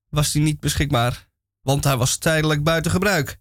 was 0.10 0.32
die 0.32 0.42
niet 0.42 0.60
beschikbaar, 0.60 1.28
want 1.62 1.84
hij 1.84 1.98
was 1.98 2.18
tijdelijk 2.18 2.64
buiten 2.64 2.92
gebruik. 2.92 3.38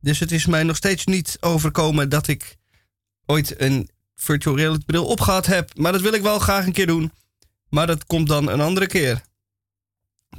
Dus 0.00 0.18
het 0.18 0.32
is 0.32 0.46
mij 0.46 0.62
nog 0.62 0.76
steeds 0.76 1.04
niet 1.04 1.36
overkomen 1.40 2.08
dat 2.08 2.28
ik 2.28 2.56
ooit 3.26 3.60
een 3.60 3.90
virtual 4.20 4.56
reality 4.56 4.84
bril 4.84 5.06
opgehad 5.06 5.46
heb. 5.46 5.76
Maar 5.76 5.92
dat 5.92 6.00
wil 6.00 6.12
ik 6.12 6.22
wel 6.22 6.38
graag 6.38 6.66
een 6.66 6.72
keer 6.72 6.86
doen. 6.86 7.12
Maar 7.68 7.86
dat 7.86 8.04
komt 8.06 8.28
dan 8.28 8.48
een 8.48 8.60
andere 8.60 8.86
keer. 8.86 9.22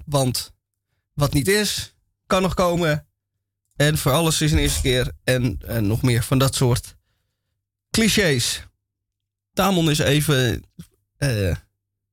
Want 0.06 0.54
wat 1.14 1.34
niet 1.34 1.48
is, 1.48 1.96
kan 2.28 2.42
nog 2.42 2.54
komen. 2.54 3.08
En 3.76 3.98
voor 3.98 4.12
alles 4.12 4.42
is 4.42 4.52
een 4.52 4.58
eerste 4.58 4.82
keer. 4.82 5.12
En, 5.24 5.58
en 5.66 5.88
nog 5.88 6.02
meer 6.02 6.24
van 6.24 6.38
dat 6.38 6.56
soort 6.56 6.96
clichés. 7.90 8.68
Tamon 9.54 9.90
is 9.90 10.00
even 10.00 10.64
eh, 11.18 11.56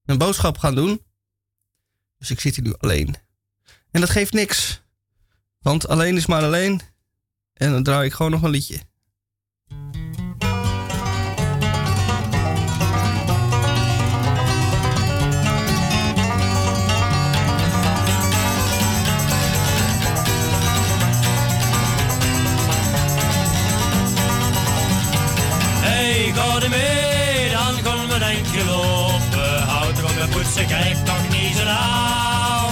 een 0.04 0.18
boodschap 0.18 0.58
gaan 0.58 0.74
doen. 0.74 1.02
Dus 2.18 2.30
ik 2.30 2.40
zit 2.40 2.56
hier 2.56 2.64
nu 2.64 2.74
alleen. 2.78 3.16
En 3.90 4.00
dat 4.00 4.10
geeft 4.10 4.32
niks. 4.32 4.82
Want 5.58 5.88
alleen 5.88 6.16
is 6.16 6.26
maar 6.26 6.42
alleen. 6.42 6.80
En 7.52 7.72
dan 7.72 7.82
draai 7.82 8.06
ik 8.06 8.12
gewoon 8.12 8.30
nog 8.30 8.42
een 8.42 8.50
liedje. 8.50 8.87
Er 26.62 26.68
mee, 26.68 27.50
dan 27.50 27.74
gaan 27.84 28.08
we 28.08 28.18
denk 28.18 28.46
je 28.46 28.64
lopen. 28.64 29.62
Houd 29.62 29.98
er 29.98 30.04
op 30.04 30.10
je 30.10 30.26
poetsen, 30.30 30.66
kijk 30.66 30.96
toch 31.04 31.28
niet 31.30 31.56
zo 31.56 31.64
nauw. 31.64 32.68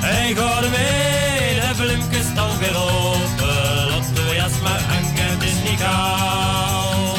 Hey, 0.00 0.34
ga 0.34 0.62
er 0.62 0.70
mee, 0.70 1.60
de 1.60 1.70
bloemkes 1.76 2.26
staan 2.32 2.58
weer 2.58 2.76
open. 2.76 3.86
Laat 3.88 4.14
de 4.14 4.32
jas 4.34 4.52
maar 4.62 4.80
hangen, 4.80 5.30
het 5.30 5.42
is 5.42 5.70
niet 5.70 5.80
koud. 5.80 7.18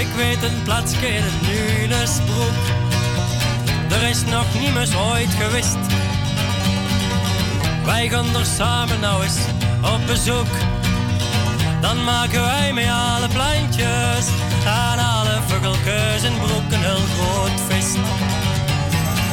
Ik 0.00 0.08
weet 0.16 0.42
een 0.42 0.62
plaatsje 0.62 1.08
in 1.08 1.22
het 1.22 1.40
Nunesbroek. 1.46 2.60
Er 3.90 4.08
is 4.08 4.24
nog 4.24 4.46
niemand 4.60 4.96
ooit 5.12 5.30
geweest. 5.38 5.76
Wij 7.84 8.08
gaan 8.08 8.36
er 8.36 8.46
samen 8.56 9.00
nou 9.00 9.22
eens 9.22 9.38
op 9.82 10.06
bezoek. 10.06 10.52
Dan 11.80 12.04
maken 12.04 12.40
wij 12.40 12.72
met 12.72 12.88
alle 12.88 13.28
plantjes 13.28 14.26
en 14.64 14.98
alle 14.98 15.38
vogeltjes 15.46 16.22
en 16.22 16.38
broek 16.38 16.72
een 16.72 16.82
heel 16.82 17.04
groot 17.14 17.60
feest. 17.68 17.96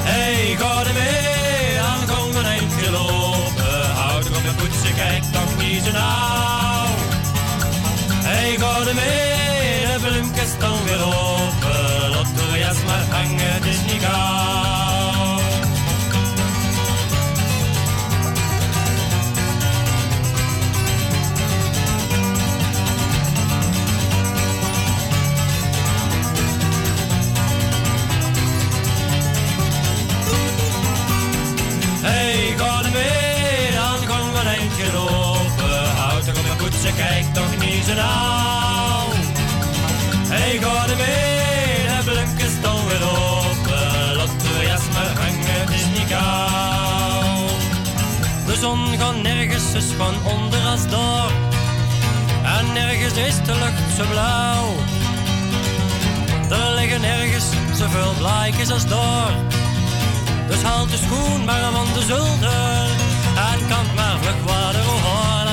Hey, 0.03 0.55
ga 0.59 0.79
er 0.79 0.93
mee, 0.93 2.05
dan 2.07 2.31
we 2.31 2.39
een 2.39 2.45
eindje 2.45 2.91
lopen. 2.91 3.95
Houd 3.95 4.27
op 4.27 4.43
je 4.43 4.53
poetsen, 4.57 4.95
kijk 4.95 5.23
toch 5.23 5.57
niet 5.57 5.83
zo 5.83 5.91
nauw. 5.91 6.87
Hey, 8.23 8.57
ga 8.57 8.89
er 8.89 8.95
mee, 8.95 9.85
de 9.85 10.07
bloemkes 10.07 10.49
staan 10.49 10.83
weer 10.83 11.03
open. 11.05 12.09
Laat 12.09 12.27
de 12.35 12.57
jas 12.59 12.77
maar 12.85 13.05
hangen, 13.09 13.53
het 13.53 13.65
is 13.65 13.93
niet 13.93 14.03
gauw. 14.03 14.64
Van 49.97 50.13
onder 50.33 50.59
als 50.67 50.87
door. 50.87 51.31
En 52.43 52.73
nergens 52.73 53.13
is 53.13 53.35
de 53.45 53.55
lucht 53.55 53.95
zo 53.97 54.03
blauw. 54.11 54.65
Er 56.49 56.73
liggen 56.75 57.01
nergens 57.01 57.45
zoveel 57.73 58.13
blaadjes 58.17 58.71
als 58.71 58.87
door. 58.87 59.31
Dus 60.47 60.61
haal 60.61 60.87
de 60.87 60.97
schoen 60.97 61.45
maar 61.45 61.71
van 61.71 61.87
de 61.93 62.01
zolder. 62.01 62.87
En 63.51 63.67
kan 63.67 63.85
maar 63.95 64.17
vlug 64.21 64.43
water 64.45 64.81
hoor, 64.81 65.44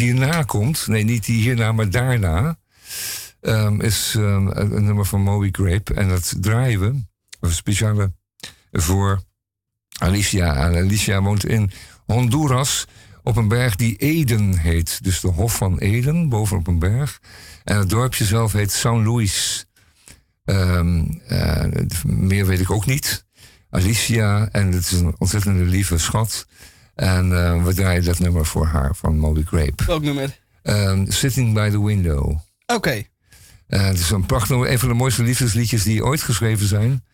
hierna 0.00 0.42
komt, 0.42 0.86
nee, 0.86 1.04
niet 1.04 1.24
die 1.24 1.42
hierna, 1.42 1.72
maar 1.72 1.90
daarna, 1.90 2.58
ehm, 3.40 3.80
is 3.80 4.14
ehm, 4.16 4.46
een, 4.46 4.76
een 4.76 4.84
nummer 4.84 5.04
van 5.04 5.20
Moby 5.20 5.48
Grape. 5.52 5.94
En 5.94 6.08
dat 6.08 6.34
draaien 6.40 6.80
we, 6.80 7.00
een 7.40 7.52
speciale, 7.52 8.12
voor 8.72 9.22
Alicia. 9.98 10.56
En 10.56 10.76
Alicia 10.76 11.22
woont 11.22 11.46
in 11.46 11.70
Honduras 12.06 12.86
op 13.22 13.36
een 13.36 13.48
berg 13.48 13.76
die 13.76 13.96
Eden 13.96 14.58
heet. 14.58 15.04
Dus 15.04 15.20
de 15.20 15.28
Hof 15.28 15.56
van 15.56 15.78
Eden, 15.78 16.28
bovenop 16.28 16.66
een 16.66 16.78
berg. 16.78 17.20
En 17.64 17.76
het 17.76 17.90
dorpje 17.90 18.24
zelf 18.24 18.52
heet 18.52 18.72
San 18.72 19.06
Luis. 19.06 19.66
Ehm, 20.44 21.04
eh, 21.26 21.64
meer 22.04 22.46
weet 22.46 22.60
ik 22.60 22.70
ook 22.70 22.86
niet. 22.86 23.24
Alicia, 23.70 24.48
en 24.52 24.72
het 24.72 24.84
is 24.84 24.92
een 24.92 25.14
ontzettende 25.18 25.64
lieve 25.64 25.98
schat. 25.98 26.46
En 27.00 27.44
eh, 27.44 27.64
we 27.64 27.74
draaien 27.74 28.04
dat 28.04 28.18
nummer 28.18 28.46
voor 28.46 28.66
haar 28.66 28.94
van 28.94 29.18
Moby 29.18 29.44
Grape. 29.44 29.84
Welk 29.84 30.02
nummer? 30.02 30.38
Ehm, 30.62 31.10
Sitting 31.10 31.54
by 31.54 31.70
the 31.70 31.84
Window. 31.84 32.38
Oké. 32.66 33.02
Eh, 33.66 33.84
het 33.86 33.98
is 33.98 34.10
een 34.10 34.26
prachtig, 34.26 34.56
een 34.56 34.78
van 34.78 34.88
de 34.88 34.94
mooiste 34.94 35.22
liefdesliedjes 35.22 35.82
die 35.82 36.04
ooit 36.04 36.22
geschreven 36.22 36.66
zijn. 36.66 37.04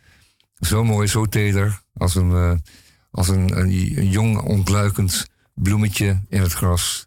Zo 0.60 0.84
mooi, 0.84 1.06
zo 1.06 1.26
teder. 1.26 1.80
Als 1.94 2.14
een, 2.14 2.30
eh, 2.32 2.52
als 3.10 3.28
een, 3.28 3.58
een, 3.58 3.68
een 3.98 4.08
jong 4.08 4.40
ontluikend 4.40 5.26
bloemetje 5.54 6.20
in 6.28 6.40
het 6.40 6.52
gras. 6.52 7.06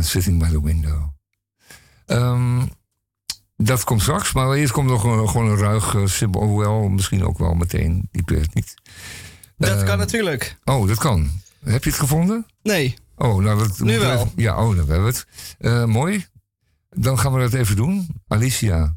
Sitting 0.00 0.38
by 0.38 0.48
the 0.48 0.62
window. 0.62 1.02
Ehm, 2.06 2.62
dat 3.56 3.84
komt 3.84 4.02
straks, 4.02 4.32
maar 4.32 4.52
eerst 4.52 4.72
komt 4.72 4.88
nog 4.88 5.04
een, 5.04 5.28
gewoon 5.28 5.50
een 5.50 5.56
ruig 5.56 5.96
symbool. 6.04 6.46
Hoewel, 6.46 6.88
misschien 6.88 7.24
ook 7.24 7.38
wel 7.38 7.54
meteen. 7.54 8.08
Ik 8.12 8.28
weet 8.28 8.40
het 8.40 8.54
niet. 8.54 8.74
Dat 9.56 9.76
Ehm, 9.76 9.86
kan 9.86 9.98
natuurlijk. 9.98 10.58
Oh, 10.64 10.88
dat 10.88 10.98
kan. 10.98 11.42
Heb 11.64 11.84
je 11.84 11.90
het 11.90 11.98
gevonden? 11.98 12.46
Nee. 12.62 12.94
Oh, 13.16 13.42
nou, 13.42 13.58
dat 13.58 13.78
Nu 13.78 13.98
wel. 13.98 14.32
Ja, 14.36 14.64
oh, 14.64 14.76
dan 14.76 14.88
hebben 14.88 15.00
we 15.00 15.06
het. 15.06 15.26
Eh, 15.58 15.84
mooi. 15.84 16.26
Dan 16.90 17.18
gaan 17.18 17.32
we 17.32 17.40
dat 17.40 17.52
even 17.52 17.76
doen. 17.76 18.06
Alicia, 18.28 18.96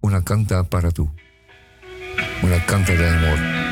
una 0.00 0.22
canta 0.22 0.62
para 0.62 0.90
tu. 0.90 1.08
Una 2.42 2.64
canta 2.64 2.94
de 2.94 3.06
amor. 3.06 3.69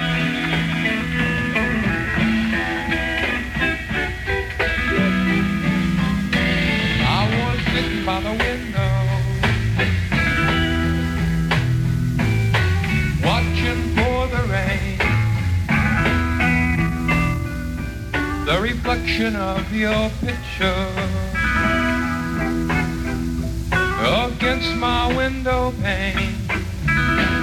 reflection 18.88 19.36
of 19.36 19.70
your 19.74 20.08
picture 20.24 20.88
against 24.24 24.74
my 24.76 25.14
window 25.14 25.74
pane. 25.82 27.37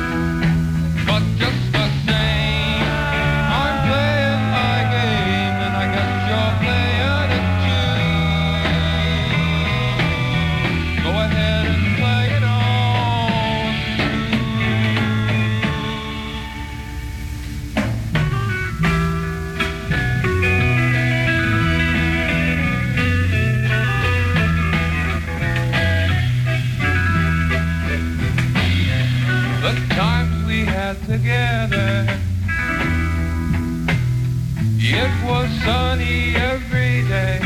sunny 35.66 36.36
every 36.36 37.02
day. 37.10 37.40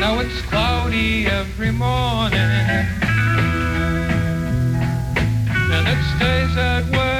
Now 0.00 0.20
it's 0.20 0.40
cloudy 0.50 1.26
every 1.26 1.72
morning, 1.72 2.52
and 5.74 5.84
it 5.92 6.00
stays 6.14 6.54
that 6.56 6.84
way. 6.92 7.11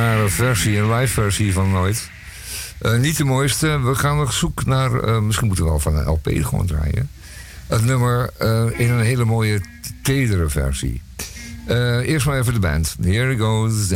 rare 0.00 0.28
versie, 0.28 0.78
een 0.78 0.92
live 0.94 1.12
versie 1.12 1.52
van 1.52 1.70
nooit. 1.70 2.10
Eh, 2.78 2.98
niet 2.98 3.16
de 3.16 3.24
mooiste. 3.24 3.80
We 3.80 3.94
gaan 3.94 4.16
nog 4.16 4.32
zoek 4.32 4.64
naar. 4.64 5.02
Eh, 5.02 5.20
misschien 5.20 5.46
moeten 5.46 5.64
we 5.64 5.70
wel 5.70 5.80
van 5.80 5.96
een 5.96 6.08
LP 6.08 6.28
gewoon 6.32 6.66
draaien. 6.66 7.10
Het 7.66 7.84
nummer 7.84 8.30
eh, 8.38 8.66
in 8.76 8.90
een 8.90 9.04
hele 9.04 9.24
mooie, 9.24 9.60
tedere 10.02 10.48
versie. 10.48 11.02
eerst 12.02 12.26
maar 12.26 12.38
even 12.38 12.52
de 12.52 12.58
band. 12.58 12.96
Here 13.02 13.32
it 13.32 13.40
goes. 13.40 13.88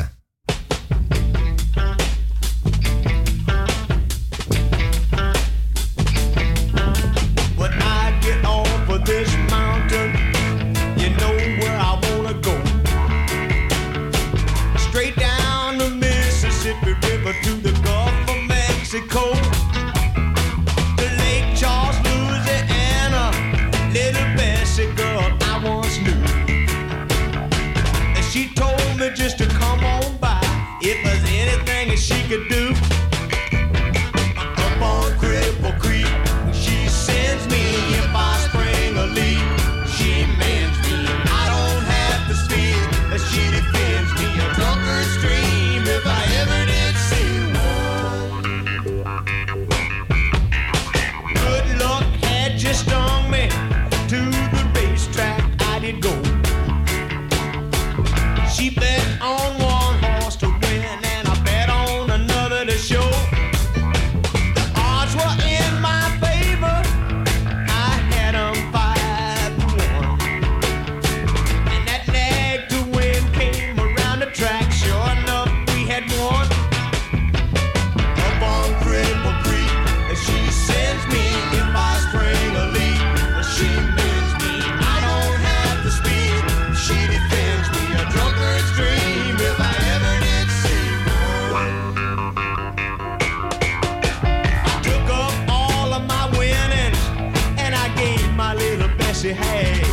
she 99.24 99.32
had. 99.32 99.84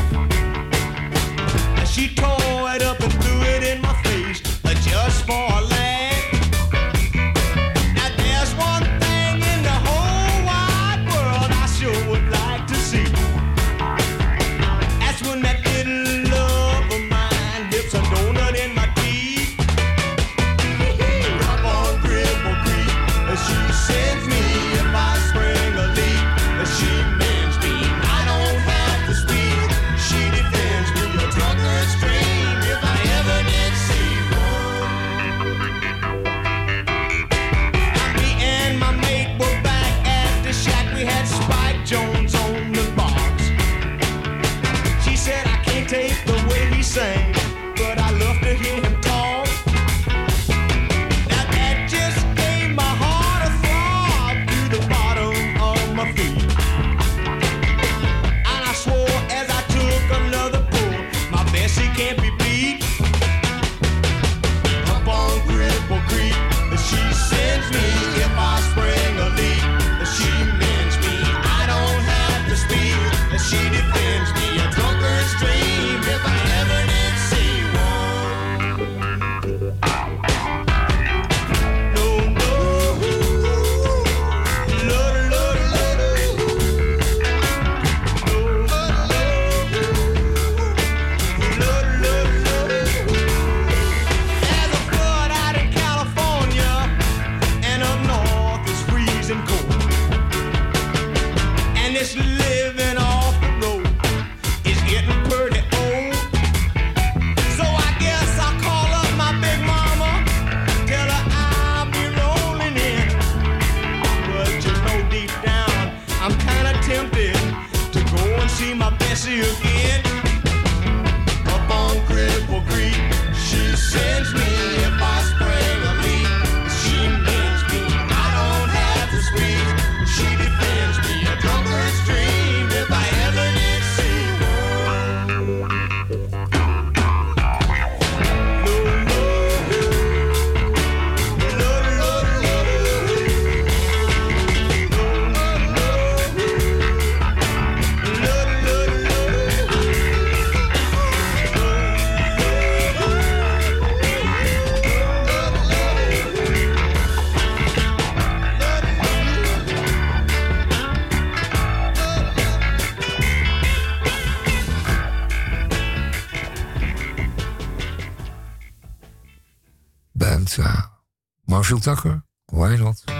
Marshall 171.71 171.95
Tucker, 171.95 172.23
why 172.49 172.75
not? 172.75 173.01
Let's 173.07 173.10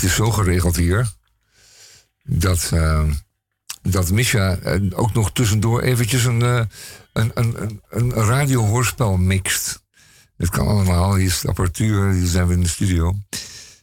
het 0.00 0.10
is 0.10 0.16
zo 0.16 0.30
geregeld 0.30 0.76
hier 0.76 1.12
dat, 2.22 2.70
ehm, 2.72 3.12
dat 3.82 4.10
Misha 4.10 4.56
eh, 4.56 4.80
ook 4.90 5.12
nog 5.12 5.32
tussendoor 5.32 5.82
eventjes 5.82 6.24
een, 6.24 6.42
eh, 6.42 6.64
een, 7.12 7.30
een, 7.34 7.60
een, 7.60 7.80
een 7.88 8.12
radiohoorspel 8.12 9.16
mixt. 9.16 9.82
Het 10.36 10.50
kan 10.50 10.66
allemaal, 10.66 11.14
hier 11.14 11.26
is 11.26 11.40
de 11.40 11.48
apparatuur, 11.48 12.12
hier 12.12 12.26
zijn 12.26 12.46
we 12.46 12.54
in 12.54 12.60
de 12.60 12.68
studio. 12.68 13.16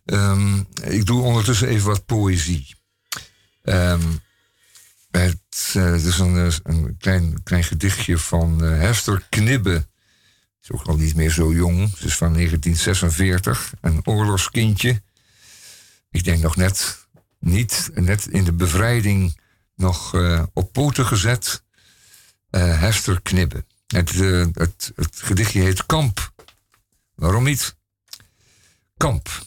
Ehm, 0.06 0.58
ik 0.84 1.06
doe 1.06 1.22
ondertussen 1.22 1.68
even 1.68 1.88
wat 1.88 2.06
poëzie. 2.06 2.76
Ehm, 3.62 4.02
het, 5.12 5.74
eh, 5.74 6.06
is 6.06 6.20
een, 6.20 6.38
eh, 6.38 6.54
een 6.64 6.96
klein, 6.98 7.44
klein 7.44 7.64
gedichtje 7.64 8.18
van 8.18 8.64
eh, 8.64 8.70
Hester 8.70 9.26
Knibbe. 9.30 9.88
Is 10.62 10.72
ook 10.72 10.86
al 10.86 10.96
niet 10.96 11.16
meer 11.16 11.32
zo 11.32 11.54
jong. 11.54 11.98
Ze 11.98 12.06
is 12.06 12.16
van 12.16 12.34
1946, 12.34 13.74
een 13.82 14.08
oorlogskindje. 14.08 15.02
Ik 16.10 16.24
denk 16.24 16.42
nog 16.42 16.56
net, 16.56 17.08
niet, 17.40 17.90
net 17.94 18.26
in 18.28 18.44
de 18.44 18.54
bevrijding 18.54 19.40
nog 19.76 20.14
eh, 20.14 20.44
op 20.54 20.74
poten 20.74 21.06
gezet. 21.06 21.64
Eh, 22.50 22.80
Hester 22.80 23.22
Knibbe. 23.22 23.66
Het, 23.88 24.22
eh, 24.22 24.46
het, 24.54 24.92
het 24.96 25.16
gedichtje 25.22 25.62
heet 25.62 25.86
Kamp. 25.86 26.34
Waarom 27.16 27.44
niet? 27.44 27.76
Kamp. 28.98 29.46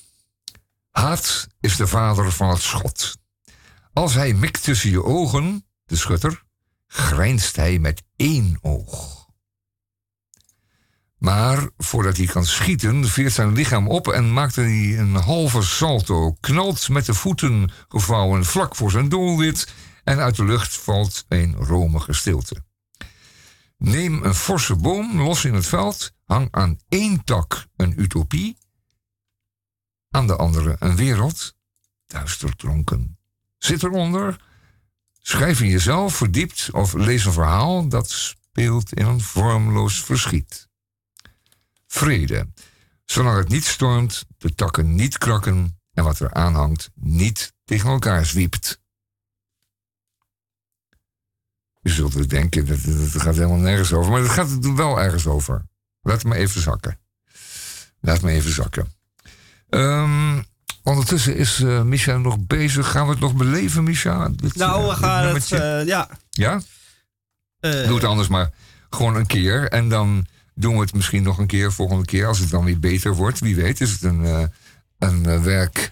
Haat 0.91 1.49
is 1.61 1.77
de 1.77 1.87
vader 1.87 2.33
van 2.33 2.49
het 2.49 2.63
schot. 2.63 3.19
Als 3.93 4.15
hij 4.15 4.35
mikt 4.35 4.63
tussen 4.63 4.91
je 4.91 5.05
ogen, 5.05 5.67
de 5.85 5.97
schutter, 5.97 6.45
grijnst 6.87 7.57
hij 7.57 7.79
met 7.79 8.03
één 8.17 8.59
oog. 8.61 9.18
Maar 11.19 11.69
voordat 11.77 12.17
hij 12.17 12.27
kan 12.27 12.45
schieten, 12.45 13.05
veert 13.05 13.33
zijn 13.33 13.53
lichaam 13.53 13.89
op 13.89 14.09
en 14.09 14.33
maakt 14.33 14.57
hij 14.57 14.99
een 14.99 15.15
halve 15.15 15.63
salto, 15.63 16.33
knalt 16.41 16.89
met 16.89 17.07
de 17.07 17.15
voeten 17.15 17.71
gevouwen 17.89 18.45
vlak 18.45 18.77
voor 18.77 18.91
zijn 18.91 19.09
doelwit 19.09 19.75
en 20.05 20.19
uit 20.19 20.37
de 20.37 20.45
lucht 20.45 20.77
valt 20.77 21.25
een 21.29 21.55
romige 21.55 22.13
stilte. 22.13 22.65
Neem 23.77 24.25
een 24.25 24.35
forse 24.35 24.77
boom 24.77 25.21
los 25.21 25.45
in 25.45 25.55
het 25.55 25.67
veld, 25.67 26.13
hang 26.25 26.49
aan 26.51 26.79
één 26.89 27.25
tak 27.25 27.67
een 27.77 28.01
utopie, 28.01 28.59
aan 30.11 30.27
de 30.27 30.37
andere 30.37 30.77
een 30.79 30.97
wereld, 30.97 31.55
duister 32.07 32.57
dronken. 32.57 33.19
Zit 33.59 33.83
eronder, 33.83 34.45
schrijf 35.21 35.61
in 35.61 35.69
jezelf 35.69 36.17
verdiept 36.17 36.69
of 36.73 36.93
lees 36.93 37.25
een 37.25 37.33
verhaal 37.33 37.89
dat 37.89 38.11
speelt 38.11 38.93
in 38.93 39.07
een 39.07 39.21
vormloos 39.21 40.05
verschiet. 40.05 40.68
Vrede, 41.89 42.49
zolang 43.05 43.39
het 43.39 43.49
niet 43.49 43.65
stormt, 43.65 44.25
de 44.39 44.55
takken 44.55 44.95
niet 44.95 45.19
krakken 45.19 45.79
en 45.93 46.05
wat 46.05 46.21
er 46.21 46.35
aanhangt 46.35 46.91
niet 46.95 47.53
tegen 47.65 47.91
elkaar 47.91 48.27
zwiept. 48.27 48.81
Je 51.81 51.91
zult 51.91 52.15
er 52.15 52.29
denken, 52.29 52.67
dat, 52.67 52.79
dat 52.85 53.23
gaat 53.23 53.35
helemaal 53.35 53.57
nergens 53.57 53.93
over. 53.93 54.11
Maar 54.11 54.21
het 54.21 54.31
gaat 54.31 54.65
er 54.65 54.77
wel 54.77 55.01
ergens 55.01 55.27
over. 55.27 55.63
Laat 56.01 56.25
me 56.25 56.35
even 56.35 56.61
zakken. 56.61 56.99
Laat 58.01 58.23
me 58.23 58.31
even 58.31 58.53
zakken. 58.53 58.93
Ehm, 59.69 60.43
ondertussen 60.83 61.37
is 61.37 61.61
eh 61.61 61.83
Misha 61.83 62.17
nog 62.17 62.47
bezig. 62.47 62.91
Gaan 62.91 63.05
we 63.05 63.11
het 63.11 63.21
nog 63.21 63.35
beleven, 63.35 63.85
Misha? 63.85 64.29
Dit, 64.29 64.55
Nou, 64.55 64.83
eh, 64.83 64.89
we 64.89 64.95
gaan 64.95 65.35
het, 65.35 65.53
eh, 65.53 65.87
ja. 65.87 66.09
Ja? 66.31 66.61
Eh, 67.61 67.87
Doe 67.87 67.95
het 67.95 68.05
anders 68.05 68.29
maar 68.29 68.51
gewoon 68.91 69.15
een 69.17 69.27
keer. 69.27 69.69
En 69.69 69.89
dan 69.89 70.27
doen 70.59 70.75
we 70.75 70.81
het 70.81 70.95
misschien 70.95 71.23
nog 71.23 71.39
een 71.39 71.47
keer, 71.47 71.73
volgende 71.73 72.05
keer. 72.05 72.27
Als 72.27 72.39
het 72.39 72.51
dan 72.51 72.65
weer 72.65 72.79
beter 72.79 73.15
wordt. 73.15 73.39
Wie 73.39 73.57
weet 73.57 73.81
is 73.81 73.91
het 73.91 74.03
een, 74.03 74.25
eh, 74.25 74.43
een 74.99 75.27
eh, 75.27 75.43
werk... 75.43 75.91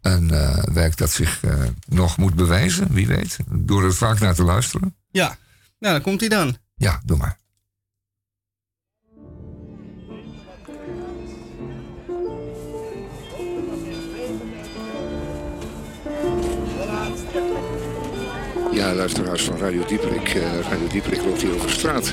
Een 0.00 0.30
eh, 0.30 0.62
werk 0.72 0.96
dat 0.96 1.10
zich 1.10 1.40
nog 1.88 2.16
moet 2.16 2.34
bewijzen, 2.34 2.92
wie 2.92 3.06
weet. 3.06 3.38
Door 3.48 3.84
er 3.84 3.94
vaak 3.94 4.20
naar 4.20 4.34
te 4.34 4.42
luisteren. 4.42 4.96
Ja, 5.10 5.36
nou 5.78 5.94
dan 5.94 6.02
komt 6.02 6.20
hij 6.20 6.28
dan. 6.28 6.56
Ja, 6.74 7.00
doe 7.04 7.16
maar. 7.16 7.36
Ja, 18.74 18.94
luisteraars 18.94 19.42
van 19.42 19.58
Radio 19.58 19.84
Dieperik. 19.86 20.28
Eh, 20.28 20.42
Radio 20.70 20.86
Dieperik 20.86 21.24
loopt 21.24 21.42
hier 21.42 21.54
over 21.54 21.70
straat. 21.70 22.12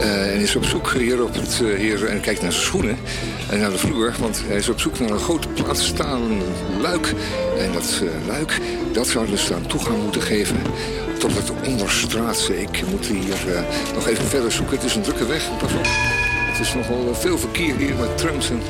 eh, 0.00 0.34
en 0.34 0.40
is 0.40 0.56
op 0.56 0.64
zoek 0.64 0.92
hier 0.92 1.22
op 1.22 1.34
het... 1.34 1.60
eh, 1.62 1.78
hier, 1.78 2.06
en 2.06 2.20
kijkt 2.20 2.42
naar 2.42 2.52
zijn 2.52 2.64
schoenen 2.64 2.98
en 3.50 3.58
naar 3.60 3.70
de 3.70 3.78
vloer. 3.78 4.14
Want 4.20 4.42
hij 4.46 4.56
is 4.56 4.68
op 4.68 4.80
zoek 4.80 4.98
naar 4.98 5.10
een 5.10 5.18
groot 5.18 5.54
plaatstalen 5.54 6.42
luik. 6.80 7.12
En 7.58 7.72
dat 7.72 8.02
luik, 8.26 8.60
dat 8.92 9.08
zou 9.08 9.26
dus 9.26 9.52
aan 9.52 9.66
toegang 9.66 10.02
moeten 10.02 10.22
geven 10.22 10.56
tot 11.18 11.34
het 11.34 11.52
onderstraatse. 11.66 12.60
Ik 12.60 12.82
moet 12.90 13.06
hier 13.06 13.36
nog 13.94 14.08
even 14.08 14.24
verder 14.24 14.52
zoeken. 14.52 14.76
Het 14.76 14.86
is 14.86 14.94
een 14.94 15.02
drukke 15.02 15.26
weg, 15.26 15.58
pas 15.58 15.72
op. 15.72 15.86
Het 16.52 16.60
is 16.60 16.74
nogal 16.74 17.14
veel 17.14 17.38
verkeer 17.38 17.76
hier 17.76 17.94
met 17.94 18.18
trams 18.18 18.50
en 18.50 18.60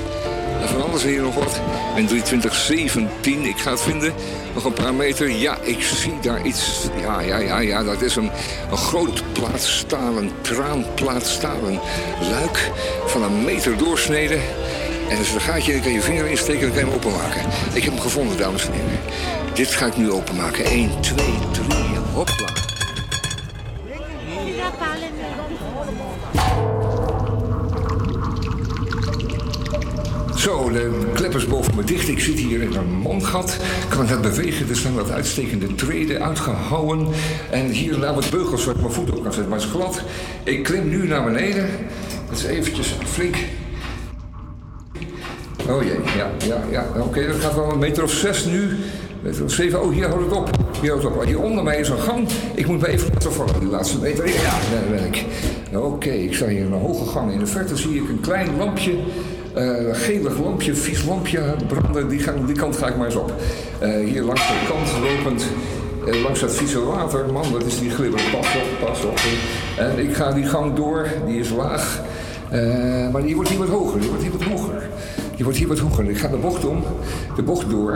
en 0.62 0.68
van 0.68 0.82
alles 0.82 1.02
hier 1.02 1.22
nog 1.22 1.34
wat. 1.34 1.60
En 1.96 2.06
2317, 2.06 3.44
ik 3.44 3.58
ga 3.58 3.70
het 3.70 3.80
vinden. 3.80 4.12
Nog 4.54 4.64
een 4.64 4.72
paar 4.72 4.94
meter. 4.94 5.30
Ja, 5.30 5.58
ik 5.62 5.82
zie 5.82 6.20
daar 6.22 6.42
iets. 6.46 6.88
Ja, 7.00 7.20
ja, 7.20 7.38
ja, 7.38 7.58
ja. 7.58 7.82
Dat 7.82 8.02
is 8.02 8.16
een, 8.16 8.30
een 8.70 8.76
groot 8.76 9.22
plaatstalen, 9.32 10.30
traanplaatstalen 10.40 11.80
luik 12.30 12.70
van 13.06 13.22
een 13.22 13.44
meter 13.44 13.76
doorsnede. 13.76 14.38
En 15.08 15.16
er 15.16 15.20
is 15.20 15.34
een 15.34 15.40
gaatje, 15.40 15.80
kan 15.80 15.92
je 15.92 16.00
vinger 16.00 16.26
insteken 16.26 16.62
en 16.62 16.68
kan 16.68 16.78
je 16.78 16.84
hem 16.84 16.94
openmaken. 16.94 17.42
Ik 17.72 17.82
heb 17.82 17.92
hem 17.92 18.02
gevonden, 18.02 18.36
dames 18.36 18.66
en 18.66 18.72
heren. 18.72 19.00
Dit 19.54 19.68
ga 19.68 19.86
ik 19.86 19.96
nu 19.96 20.10
openmaken. 20.10 20.64
1, 20.64 20.90
2, 21.00 21.16
3, 21.52 21.78
hopla. 22.12 22.71
Zo, 30.42 30.70
de 30.70 30.90
klep 31.14 31.34
is 31.34 31.46
boven 31.46 31.74
me 31.76 31.84
dicht. 31.84 32.08
Ik 32.08 32.20
zit 32.20 32.38
hier 32.38 32.62
in 32.62 32.74
een 32.74 32.92
mondgat. 32.92 33.56
Kan 33.88 34.00
het 34.00 34.08
net 34.08 34.20
bewegen. 34.20 34.68
Er 34.68 34.76
staan 34.76 34.94
wat 34.94 35.10
uitstekende 35.10 35.74
treden 35.74 36.22
uitgehouwen. 36.22 37.08
En 37.50 37.66
hier 37.66 37.98
naar 37.98 38.14
wat 38.14 38.30
beugels 38.30 38.64
waar 38.64 38.74
ik 38.74 38.80
mijn 38.80 38.92
voet 38.92 39.10
op 39.10 39.22
kan 39.22 39.32
zetten. 39.32 39.48
Maar 39.48 39.58
het 39.58 39.68
is 39.68 39.74
glad. 39.74 40.02
Ik 40.44 40.62
klim 40.62 40.88
nu 40.88 41.06
naar 41.06 41.24
beneden. 41.24 41.68
Dat 42.28 42.38
is 42.38 42.44
eventjes 42.44 42.96
flink. 43.04 43.36
Oh 45.68 45.82
jee, 45.82 45.98
ja, 46.16 46.30
ja, 46.46 46.64
ja. 46.70 46.86
Oké, 47.00 47.26
dat 47.26 47.36
gaat 47.36 47.54
wel 47.54 47.72
een 47.72 47.78
meter 47.78 48.02
of 48.02 48.10
zes 48.10 48.44
nu. 48.44 48.76
Meter 49.22 49.44
of 49.44 49.52
zeven. 49.52 49.82
Oh, 49.82 49.92
hier 49.92 50.08
houdt 50.08 50.24
het 50.24 50.34
op. 50.34 50.50
Hier 50.80 50.90
houdt 50.90 51.04
het 51.04 51.16
op. 51.16 51.24
Hier 51.24 51.40
onder 51.40 51.64
mij 51.64 51.80
is 51.80 51.88
een 51.88 51.98
gang. 51.98 52.28
Ik 52.54 52.66
moet 52.66 52.80
me 52.80 52.88
even 52.88 53.08
laten 53.12 53.32
vallen, 53.32 53.60
die 53.60 53.68
laatste 53.68 53.98
meter. 53.98 54.28
Ja, 54.28 54.58
daar 54.72 54.90
ben 54.90 55.04
ik. 55.04 55.24
Oké, 55.76 56.10
ik 56.10 56.34
sta 56.34 56.46
hier 56.46 56.64
in 56.64 56.72
een 56.72 56.80
hoge 56.80 57.10
gang. 57.10 57.32
In 57.32 57.38
de 57.38 57.46
verte 57.46 57.76
zie 57.76 57.94
ik 57.94 58.08
een 58.08 58.20
klein 58.20 58.56
lampje. 58.56 58.92
Een 59.54 59.94
gelig 59.96 60.38
lampje, 60.38 60.74
vies 60.74 61.04
lampje 61.04 61.56
branden. 61.68 62.08
Die, 62.08 62.22
die 62.46 62.56
kant 62.56 62.76
ga 62.76 62.86
ik 62.88 62.96
maar 62.96 63.06
eens 63.06 63.16
op. 63.16 63.32
Eh, 63.78 64.04
hier 64.04 64.22
langs 64.22 64.46
de 64.46 64.54
kant 64.68 64.90
lopend. 65.02 65.44
eh, 66.06 66.22
langs 66.22 66.40
dat 66.40 66.52
vieze 66.54 66.84
water. 66.84 67.32
Man, 67.32 67.52
dat 67.52 67.64
is 67.66 67.78
die 67.78 67.90
glibber. 67.90 68.20
Pas 68.32 68.46
op, 68.56 68.86
pas 68.88 69.04
op. 69.04 69.20
En 69.78 69.98
ik 70.08 70.14
ga 70.14 70.32
die 70.32 70.44
gang 70.46 70.74
door. 70.74 71.06
Die 71.26 71.38
is 71.40 71.50
laag. 71.50 72.00
Maar 73.12 73.22
die 73.22 73.34
wordt 73.34 73.50
hier 73.50 73.58
wat 73.58 73.68
hoger. 73.68 74.00
Die 74.00 74.08
wordt 74.08 74.22
hier 74.24 74.32
wat 74.32 74.42
hoger. 74.42 74.82
Die 75.36 75.44
wordt 75.44 75.58
hier 75.58 75.68
wat 75.68 75.78
hoger. 75.78 76.10
Ik 76.10 76.18
ga 76.18 76.28
de 76.28 76.36
bocht 76.36 76.64
om, 76.64 76.84
de 77.36 77.42
bocht 77.42 77.70
door. 77.70 77.92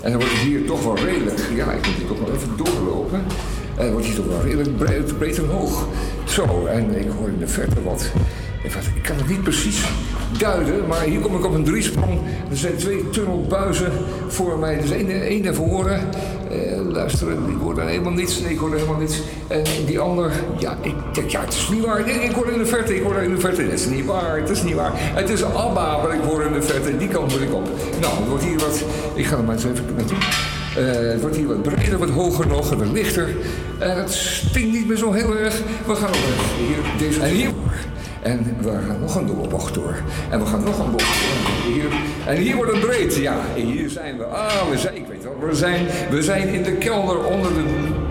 En 0.00 0.10
dan 0.10 0.20
wordt 0.20 0.32
het 0.32 0.40
hier 0.42 0.64
toch 0.66 0.82
wel 0.84 0.96
redelijk. 0.96 1.38
Ja, 1.54 1.72
ik 1.72 1.86
moet 1.86 1.94
hier 1.96 2.06
toch 2.06 2.18
wel 2.18 2.34
even 2.34 2.48
doorlopen. 2.56 3.20
En 3.76 3.92
wordt 3.92 4.06
hier 4.06 4.14
toch 4.16 4.26
wel 4.26 4.40
redelijk 4.42 4.76
breed, 4.76 5.18
breed 5.18 5.36
hoog. 5.38 5.86
Zo, 6.24 6.66
en 6.66 6.98
ik 7.00 7.06
hoor 7.18 7.28
in 7.28 7.38
de 7.38 7.48
verte 7.48 7.82
wat- 7.82 8.10
ik 8.96 9.02
kan 9.02 9.16
het 9.16 9.28
niet 9.28 9.42
precies 9.42 9.84
duiden, 10.38 10.86
maar 10.86 11.00
hier 11.00 11.20
kom 11.20 11.36
ik 11.36 11.44
op 11.44 11.54
een 11.54 11.64
driesprong. 11.64 12.18
Er 12.50 12.56
zijn 12.56 12.76
twee 12.76 13.10
tunnelbuizen 13.10 13.92
voor 14.28 14.58
mij. 14.58 14.80
Dus 14.80 14.90
één, 14.90 15.22
één 15.22 15.42
naar 15.42 15.54
voren. 15.54 16.00
Eh, 16.50 16.80
luisteren, 16.92 17.36
ik 17.48 17.56
hoor 17.60 17.74
daar 17.74 17.88
helemaal 17.88 18.12
niets. 18.12 18.40
Nee, 18.40 18.52
ik 18.52 18.58
hoor 18.58 18.70
daar 18.70 18.78
helemaal 18.78 19.00
niets. 19.00 19.20
En 19.48 19.64
die 19.86 19.98
ander, 19.98 20.32
ja, 20.58 20.76
ik 20.80 20.94
denk, 21.12 21.30
ja, 21.30 21.40
het 21.40 21.54
is 21.54 21.68
niet 21.68 21.84
waar. 21.84 22.08
Ik 22.08 22.32
hoor 22.32 22.50
in 22.50 22.58
de 22.58 22.66
verte, 22.66 22.96
ik 22.96 23.02
hoor 23.02 23.12
daar 23.12 23.24
in 23.24 23.34
de 23.34 23.40
verte. 23.40 23.62
Het 23.62 23.72
is 23.72 23.86
niet 23.86 24.04
waar, 24.04 24.38
het 24.38 24.50
is 24.50 24.62
niet 24.62 24.74
waar. 24.74 24.92
Het 24.94 25.30
is 25.30 25.44
Abba 25.44 26.00
wat 26.00 26.12
ik 26.12 26.20
hoor 26.20 26.42
in 26.42 26.52
de 26.52 26.62
verte. 26.62 26.96
Die 26.96 27.08
kant 27.08 27.32
moet 27.32 27.40
ik 27.42 27.54
op. 27.54 27.68
Nou, 28.00 28.14
het 28.16 28.28
wordt 28.28 28.44
hier 28.44 28.58
wat... 28.58 28.84
Ik 29.14 29.26
ga 29.26 29.36
er 29.36 29.44
maar 29.44 29.54
eens 29.54 29.64
even 29.64 29.84
naartoe. 29.96 30.18
Eh, 30.76 31.10
het 31.12 31.20
wordt 31.20 31.36
hier 31.36 31.46
wat 31.46 31.62
breder, 31.62 31.98
wat 31.98 32.10
hoger 32.10 32.46
nog, 32.46 32.72
en 32.72 32.78
wat 32.78 32.92
lichter. 32.92 33.28
En 33.78 33.96
het 33.96 34.12
stinkt 34.12 34.72
niet 34.72 34.88
meer 34.88 34.96
zo 34.96 35.12
heel 35.12 35.36
erg. 35.36 35.60
We 35.86 35.94
gaan 35.94 36.10
nog 36.10 36.56
hier, 36.58 37.08
deze 37.08 37.20
en 37.20 37.34
hier. 37.34 37.50
En 38.22 38.56
we 38.60 38.70
gaan 38.70 39.00
nog 39.00 39.14
een 39.14 39.26
doorbocht 39.26 39.74
door. 39.74 39.94
En 40.30 40.38
we 40.38 40.46
gaan 40.46 40.64
nog 40.64 40.78
een 40.78 40.90
bocht 40.90 41.20
door. 41.20 41.72
Hier. 41.72 41.86
En 42.26 42.36
hier 42.36 42.56
wordt 42.56 42.72
het 42.72 42.80
breed. 42.80 43.16
Ja, 43.16 43.36
en 43.56 43.62
hier 43.62 43.90
zijn 43.90 44.18
we. 44.18 44.24
Ah, 44.24 44.68
we 44.70 44.78
zijn, 44.78 44.96
ik 44.96 45.06
weet 45.08 45.22
wel, 45.22 45.36
we 45.48 45.54
zijn, 45.54 45.86
we 46.10 46.22
zijn 46.22 46.48
in 46.48 46.62
de 46.62 46.72
kelder 46.72 47.24
onder 47.24 47.54
de 47.54 47.64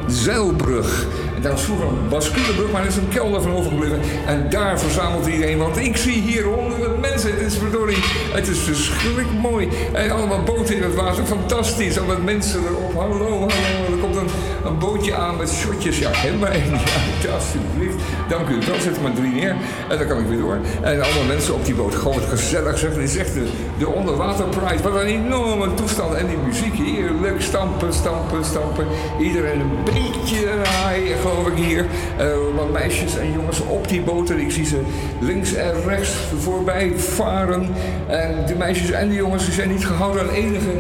zeilbrug. 0.07 1.05
En 1.35 1.41
daar 1.41 1.51
was 1.51 1.63
vroeger 1.63 1.87
een 1.87 2.09
basculebrug, 2.09 2.71
maar 2.71 2.81
er 2.81 2.87
is 2.87 2.95
een 2.95 3.07
kelder 3.07 3.41
van 3.41 3.51
overgebleven. 3.51 3.99
En 4.27 4.49
daar 4.49 4.79
verzamelt 4.79 5.27
iedereen, 5.27 5.57
want 5.57 5.77
ik 5.77 5.97
zie 5.97 6.21
hier 6.21 6.43
honderden 6.43 6.99
mensen. 6.99 7.31
Het 7.31 7.41
is 7.41 7.57
verdorie, 7.57 8.03
het 8.33 8.47
is 8.47 8.59
verschrikkelijk 8.59 9.41
mooi. 9.41 9.69
En 9.93 10.11
allemaal 10.11 10.43
boten 10.43 10.75
in 10.75 10.83
het 10.83 10.95
water, 10.95 11.25
fantastisch. 11.25 11.99
Al 11.99 12.05
met 12.05 12.23
mensen 12.23 12.59
erop, 12.65 12.93
hallo, 12.93 13.39
hallo. 13.39 13.76
Een, 14.67 14.79
bootje 14.79 15.15
aan 15.15 15.37
met 15.37 15.49
shotjes. 15.49 15.99
Ja, 15.99 16.11
ken 16.11 16.39
mij. 16.39 16.63
Ja, 17.23 17.33
alsjeblieft. 17.33 18.03
Dank 18.29 18.47
u. 18.49 18.59
Dan 18.59 18.81
zet 18.81 19.01
maar 19.01 19.13
drie 19.13 19.31
neer. 19.31 19.55
En 19.89 19.97
dan 19.97 20.07
kan 20.07 20.19
ik 20.19 20.27
weer 20.27 20.37
door. 20.37 20.57
En 20.81 21.01
allemaal 21.01 21.23
mensen 21.27 21.53
op 21.53 21.65
die 21.65 21.75
boot. 21.75 21.95
Gewoon 21.95 22.21
gezellig 22.21 22.77
zeg. 22.77 22.89
Het 22.89 22.99
is 22.99 23.17
echt 23.17 23.33
de, 23.33 23.47
de 23.77 23.87
onderwaterpride. 23.87 24.83
Wat 24.83 25.01
een 25.01 25.07
enorme 25.07 25.73
toestand. 25.73 26.13
En 26.13 26.27
die 26.27 26.37
muziek 26.37 26.73
heerlijk. 26.73 27.41
Stampen, 27.41 27.93
stampen, 27.93 28.45
stampen. 28.45 28.85
Iedereen 29.19 29.59
een 29.59 29.83
beetje 29.83 30.47
haaien, 30.63 31.17
geloof 31.17 31.47
ik 31.47 31.63
hier. 31.63 31.85
Eh, 32.17 32.27
wat 32.55 32.71
meisjes 32.71 33.17
en 33.17 33.31
jongens 33.31 33.59
op 33.59 33.87
die 33.87 34.01
boten. 34.01 34.39
Ik 34.39 34.51
zie 34.51 34.65
ze 34.65 34.79
links 35.19 35.53
en 35.53 35.73
rechts 35.85 36.15
voorbij 36.39 36.93
varen. 36.97 37.69
En 38.07 38.45
de 38.45 38.55
meisjes 38.55 38.91
en 38.91 39.09
de 39.09 39.15
jongens 39.15 39.45
die 39.45 39.53
zijn 39.53 39.69
niet 39.69 39.85
gehouden 39.85 40.21
aan 40.21 40.29
enige 40.29 40.71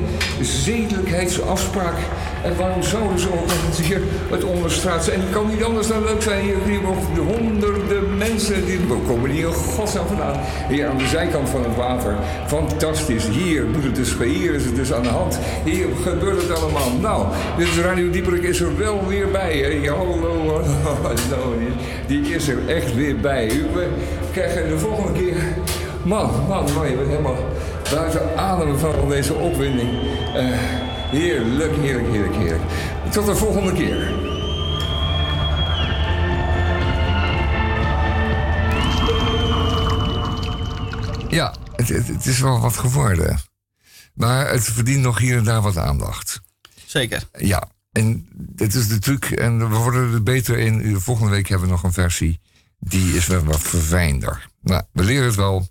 zedelijkheidsafspraak. 0.41 1.95
En 2.43 2.55
waarom 2.57 2.83
zouden 2.83 3.19
ze 3.19 3.29
eens 3.67 3.87
hier 3.87 4.01
het 4.29 4.43
onderstraat 4.43 5.07
En 5.07 5.19
het 5.19 5.29
kan 5.29 5.47
niet 5.47 5.63
anders 5.63 5.87
dan 5.87 6.03
leuk 6.03 6.21
zijn. 6.21 6.43
Hier, 6.43 6.55
hier 6.65 6.79
de 7.13 7.21
honderden 7.21 8.17
mensen. 8.17 8.65
Die 8.65 8.79
waar 8.87 8.97
komen 9.07 9.29
in 9.29 9.53
godsnaam 9.53 10.07
vandaan. 10.07 10.39
Hier 10.69 10.87
aan 10.87 10.97
de 10.97 11.07
zijkant 11.07 11.49
van 11.49 11.63
het 11.63 11.75
water. 11.75 12.15
Fantastisch. 12.47 13.27
Hier 13.27 13.71
doet 13.71 13.83
het 13.83 13.95
dus, 13.95 14.17
hier 14.17 14.53
is 14.53 14.65
het 14.65 14.75
dus 14.75 14.93
aan 14.93 15.03
de 15.03 15.09
hand. 15.09 15.39
Hier 15.63 15.87
gebeurt 16.03 16.41
het 16.41 16.61
allemaal. 16.61 16.91
Nou, 17.01 17.25
dit 17.57 17.67
is 17.67 17.77
Radio 17.77 18.09
Dieperik 18.09 18.43
is 18.43 18.59
er 18.59 18.77
wel 18.77 19.07
weer 19.07 19.31
bij. 19.31 19.57
Hè. 19.57 19.89
Hallo, 19.89 20.37
hallo. 20.37 20.61
Die 22.07 22.35
is 22.35 22.47
er 22.47 22.67
echt 22.67 22.95
weer 22.95 23.17
bij. 23.17 23.47
We 23.73 23.87
krijgen 24.31 24.69
de 24.69 24.77
volgende 24.77 25.19
keer... 25.19 25.35
Man, 26.03 26.29
man, 26.47 26.65
man, 26.75 26.89
je 26.89 26.95
bent 26.95 27.09
helemaal 27.09 27.35
buiten 27.93 28.21
adem 28.37 28.77
van 28.77 28.93
deze 29.09 29.33
opwinding. 29.33 29.89
Eh, 30.35 30.86
heerlijk, 31.09 31.75
heerlijk, 31.75 32.07
heerlijk, 32.07 32.35
heerlijk. 32.35 32.63
Tot 33.11 33.25
de 33.25 33.35
volgende 33.35 33.73
keer. 33.73 34.25
Ja, 41.29 41.55
het, 41.75 41.89
het, 41.89 42.07
het 42.07 42.25
is 42.25 42.39
wel 42.39 42.59
wat 42.59 42.77
geworden. 42.77 43.39
Maar 44.13 44.51
het 44.51 44.63
verdient 44.63 45.01
nog 45.01 45.17
hier 45.17 45.37
en 45.37 45.43
daar 45.43 45.61
wat 45.61 45.77
aandacht. 45.77 46.41
Zeker. 46.85 47.23
Ja, 47.37 47.69
en 47.91 48.27
dit 48.33 48.73
is 48.73 48.87
de 48.87 48.99
truc. 48.99 49.25
En 49.25 49.69
we 49.69 49.75
worden 49.75 50.13
er 50.13 50.23
beter 50.23 50.57
in. 50.57 50.99
Volgende 50.99 51.31
week 51.31 51.47
hebben 51.47 51.67
we 51.67 51.73
nog 51.73 51.83
een 51.83 51.93
versie. 51.93 52.39
Die 52.79 53.15
is 53.15 53.27
wel 53.27 53.43
wat 53.43 53.61
verfijnder. 53.61 54.49
Nou, 54.61 54.83
we 54.91 55.03
leren 55.03 55.25
het 55.25 55.35
wel. 55.35 55.67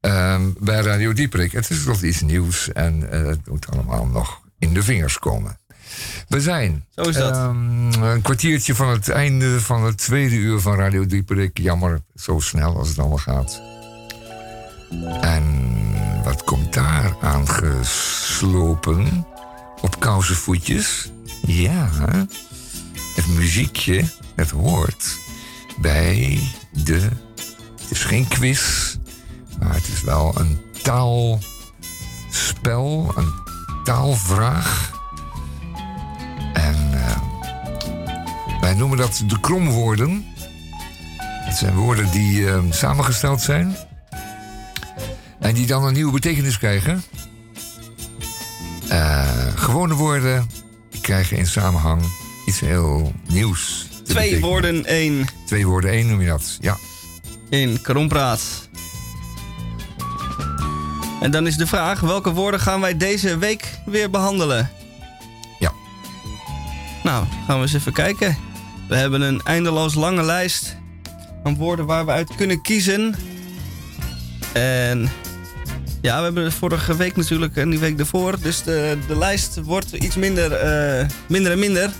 Ehm, 0.00 0.50
bij 0.58 0.80
Radio 0.80 1.12
Dieperik. 1.12 1.52
Het 1.52 1.70
is 1.70 1.84
toch 1.84 2.02
iets 2.02 2.20
nieuws. 2.20 2.72
En 2.72 3.10
eh, 3.10 3.26
het 3.26 3.48
moet 3.48 3.70
allemaal 3.70 4.06
nog 4.06 4.40
in 4.60 4.74
de 4.74 4.82
vingers 4.82 5.18
komen. 5.18 5.58
We 6.28 6.40
zijn 6.40 6.84
Zo 6.94 7.02
is 7.02 7.14
dat. 7.14 7.34
ehm, 7.34 8.02
een 8.02 8.22
kwartiertje 8.22 8.74
van 8.74 8.88
het 8.88 9.08
einde 9.08 9.60
van 9.60 9.84
het 9.84 9.98
tweede 9.98 10.34
uur 10.36 10.60
van 10.60 10.76
Radio 10.76 11.06
Dieperik. 11.06 11.58
Jammer, 11.58 12.00
zo 12.14 12.38
snel 12.38 12.76
als 12.76 12.88
het 12.88 12.98
allemaal 12.98 13.18
gaat. 13.18 13.62
En 15.20 15.44
wat 16.24 16.44
komt 16.44 16.72
daar 16.72 17.16
aan 17.20 17.48
geslopen? 17.48 19.26
Op 19.80 20.00
kousenvoetjes? 20.00 21.10
Ja, 21.46 21.90
het 23.14 23.28
muziekje, 23.28 24.04
het 24.34 24.50
hoort 24.50 25.18
bij 25.80 26.40
de... 26.84 27.08
Het 27.80 27.90
is 27.90 28.04
geen 28.04 28.28
quiz, 28.28 28.94
maar 29.60 29.74
het 29.74 29.88
is 29.88 30.02
wel 30.02 30.32
een 30.40 30.60
taalspel, 30.82 31.42
een 33.16 33.32
taalvraag. 33.84 34.92
En 36.52 36.90
eh, 36.92 37.16
wij 38.60 38.74
noemen 38.74 38.98
dat 38.98 39.22
de 39.26 39.40
kromwoorden. 39.40 40.24
Het 41.18 41.56
zijn 41.56 41.74
woorden 41.74 42.10
die 42.10 42.50
eh, 42.50 42.62
samengesteld 42.70 43.40
zijn. 43.40 43.76
En 45.38 45.54
die 45.54 45.66
dan 45.66 45.84
een 45.84 45.92
nieuwe 45.92 46.12
betekenis 46.12 46.58
krijgen. 46.58 47.02
Eh, 48.88 49.28
gewone 49.54 49.94
woorden 49.94 50.46
krijgen 51.00 51.36
in 51.36 51.46
samenhang 51.46 52.02
iets 52.46 52.60
heel 52.60 53.12
nieuws. 53.28 53.88
Twee 54.04 54.14
betekenen. 54.14 54.48
woorden, 54.48 54.84
één 54.84 55.26
Twee 55.46 55.66
woorden, 55.66 55.90
één 55.90 56.06
noem 56.06 56.20
je 56.20 56.28
dat. 56.28 56.58
Ja. 56.60 56.76
in 57.48 57.80
Krompraat. 57.82 58.68
En 61.20 61.30
dan 61.30 61.46
is 61.46 61.56
de 61.56 61.66
vraag, 61.66 62.00
welke 62.00 62.32
woorden 62.32 62.60
gaan 62.60 62.80
wij 62.80 62.96
deze 62.96 63.38
week 63.38 63.78
weer 63.84 64.10
behandelen? 64.10 64.70
Ja. 65.58 65.72
Nou, 67.02 67.26
gaan 67.46 67.56
we 67.56 67.62
eens 67.62 67.74
even 67.74 67.92
kijken. 67.92 68.36
We 68.88 68.96
hebben 68.96 69.20
een 69.20 69.40
eindeloos 69.44 69.94
lange 69.94 70.22
lijst 70.22 70.76
aan 71.44 71.56
woorden 71.56 71.86
waar 71.86 72.04
we 72.04 72.10
uit 72.10 72.34
kunnen 72.36 72.62
kiezen. 72.62 73.14
En 74.52 75.10
ja, 76.00 76.16
we 76.18 76.22
hebben 76.22 76.52
vorige 76.52 76.96
week 76.96 77.16
natuurlijk 77.16 77.56
en 77.56 77.70
die 77.70 77.78
week 77.78 77.96
daarvoor. 77.96 78.40
Dus 78.40 78.62
de, 78.62 78.98
de 79.06 79.18
lijst 79.18 79.60
wordt 79.62 79.92
iets 79.92 80.16
minder, 80.16 80.52
eh, 80.52 81.06
minder 81.28 81.52
en 81.52 81.58
minder. 81.58 81.90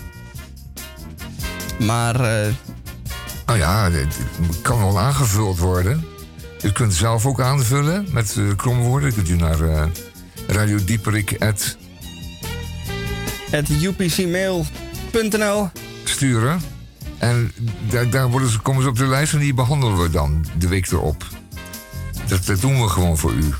Maar 1.79 2.15
eh, 2.15 2.53
Nou 3.45 3.59
ja, 3.59 3.91
het 3.91 4.17
het 4.47 4.61
kan 4.61 4.79
wel 4.79 4.99
aangevuld 4.99 5.57
worden. 5.57 6.10
U 6.63 6.71
kunt 6.71 6.93
zelf 6.93 7.25
ook 7.25 7.41
aanvullen 7.41 8.07
met 8.11 8.35
eh 8.37 8.43
kromwoorden. 8.55 9.13
Kunt 9.13 9.29
u 9.29 9.35
naar 9.35 9.61
eh 9.61 9.83
radiodieperik 10.47 11.35
at 11.39 11.77
het 13.49 13.69
upcmail.nl 13.69 15.69
sturen. 16.03 16.61
En 17.17 17.51
daar, 17.89 18.09
daar 18.09 18.29
worden 18.29 18.49
ze, 18.49 18.59
komen 18.59 18.83
ze 18.83 18.89
op 18.89 18.97
de 18.97 19.07
lijst 19.07 19.33
en 19.33 19.39
die 19.39 19.53
behandelen 19.53 20.01
we 20.01 20.09
dan 20.09 20.45
de 20.57 20.67
week 20.67 20.91
erop. 20.91 21.27
Dat, 22.27 22.45
dat 22.45 22.61
doen 22.61 22.81
we 22.81 22.89
gewoon 22.89 23.17
voor 23.17 23.33
u. 23.33 23.53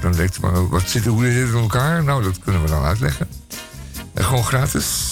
Dan 0.00 0.12
denkt 0.12 0.36
u, 0.36 0.40
maar 0.40 0.68
wat 0.68 0.88
zit, 0.88 1.04
hoe 1.04 1.24
zit 1.24 1.34
het 1.34 1.54
in 1.54 1.60
elkaar? 1.60 2.04
Nou, 2.04 2.22
dat 2.22 2.38
kunnen 2.38 2.62
we 2.62 2.68
dan 2.68 2.82
uitleggen. 2.82 3.28
En 4.14 4.24
gewoon 4.24 4.44
gratis. 4.44 5.07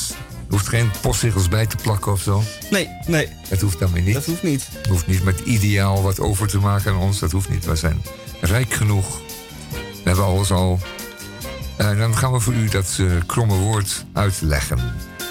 Er 0.47 0.53
hoeft 0.53 0.69
geen 0.69 0.91
postzegels 1.01 1.49
bij 1.49 1.67
te 1.67 1.77
plakken 1.83 2.13
of 2.13 2.21
zo. 2.21 2.43
Nee, 2.71 2.89
nee, 3.07 3.29
Dat 3.49 3.61
hoeft 3.61 3.79
dan 3.79 3.93
weer 3.93 4.03
niet. 4.03 4.15
dat 4.15 4.25
hoeft 4.25 4.43
niet. 4.43 4.69
Je 4.83 4.89
hoeft 4.91 5.07
niet 5.07 5.25
met 5.25 5.41
ideaal 5.41 6.03
wat 6.03 6.21
over 6.21 6.47
te 6.49 6.59
maken 6.59 6.93
aan 6.93 6.99
ons. 6.99 7.19
Dat 7.19 7.31
hoeft 7.33 7.49
niet. 7.49 7.65
We 7.65 7.77
zijn 7.77 8.03
rijk 8.41 8.73
genoeg. 8.75 9.21
We 9.71 10.03
hebben 10.13 10.25
alles 10.25 10.51
al. 10.51 10.81
En 11.77 11.99
dan 11.99 12.17
gaan 12.17 12.33
we 12.33 12.41
voor 12.41 12.55
u 12.55 12.69
dat 12.69 12.97
eh, 13.01 13.07
kromme 13.27 13.55
woord 13.55 14.05
uitleggen. 14.13 14.79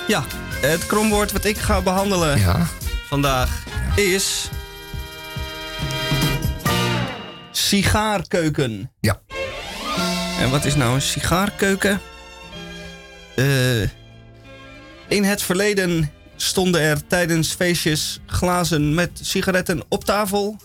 Ja, 0.08 0.24
het 0.62 0.86
kromwoord 0.86 1.32
wat 1.32 1.46
ik 1.46 1.58
ga 1.58 1.82
behandelen 1.82 2.40
Ja? 2.40 2.68
vandaag 3.08 3.64
is... 3.96 4.50
Sigaarkeuken. 7.52 8.92
Ja. 9.00 9.20
En 10.40 10.50
wat 10.50 10.66
is 10.66 10.76
nou 10.76 10.94
een 10.96 11.02
sigaarkeuken? 11.02 12.02
Eh, 13.36 13.46
in 15.08 15.24
het 15.24 15.42
verleden 15.42 16.12
stonden 16.36 16.82
er 16.82 17.08
tijdens 17.08 17.54
feestjes 17.54 18.20
glazen 18.26 18.94
met 18.94 19.20
sigaretten 19.22 19.84
op 19.88 20.04
tafel. 20.04 20.58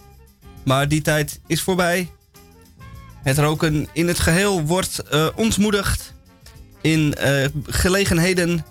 Maar 0.64 0.88
die 0.88 1.02
tijd 1.02 1.40
is 1.46 1.62
voorbij. 1.62 2.10
Het 3.22 3.38
roken 3.38 3.88
in 3.92 4.08
het 4.08 4.18
geheel 4.18 4.62
wordt 4.62 4.98
eh, 4.98 5.28
ontmoedigd 5.34 6.14
in 6.80 7.14
eh, 7.14 7.48
gelegenheden, 7.66 8.64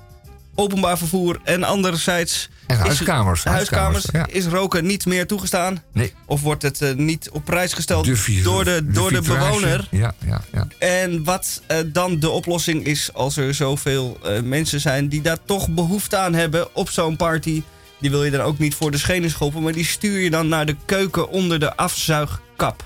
openbaar 0.55 0.97
vervoer 0.97 1.39
en 1.43 1.63
anderzijds 1.63 2.49
En 2.69 2.75
is- 2.75 2.81
huiskamers. 2.81 3.43
huiskamers 3.43 4.05
ja. 4.11 4.25
is 4.29 4.45
roken 4.45 4.85
niet 4.85 5.05
meer 5.05 5.27
toegestaan. 5.27 5.83
Nee. 5.93 6.13
Of 6.25 6.41
wordt 6.41 6.61
het 6.61 6.81
eh, 6.81 6.93
niet 6.95 7.29
op 7.29 7.45
prijs 7.45 7.73
gesteld 7.73 8.05
De 8.05 8.41
door 8.43 8.63
de, 8.63 8.85
door 8.85 9.11
de 9.11 9.21
bewoner. 9.21 9.87
Ja, 9.91 10.13
ja, 10.25 10.41
ja. 10.51 10.67
En 10.79 11.23
wat 11.23 11.61
eh, 11.67 11.77
dan 11.85 12.19
de 12.19 12.29
oplossing 12.29 12.85
is 12.85 13.13
als 13.13 13.37
er 13.37 13.53
zoveel 13.53 14.17
eh, 14.23 14.41
mensen 14.41 14.79
zijn 14.79 15.07
die 15.07 15.21
daar 15.21 15.37
toch 15.45 15.69
behoefte 15.69 16.17
aan 16.17 16.33
hebben 16.33 16.75
op 16.75 16.89
zo'n 16.89 17.15
party. 17.15 17.63
Die 17.99 18.09
wil 18.09 18.23
je 18.23 18.31
dan 18.31 18.41
ook 18.41 18.57
niet 18.59 18.75
voor 18.75 18.91
de 18.91 18.97
schenen 18.97 19.29
schoppen, 19.29 19.63
maar 19.63 19.73
die 19.73 19.85
stuur 19.85 20.19
je 20.19 20.29
dan 20.29 20.47
naar 20.47 20.65
de 20.65 20.75
keuken 20.85 21.29
onder 21.29 21.59
de 21.59 21.75
afzuigkap. 21.75 22.83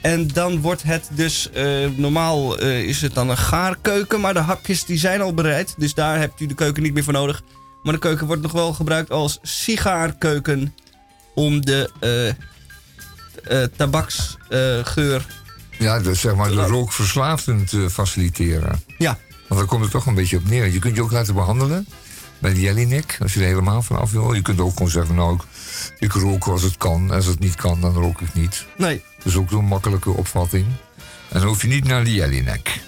En 0.00 0.28
dan 0.28 0.60
wordt 0.60 0.82
het 0.82 1.08
dus, 1.12 1.50
normaal 1.96 2.58
is 2.60 3.00
het 3.02 3.14
dan 3.14 3.30
een 3.30 3.36
gaarkeuken, 3.36 4.20
maar 4.20 4.34
de 4.34 4.40
hapjes 4.40 4.84
die 4.84 4.98
zijn 4.98 5.20
al 5.20 5.34
bereid. 5.34 5.74
Dus 5.78 5.94
daar 5.94 6.18
hebt 6.18 6.40
u 6.40 6.46
de 6.46 6.54
keuken 6.54 6.82
niet 6.82 6.94
meer 6.94 7.04
voor 7.04 7.12
nodig. 7.12 7.42
Maar 7.86 7.94
de 7.94 8.00
keuken 8.00 8.26
wordt 8.26 8.42
nog 8.42 8.52
wel 8.52 8.72
gebruikt 8.72 9.10
als 9.10 9.38
sigaarkeuken 9.42 10.74
om 11.34 11.64
de 11.64 11.90
eh 12.00 12.28
eh, 13.62 13.68
tabaksgeur 13.76 15.26
Ja, 15.78 16.00
dus 16.00 16.20
zeg 16.20 16.34
maar 16.34 16.50
de 16.50 16.66
rookverslaafden 16.66 17.64
te 17.64 17.90
faciliteren. 17.90 18.82
ja, 18.98 19.18
Want 19.48 19.60
daar 19.60 19.68
komt 19.68 19.82
het 19.82 19.90
toch 19.90 20.06
een 20.06 20.14
beetje 20.14 20.36
op 20.36 20.48
neer. 20.48 20.72
Je 20.72 20.78
kunt 20.78 20.96
je 20.96 21.02
ook 21.02 21.12
laten 21.12 21.34
behandelen. 21.34 21.86
bij 22.38 22.54
de 22.54 22.60
Jelinek, 22.60 23.18
als 23.22 23.34
je 23.34 23.40
er 23.40 23.46
helemaal 23.46 23.82
van 23.82 23.98
af 23.98 24.10
wil. 24.10 24.32
Je 24.32 24.42
kunt 24.42 24.60
ook 24.60 24.72
gewoon 24.72 24.90
zeggen, 24.90 25.14
nou, 25.14 25.34
ik, 25.34 25.42
ik 25.98 26.12
rook 26.12 26.46
als 26.46 26.62
het 26.62 26.76
kan. 26.76 27.10
Als 27.10 27.26
het 27.26 27.38
niet 27.38 27.54
kan, 27.54 27.80
dan 27.80 27.94
rook 27.94 28.20
ik 28.20 28.34
niet. 28.34 28.66
Nee. 28.76 29.02
Dat 29.16 29.26
is 29.26 29.36
ook 29.36 29.50
zo'n 29.50 29.64
makkelijke 29.64 30.10
opvatting. 30.10 30.66
En 31.28 31.40
dan 31.40 31.48
hoef 31.48 31.62
je 31.62 31.68
niet 31.68 31.84
naar 31.84 32.04
de 32.04 32.14
Jelinek. 32.14 32.80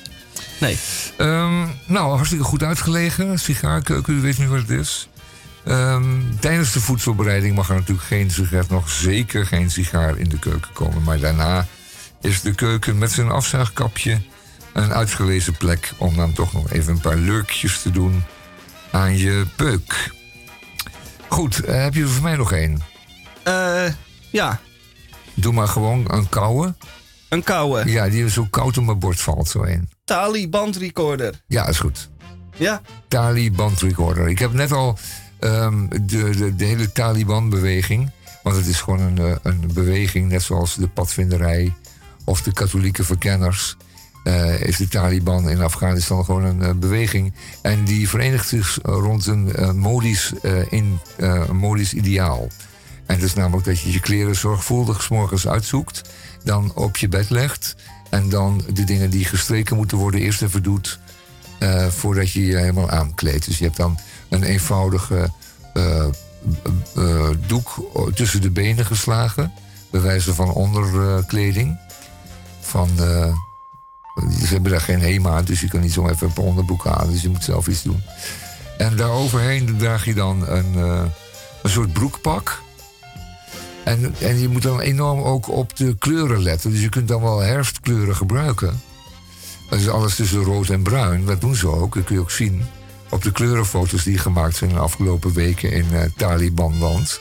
Nee. 0.59 0.79
Ehm, 1.17 1.67
nou, 1.87 2.15
hartstikke 2.15 2.45
goed 2.45 2.63
uitgelegen. 2.63 3.39
Sigaarkeuken, 3.39 4.15
u 4.15 4.21
weet 4.21 4.39
nu 4.39 4.49
wat 4.49 4.59
het 4.59 4.71
is. 4.71 5.09
Ehm, 5.65 6.21
tijdens 6.41 6.73
de 6.73 6.81
voedselbereiding 6.81 7.55
mag 7.55 7.69
er 7.69 7.75
natuurlijk 7.75 8.07
geen 8.07 8.31
sigaret, 8.31 8.69
nog 8.69 8.91
zeker 8.91 9.47
geen 9.47 9.71
sigaar 9.71 10.19
in 10.19 10.29
de 10.29 10.39
keuken 10.39 10.73
komen. 10.73 11.03
Maar 11.03 11.19
daarna 11.19 11.67
is 12.21 12.41
de 12.41 12.55
keuken 12.55 12.99
met 12.99 13.13
zijn 13.13 13.29
afzuigkapje 13.29 14.21
een 14.73 14.93
uitgelezen 14.93 15.57
plek 15.57 15.93
om 15.97 16.17
dan 16.17 16.33
toch 16.33 16.53
nog 16.53 16.71
even 16.71 16.93
een 16.93 17.01
paar 17.01 17.17
lurkjes 17.17 17.83
te 17.83 17.91
doen 17.91 18.25
aan 18.91 19.17
je 19.17 19.47
peuk. 19.57 20.11
Goed, 21.29 21.61
eh, 21.61 21.83
heb 21.83 21.95
je 21.95 22.03
er 22.03 22.09
voor 22.09 22.23
mij 22.23 22.37
nog 22.37 22.53
één? 22.53 22.83
Eh, 23.43 23.93
ja, 24.31 24.61
Doe 25.41 25.53
maar 25.53 25.69
gewoon 25.69 26.05
een 26.09 26.29
koude. 26.29 26.75
Een 27.29 27.43
koude. 27.43 27.91
Ja, 27.91 28.09
die 28.09 28.31
zo 28.31 28.47
koud 28.51 28.79
op 28.79 28.85
mijn 28.85 28.99
bord 28.99 29.21
valt, 29.21 29.49
zo 29.49 29.63
een. 29.63 29.89
Tali 30.05 30.49
bandrecorder. 30.49 31.43
Ja, 31.47 31.67
is 31.69 31.79
goed. 31.79 32.09
Ja, 32.57 32.81
Taliban 33.09 33.75
recorder. 33.79 34.29
Ik 34.29 34.39
heb 34.39 34.53
net 34.53 34.73
al 34.73 34.99
ehm, 35.39 35.89
de, 35.89 36.31
de, 36.37 36.55
de 36.57 36.65
hele 36.65 36.93
Taliban-beweging. 36.93 38.11
Want 38.43 38.57
het 38.57 38.67
is 38.67 38.81
gewoon 38.81 39.01
een, 39.01 39.19
eh, 39.19 39.37
een 39.43 39.71
beweging, 39.75 40.29
net 40.29 40.43
zoals 40.43 40.75
de 40.75 40.89
padvinderij 40.89 41.75
of 42.25 42.43
de 42.43 42.53
katholieke 42.53 43.05
verkenners. 43.05 43.77
eh, 44.25 44.61
is 44.61 44.77
de 44.77 44.89
Taliban 44.89 45.51
in 45.51 45.61
Afghanistan 45.61 46.25
gewoon 46.25 46.45
een 46.45 46.63
eh, 46.63 46.71
beweging. 46.75 47.35
En 47.63 47.85
die 47.85 48.09
verenigt 48.09 48.49
zich 48.49 48.79
rond 48.83 49.27
een 49.27 49.55
eh, 49.55 49.71
modisch, 49.73 50.33
in, 50.69 50.99
modisch 51.53 51.95
ideaal. 51.95 52.49
En 53.07 53.15
dat 53.15 53.25
is 53.29 53.35
namelijk 53.35 53.67
dat 53.67 53.81
je 53.81 53.93
je 53.93 54.01
kleren 54.01 54.37
zorgvuldig 54.37 55.03
's 55.03 55.09
morgens 55.09 55.49
uitzoekt. 55.49 56.03
Dan 56.45 56.73
op 56.75 56.97
je 56.97 57.09
bed 57.09 57.31
legt. 57.31 57.77
En 58.11 58.29
dan 58.29 58.65
de 58.73 58.85
dingen 58.85 59.11
die 59.11 59.25
gestreken 59.25 59.77
moeten 59.77 59.99
worden 59.99 60.21
eerst 60.21 60.43
even 60.43 60.63
doet. 60.63 60.99
eh, 61.59 61.87
voordat 61.87 62.31
je 62.31 62.47
je 62.47 62.57
helemaal 62.57 62.91
aankleedt. 62.91 63.45
Dus 63.45 63.59
je 63.59 63.65
hebt 63.65 63.77
dan 63.77 63.99
een 64.29 64.43
eenvoudige 64.43 65.31
eh, 65.75 66.05
eh, 66.97 67.29
doek 67.47 67.91
tussen 68.15 68.41
de 68.41 68.51
benen 68.51 68.87
geslagen. 68.87 69.53
Bij 69.91 70.01
wijze 70.01 70.35
van 70.35 70.53
onderkleding. 70.53 71.79
Van, 72.61 72.89
ze 72.97 74.47
hebben 74.49 74.71
daar 74.71 74.81
geen 74.81 75.01
HEMA, 75.01 75.43
dus 75.43 75.61
je 75.61 75.69
kan 75.69 75.81
niet 75.81 75.93
zo 75.93 76.09
even 76.09 76.31
een 76.37 76.43
onderbroek 76.43 76.85
halen. 76.85 77.13
Dus 77.13 77.23
je 77.23 77.29
moet 77.29 77.45
zelf 77.45 77.69
iets 77.69 77.83
doen. 77.83 78.03
En 78.79 78.97
daaroverheen 78.97 79.77
draag 79.79 80.05
je 80.05 80.15
dan 80.15 80.49
een, 80.49 80.75
een 81.63 81.71
soort 81.71 81.93
broekpak. 81.93 82.63
En, 83.89 84.15
en 84.21 84.41
je 84.41 84.49
moet 84.49 84.63
dan 84.63 84.81
enorm 84.81 85.21
ook 85.21 85.49
op 85.49 85.77
de 85.77 85.97
kleuren 85.99 86.43
letten. 86.43 86.71
Dus 86.71 86.81
je 86.81 86.89
kunt 86.89 87.09
dan 87.09 87.23
wel 87.23 87.39
herfstkleuren 87.39 88.17
gebruiken. 88.17 88.81
Dat 89.71 89.79
is 89.79 89.89
alles 89.89 90.15
tussen 90.15 90.43
rood 90.43 90.69
en 90.69 90.83
bruin. 90.83 91.25
Dat 91.25 91.41
doen 91.41 91.55
ze 91.55 91.69
ook. 91.69 91.95
Dat 91.95 92.05
kun 92.05 92.15
je 92.15 92.21
ook 92.21 92.31
zien 92.31 92.63
op 93.11 93.23
de 93.23 93.33
kleurenfoto's 93.33 94.05
die 94.05 94.19
gemaakt 94.19 94.57
zijn 94.57 94.71
de 94.71 94.79
afgelopen 94.79 95.33
weken 95.33 95.73
in 95.73 95.87
eh, 95.93 96.01
Talibanland. 96.17 97.21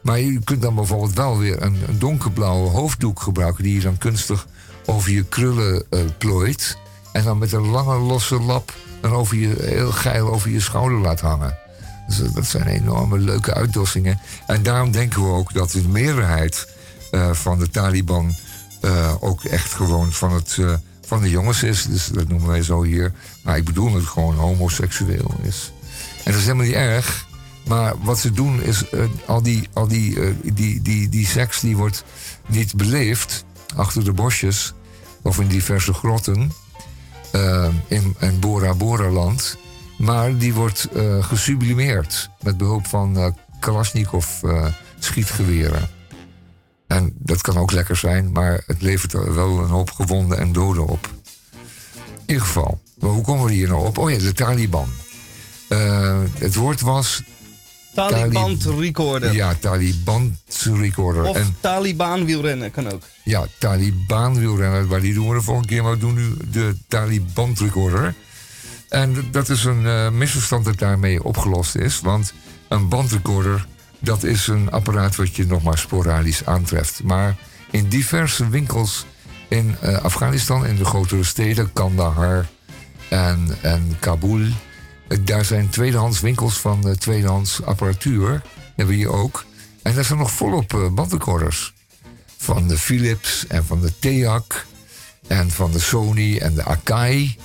Maar 0.00 0.20
je 0.20 0.40
kunt 0.44 0.62
dan 0.62 0.74
bijvoorbeeld 0.74 1.14
wel 1.14 1.38
weer 1.38 1.62
een, 1.62 1.78
donkerblauwe 1.98 2.68
hoofddoek 2.68 3.20
gebruiken... 3.20 3.64
die 3.64 3.74
je 3.74 3.80
dan 3.80 3.98
kunstig 3.98 4.46
over 4.84 5.10
je 5.10 5.24
krullen 5.24 5.84
eh, 5.90 6.00
plooit. 6.18 6.78
En 7.12 7.24
dan 7.24 7.38
met 7.38 7.52
een 7.52 7.66
lange 7.66 7.98
losse 7.98 8.40
lap 8.40 8.74
dan 9.00 9.12
over 9.12 9.36
je, 9.36 9.54
heel 9.60 9.92
geil 9.92 10.32
over 10.32 10.50
je 10.50 10.60
schouder 10.60 10.98
laat 10.98 11.20
hangen. 11.20 11.58
Dus 12.10 12.28
eh, 12.28 12.34
dat 12.34 12.46
zijn 12.46 12.66
enorme 12.66 13.18
leuke 13.18 13.54
uitdossingen. 13.54 14.20
En 14.46 14.62
daarom 14.62 14.90
denken 14.90 15.22
we 15.22 15.28
ook 15.28 15.52
dat 15.52 15.70
de 15.70 15.88
meerderheid 15.88 16.68
eh, 17.10 17.32
van 17.32 17.58
de 17.58 17.70
Taliban 17.70 18.34
eh, 18.80 19.14
ook 19.20 19.44
echt 19.44 19.72
gewoon 19.72 20.12
van, 20.12 20.32
het, 20.32 20.58
van 21.06 21.20
de 21.20 21.30
jongens 21.30 21.62
is. 21.62 21.86
Dus 21.86 22.06
dat 22.06 22.28
noemen 22.28 22.48
wij 22.48 22.62
zo 22.62 22.82
hier. 22.82 23.12
Maar 23.42 23.56
ik 23.56 23.64
bedoel 23.64 23.92
dat 23.92 24.00
het 24.00 24.10
gewoon 24.10 24.34
homoseksueel 24.34 25.34
is. 25.42 25.72
En 26.24 26.32
dat 26.32 26.34
is 26.34 26.42
helemaal 26.42 26.66
niet 26.66 26.74
erg. 26.74 27.28
Maar 27.66 27.94
wat 28.02 28.18
ze 28.18 28.32
doen 28.32 28.62
is, 28.62 28.84
al, 29.26 29.42
die, 29.42 29.68
al 29.72 29.88
die, 29.88 30.18
die, 30.52 30.82
die, 30.82 31.08
die 31.08 31.26
seks 31.26 31.60
die 31.60 31.76
wordt 31.76 32.04
niet 32.46 32.76
beleefd 32.76 33.44
achter 33.76 34.04
de 34.04 34.12
bosjes 34.12 34.74
of 35.22 35.40
in 35.40 35.46
diverse 35.46 35.92
grotten 35.92 36.52
in, 37.86 38.16
in 38.18 38.38
Bora 38.40 38.74
Bora 38.74 39.08
land. 39.08 39.56
Maar 40.00 40.36
die 40.36 40.54
wordt 40.54 40.88
eh, 40.94 41.24
gesublimeerd 41.24 42.30
met 42.42 42.56
behulp 42.56 42.86
van 42.86 43.16
eh 43.18 43.26
Kalashnikov 43.60 44.42
eh, 44.42 44.66
schietgeweren. 44.98 45.88
En 46.86 47.12
dat 47.18 47.40
kan 47.40 47.56
ook 47.56 47.72
lekker 47.72 47.96
zijn, 47.96 48.32
maar 48.32 48.62
het 48.66 48.82
levert 48.82 49.12
er 49.12 49.34
wel 49.34 49.58
een 49.58 49.68
hoop 49.68 49.90
gewonden 49.90 50.38
en 50.38 50.52
doden 50.52 50.86
op. 50.86 51.08
In 52.14 52.34
ieder 52.34 52.42
geval, 52.44 52.80
maar 52.98 53.10
hoe 53.10 53.22
komen 53.22 53.46
we 53.46 53.52
hier 53.52 53.68
nou 53.68 53.86
op? 53.86 53.98
Oh 53.98 54.10
ja, 54.10 54.18
de 54.18 54.32
Taliban. 54.32 54.88
Eh, 55.68 56.18
het 56.38 56.54
woord 56.54 56.80
was 56.80 57.22
Taliban 57.94 58.58
recorder. 58.78 59.32
ja, 59.32 59.54
Taliban 59.60 60.38
recorder. 60.64 61.24
Of 61.24 61.36
En 61.36 61.56
Taliban 61.60 62.24
wielrennen 62.24 62.70
kan 62.70 62.92
ook. 62.92 63.02
ja, 63.24 63.46
Taliban 63.58 64.38
wielrennen, 64.38 64.86
maar 64.86 65.00
die 65.00 65.14
doen 65.14 65.28
we 65.28 65.34
de 65.34 65.42
volgende 65.42 65.68
keer. 65.68 65.82
Maar 65.82 65.92
we 65.92 65.98
doen 65.98 66.14
nu 66.14 66.34
de 66.50 66.76
Taliban 66.88 67.56
recorder. 67.58 68.14
En 68.90 69.28
dat 69.30 69.48
is 69.48 69.64
een 69.64 69.86
eh, 69.86 70.10
misverstand 70.10 70.64
dat 70.64 70.78
daarmee 70.78 71.24
opgelost 71.24 71.76
is. 71.76 72.00
Want 72.00 72.32
een 72.68 72.88
bandrecorder, 72.88 73.66
dat 73.98 74.22
is 74.22 74.46
een 74.46 74.70
apparaat 74.70 75.16
wat 75.16 75.36
je 75.36 75.46
nog 75.46 75.62
maar 75.62 75.78
sporadisch 75.78 76.46
aantreft. 76.46 77.02
Maar 77.02 77.36
in 77.70 77.88
diverse 77.88 78.48
winkels 78.48 79.06
in 79.50 79.76
eh, 79.80 79.98
Afghanistan, 80.02 80.66
in 80.66 80.76
de 80.76 80.84
grotere 80.84 81.24
steden, 81.24 81.72
Kandahar 81.72 82.48
en, 83.08 83.56
en 83.60 83.96
Kabul... 84.00 84.40
eh, 85.08 85.18
daar 85.24 85.44
zijn 85.44 85.68
tweedehands 85.68 86.20
winkels 86.20 86.58
van 86.58 86.88
eh, 86.88 86.94
tweedehands 86.94 87.62
apparatuur. 87.62 88.42
hebben 88.66 88.86
we 88.86 88.94
hier 88.94 89.12
ook. 89.12 89.44
En 89.82 89.94
daar 89.94 90.04
zijn 90.04 90.18
nog 90.18 90.30
volop 90.30 90.90
bandrecorders 90.92 91.72
van 92.36 92.68
de 92.68 92.78
Philips 92.78 93.46
en 93.46 93.64
van 93.64 93.80
de 93.80 93.98
TEAC 93.98 94.66
en 95.26 95.50
van 95.50 95.70
de 95.70 95.78
Sony 95.78 96.38
en 96.38 96.54
de 96.54 96.64
Akai. 96.64 97.36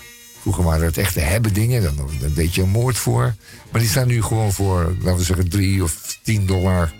Vroeger 0.45 0.63
waren 0.63 0.85
het 0.85 0.97
echte 0.97 1.19
hebben 1.19 1.53
dingen, 1.53 1.83
dan, 1.83 2.09
deed 2.33 2.55
je 2.55 2.61
een 2.61 2.69
moord 2.69 2.97
voor. 2.97 3.35
Maar 3.71 3.81
die 3.81 3.89
staan 3.89 4.07
nu 4.07 4.21
gewoon 4.21 4.53
voor, 4.53 4.95
laten 4.99 5.17
we 5.17 5.23
zeggen, 5.23 5.49
3 5.49 5.83
of 5.83 6.17
10 6.23 6.45
dollar 6.45 6.93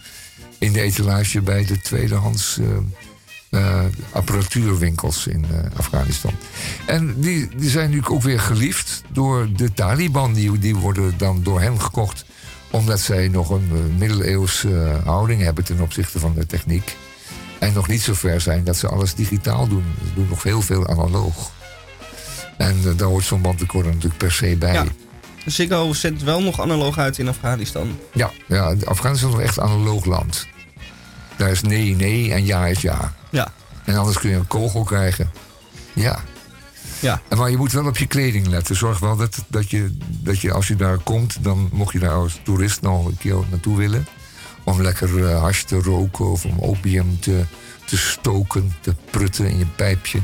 in 0.58 0.74
de 0.74 0.82
etalage 0.82 1.42
bij 1.42 1.66
de 1.66 1.82
tweedehands 1.82 2.60
eh, 2.60 2.68
eh, 3.50 3.86
apparatuurwinkels 4.12 5.28
in 5.28 5.46
eh, 5.52 5.78
Afghanistan. 5.78 6.32
En 6.86 7.20
die, 7.20 7.48
die 7.56 7.70
zijn 7.70 7.90
nu 7.90 8.02
ook 8.06 8.22
weer 8.22 8.40
geliefd 8.40 9.02
door 9.12 9.50
de 9.56 9.74
Taliban. 9.74 10.34
Die, 10.34 10.60
die 10.60 10.76
worden 10.76 11.14
dan 11.18 11.44
door 11.44 11.62
hen 11.62 11.82
gekocht 11.82 12.26
omdat 12.72 13.00
zij 13.00 13.28
nog 13.28 13.50
een 13.50 13.96
middeleeuwse 13.98 15.02
houding 15.04 15.42
hebben 15.42 15.64
ten 15.64 15.82
opzichte 15.82 16.20
van 16.20 16.34
de 16.34 16.46
techniek. 16.46 16.96
En 17.60 17.74
nog 17.74 17.88
niet 17.88 18.02
zo 18.02 18.14
ver 18.14 18.42
zijn 18.42 18.64
dat 18.64 18.78
ze 18.78 18.88
alles 18.88 19.16
digitaal 19.16 19.68
doen. 19.68 19.86
Ze 20.08 20.14
doen 20.14 20.28
nog 20.30 20.44
heel 20.44 20.62
veel 20.62 20.88
analoog. 20.88 21.52
En 22.58 22.78
eh, 22.86 22.98
daar 22.98 23.08
hoort 23.08 23.24
zo'n 23.24 23.42
bandrecorder 23.42 23.92
natuurlijk 23.92 24.18
per 24.20 24.32
se 24.32 24.56
bij. 24.56 24.74
Ja. 24.74 24.86
Ziggo 25.46 25.94
zendt 25.94 26.24
wel 26.24 26.42
nog 26.42 26.62
analoog 26.62 26.98
uit 26.98 27.18
in 27.18 27.28
Afghanistan. 27.28 28.00
Ja, 28.14 28.32
ja 28.48 28.76
Afghanistan 28.86 29.30
is 29.30 29.36
nog 29.36 29.44
echt 29.44 29.58
een 29.58 29.64
analoog 29.64 30.06
land. 30.06 30.48
Daar 31.36 31.52
is 31.52 31.62
nee, 31.62 31.96
nee 31.96 32.34
en 32.34 32.46
ja 32.46 32.68
is 32.68 32.82
ja. 32.82 33.14
Ja. 33.30 33.52
En 33.84 33.96
anders 33.96 34.20
kun 34.20 34.30
je 34.30 34.36
een 34.36 34.48
kogel 34.48 34.84
krijgen. 34.84 35.32
Ja. 35.94 36.20
Ja. 37.00 37.22
En 37.28 37.38
Maar 37.38 37.50
je 37.50 37.58
moet 37.58 37.72
wel 37.72 37.86
op 37.86 37.98
je 37.98 38.06
kleding 38.06 38.48
letten. 38.48 38.76
Zorg 38.76 39.00
wel 39.00 39.16
dat, 39.16 39.44
dat, 39.48 39.70
je, 39.70 39.98
dat 40.08 40.40
je 40.40 40.52
als 40.52 40.68
je 40.68 40.76
daar 40.76 40.98
komt, 40.98 41.44
dan 41.44 41.70
mocht 41.72 41.94
je 41.94 42.00
daar 42.00 42.14
als 42.14 42.40
toerist 42.44 42.82
nog 42.82 43.06
een 43.06 43.18
keer 43.18 43.38
naartoe 43.50 43.78
willen. 43.78 44.08
Om 44.64 44.82
lekker 44.82 45.26
eh, 45.26 45.42
hash 45.42 45.62
te 45.62 45.82
roken 45.82 46.32
of 46.32 46.46
om 46.46 46.60
opium 46.60 47.20
te, 47.20 47.46
te 47.86 47.98
stoken, 47.98 48.76
te 48.82 48.96
prutten 49.12 49.46
in 49.46 49.58
je 49.58 49.66
pijpje. 49.66 50.20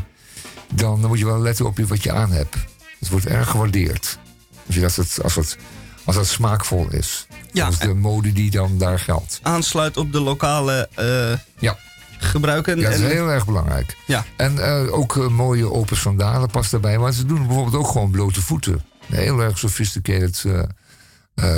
Dan, 0.74 1.00
moet 1.08 1.20
je 1.20 1.26
wel 1.26 1.40
letten 1.42 1.66
op 1.66 1.80
wat 1.80 2.04
je 2.04 2.12
aan 2.12 2.32
hebt. 2.32 2.56
Het 3.00 3.10
wordt 3.10 3.26
erg 3.26 3.50
gewaardeerd. 3.50 4.18
Als, 4.66 4.76
je 4.76 4.82
dat, 4.82 4.96
het- 4.96 5.20
als, 5.24 5.36
het, 5.36 5.58
als 6.04 6.16
dat 6.16 6.28
smaakvol 6.28 6.88
is. 6.92 7.28
Ja, 7.52 7.64
Dat 7.64 7.74
is 7.74 7.80
de 7.80 7.94
mode 7.94 8.32
die 8.34 8.52
dan 8.52 8.78
daar 8.78 9.00
geldt. 9.00 9.40
Aansluit 9.42 9.98
op 9.98 10.12
de 10.12 10.20
lokale 10.22 10.90
eh, 10.96 11.40
Ja. 11.60 11.78
gebruiken. 12.20 12.78
Ja, 12.80 12.90
dat 12.90 13.00
is 13.00 13.12
heel 13.12 13.28
erg 13.30 13.46
belangrijk. 13.46 13.98
Ja. 14.06 14.26
En 14.38 14.60
eh, 14.60 14.94
ook 14.94 15.18
eh, 15.18 15.28
mooie 15.28 15.72
open 15.72 15.98
sandalen 15.98 16.50
past 16.50 16.72
daarbij. 16.72 16.98
Maar 16.98 17.12
ze 17.14 17.26
doen 17.26 17.46
bijvoorbeeld 17.48 17.76
ook 17.76 17.92
gewoon 17.92 18.12
blote 18.12 18.42
voeten. 18.42 18.84
Heel 19.08 19.40
erg 19.40 19.58
sophisticated 19.58 20.46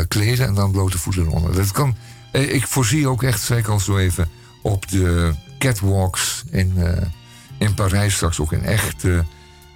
kleden 0.08 0.48
en 0.48 0.54
dan 0.54 0.72
blote 0.72 0.98
voeten 0.98 1.22
eronder. 1.26 1.56
Dat 1.56 1.72
kan, 1.72 1.96
ik 2.32 2.68
voorzie 2.68 3.08
ook 3.08 3.24
echt, 3.24 3.42
zei 3.42 3.60
ik 3.60 3.68
al 3.68 3.80
zo 3.80 3.98
even, 3.98 4.30
op 4.62 4.88
de 4.90 5.34
catwalks 5.60 6.44
in, 6.52 6.74
in 7.64 7.74
Parijs 7.74 8.16
straks 8.16 8.40
ook 8.40 8.52
een 8.52 8.64
echte, 8.64 9.26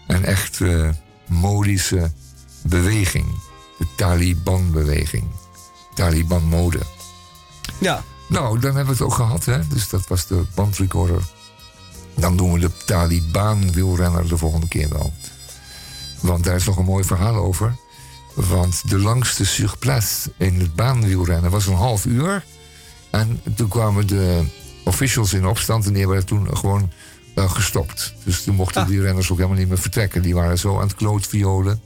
een 0.07 0.25
echt 0.25 0.61
eh, 0.61 0.89
modische 1.27 2.11
beweging. 2.61 3.25
De 3.77 3.85
Taliban-beweging. 3.95 5.23
Taliban-mode. 5.93 6.79
Ja. 7.79 8.03
Nou, 8.27 8.59
dan 8.59 8.75
hebben 8.75 8.97
we 8.97 9.03
het 9.03 9.11
ook 9.11 9.13
gehad, 9.13 9.45
hè. 9.45 9.67
Dus 9.67 9.89
dat 9.89 10.07
was 10.07 10.27
de 10.27 10.43
bandrecorder. 10.55 11.21
Dan 12.15 12.37
doen 12.37 12.53
we 12.53 12.59
de 12.59 12.71
Taliban-wielrenner 12.85 14.27
de 14.27 14.37
volgende 14.37 14.67
keer 14.67 14.89
wel. 14.89 15.13
Want 16.21 16.43
daar 16.43 16.55
is 16.55 16.65
nog 16.65 16.77
een 16.77 16.85
mooi 16.85 17.03
verhaal 17.03 17.35
over. 17.35 17.75
Want 18.33 18.89
de 18.89 18.99
langste 18.99 19.45
surplace 19.45 20.31
in 20.37 20.59
het 20.59 20.75
baanwielrennen 20.75 21.51
was 21.51 21.67
een 21.67 21.75
half 21.75 22.05
uur. 22.05 22.45
En 23.09 23.41
toen 23.55 23.67
kwamen 23.67 24.07
de 24.07 24.45
officials 24.83 25.33
in 25.33 25.47
opstand 25.47 25.85
en 25.85 25.93
die 25.93 26.01
hebben 26.01 26.25
toen 26.25 26.57
gewoon 26.57 26.91
gestopt. 27.45 28.13
Dus 28.23 28.43
toen 28.43 28.55
mochten 28.55 28.87
die 28.87 29.01
renners 29.01 29.31
ook 29.31 29.37
helemaal 29.37 29.57
niet 29.57 29.67
meer 29.67 29.77
vertrekken. 29.79 30.21
Die 30.21 30.33
waren 30.35 30.57
zo 30.57 30.75
aan 30.75 30.87
het 30.87 30.95
klootviolen. 30.95 31.81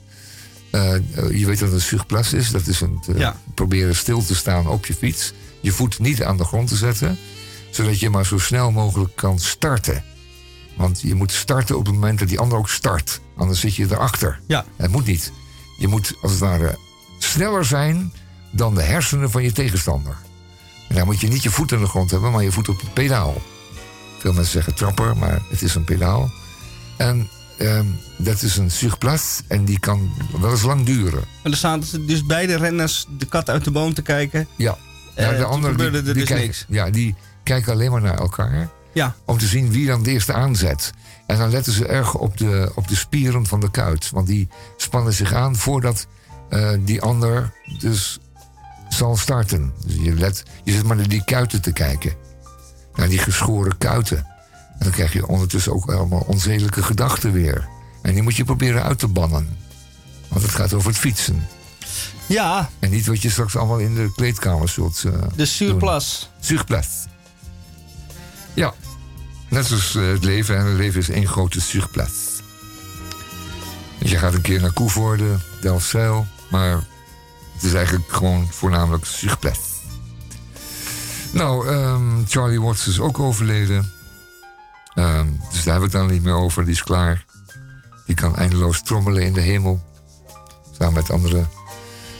Eh, 0.71 0.93
je 1.31 1.45
weet 1.45 1.59
wat 1.59 1.71
een 1.71 1.81
surplace 1.81 2.37
is. 2.37 2.51
Dat 2.51 2.67
is 2.67 2.81
een, 2.81 3.03
eh, 3.07 3.17
Ja. 3.17 3.35
proberen 3.55 3.95
stil 3.95 4.23
te 4.25 4.35
staan 4.35 4.67
op 4.67 4.85
je 4.85 4.93
fiets. 4.93 5.33
Je 5.61 5.71
voet 5.71 5.99
niet 5.99 6.23
aan 6.23 6.37
de 6.37 6.43
grond 6.43 6.67
te 6.67 6.75
zetten. 6.75 7.17
Zodat 7.69 7.99
je 7.99 8.09
maar 8.09 8.25
zo 8.25 8.37
snel 8.37 8.71
mogelijk 8.71 9.15
kan 9.15 9.39
starten. 9.39 10.03
Want 10.77 11.01
je 11.01 11.15
moet 11.15 11.31
starten 11.31 11.77
op 11.77 11.85
het 11.85 11.93
moment 11.93 12.19
dat 12.19 12.27
die 12.27 12.39
ander 12.39 12.57
ook 12.57 12.69
start. 12.69 13.19
Anders 13.37 13.59
zit 13.59 13.75
je 13.75 13.85
erachter. 13.89 14.39
Ja. 14.47 14.65
Het 14.75 14.91
moet 14.91 15.05
niet. 15.05 15.31
Je 15.77 15.87
moet 15.87 16.13
als 16.21 16.31
het 16.31 16.39
ware 16.39 16.77
sneller 17.19 17.65
zijn 17.65 18.13
dan 18.51 18.75
de 18.75 18.81
hersenen 18.83 19.31
van 19.31 19.43
je 19.43 19.51
tegenstander. 19.51 20.17
En 20.89 20.95
dan 20.95 21.05
moet 21.05 21.19
je 21.21 21.27
niet 21.27 21.43
je 21.43 21.49
voet 21.49 21.73
aan 21.73 21.79
de 21.79 21.87
grond 21.87 22.11
hebben, 22.11 22.31
maar 22.31 22.43
je 22.43 22.51
voet 22.51 22.69
op 22.69 22.79
het 22.79 22.93
pedaal. 22.93 23.41
Veel 24.21 24.33
mensen 24.33 24.51
zeggen 24.51 24.73
trapper, 24.75 25.17
maar 25.17 25.41
het 25.49 25.61
is 25.61 25.75
een 25.75 25.83
pedaal. 25.83 26.31
En 26.97 27.29
ehm, 27.57 27.85
dat 28.17 28.41
is 28.41 28.57
een 28.57 28.71
surplace 28.71 29.41
en 29.47 29.65
die 29.65 29.79
kan 29.79 30.11
wel 30.39 30.51
eens 30.51 30.61
lang 30.61 30.85
duren. 30.85 31.19
En 31.19 31.27
dan 31.41 31.53
staan 31.53 31.83
dus 32.01 32.25
beide 32.25 32.55
renners 32.55 33.05
de 33.17 33.25
kat 33.25 33.49
uit 33.49 33.63
de 33.63 33.71
boom 33.71 33.93
te 33.93 34.01
kijken. 34.01 34.47
Ja. 34.55 34.77
Eh, 35.15 35.25
Ja, 35.25 35.31
de 35.31 35.37
toen 35.37 35.45
anderen 35.45 35.77
die, 35.77 36.01
er 36.01 36.13
dus 36.13 36.13
kijken, 36.23 36.45
niks. 36.45 36.65
Ja, 36.67 36.89
die 36.89 37.15
kijken 37.43 37.73
alleen 37.73 37.91
maar 37.91 38.01
naar 38.01 38.17
elkaar. 38.19 38.69
Ja. 38.93 39.15
Om 39.25 39.37
te 39.37 39.45
zien 39.47 39.71
wie 39.71 39.87
dan 39.87 40.03
de 40.03 40.11
eerste 40.11 40.33
aanzet. 40.33 40.91
En 41.27 41.37
dan 41.37 41.49
letten 41.49 41.73
ze 41.73 41.85
erg 41.85 42.13
op 42.13 42.37
de, 42.37 42.71
op 42.75 42.87
de 42.87 42.95
spieren 42.95 43.45
van 43.45 43.59
de 43.59 43.71
kuit. 43.71 44.09
Want 44.09 44.27
die 44.27 44.47
spannen 44.77 45.13
zich 45.13 45.33
aan 45.33 45.55
voordat 45.55 46.07
eh, 46.49 46.69
die 46.79 47.01
ander 47.01 47.53
dus 47.79 48.19
zal 48.89 49.17
starten. 49.17 49.73
Dus 49.85 49.95
je, 49.95 50.13
let, 50.13 50.43
je 50.63 50.71
zit 50.71 50.83
maar 50.83 50.95
naar 50.95 51.07
die 51.07 51.23
kuiten 51.23 51.61
te 51.61 51.71
kijken. 51.71 52.13
Naar 52.95 53.09
die 53.09 53.19
geschoren 53.19 53.77
kuiten. 53.77 54.17
En 54.17 54.87
dan 54.87 54.91
krijg 54.91 55.13
je 55.13 55.27
ondertussen 55.27 55.73
ook 55.73 55.91
allemaal 55.91 56.25
onzedelijke 56.27 56.83
gedachten 56.83 57.31
weer. 57.31 57.67
En 58.01 58.13
die 58.13 58.23
moet 58.23 58.35
je 58.35 58.43
proberen 58.43 58.83
uit 58.83 58.99
te 58.99 59.07
bannen. 59.07 59.57
Want 60.27 60.41
het 60.41 60.51
gaat 60.51 60.73
over 60.73 60.89
het 60.89 60.99
fietsen. 60.99 61.47
Ja, 62.25 62.69
En 62.79 62.89
niet 62.89 63.05
wat 63.05 63.21
je 63.21 63.29
straks 63.29 63.55
allemaal 63.55 63.77
in 63.77 63.95
de 63.95 64.11
kleedkamer 64.15 64.69
zult 64.69 65.03
eh, 65.03 65.13
de 65.35 65.45
surplus. 65.45 66.29
Surplace. 66.39 66.89
Ja, 68.53 68.73
net 69.49 69.65
zoals 69.65 69.95
eh, 69.95 70.07
het 70.07 70.23
leven. 70.23 70.57
En 70.57 70.65
het 70.65 70.77
leven 70.77 70.99
is 70.99 71.09
één 71.09 71.27
grote 71.27 71.61
surplace. 71.61 72.41
Dus 73.99 74.11
je 74.11 74.17
gaat 74.17 74.33
een 74.33 74.41
keer 74.41 74.61
naar 74.61 74.73
Koevoorde, 74.73 75.39
Delfzijl. 75.61 76.25
Maar 76.49 76.83
het 77.53 77.63
is 77.63 77.73
eigenlijk 77.73 78.11
gewoon 78.11 78.47
voornamelijk 78.51 79.05
surplace. 79.05 79.70
Nou, 81.31 81.67
ehm, 81.67 82.25
Charlie 82.27 82.61
Watts 82.61 82.87
is 82.87 82.99
ook 82.99 83.19
overleden. 83.19 83.91
Ehm, 84.93 85.27
dus 85.51 85.63
daar 85.63 85.73
hebben 85.73 85.91
we 85.91 85.97
het 85.97 86.05
dan 86.07 86.11
niet 86.11 86.23
meer 86.23 86.33
over. 86.33 86.63
Die 86.63 86.73
is 86.73 86.83
klaar. 86.83 87.25
Die 88.05 88.15
kan 88.15 88.35
eindeloos 88.35 88.81
trommelen 88.83 89.23
in 89.23 89.33
de 89.33 89.41
hemel. 89.41 89.81
Samen 90.77 90.93
met 90.93 91.11
andere 91.11 91.45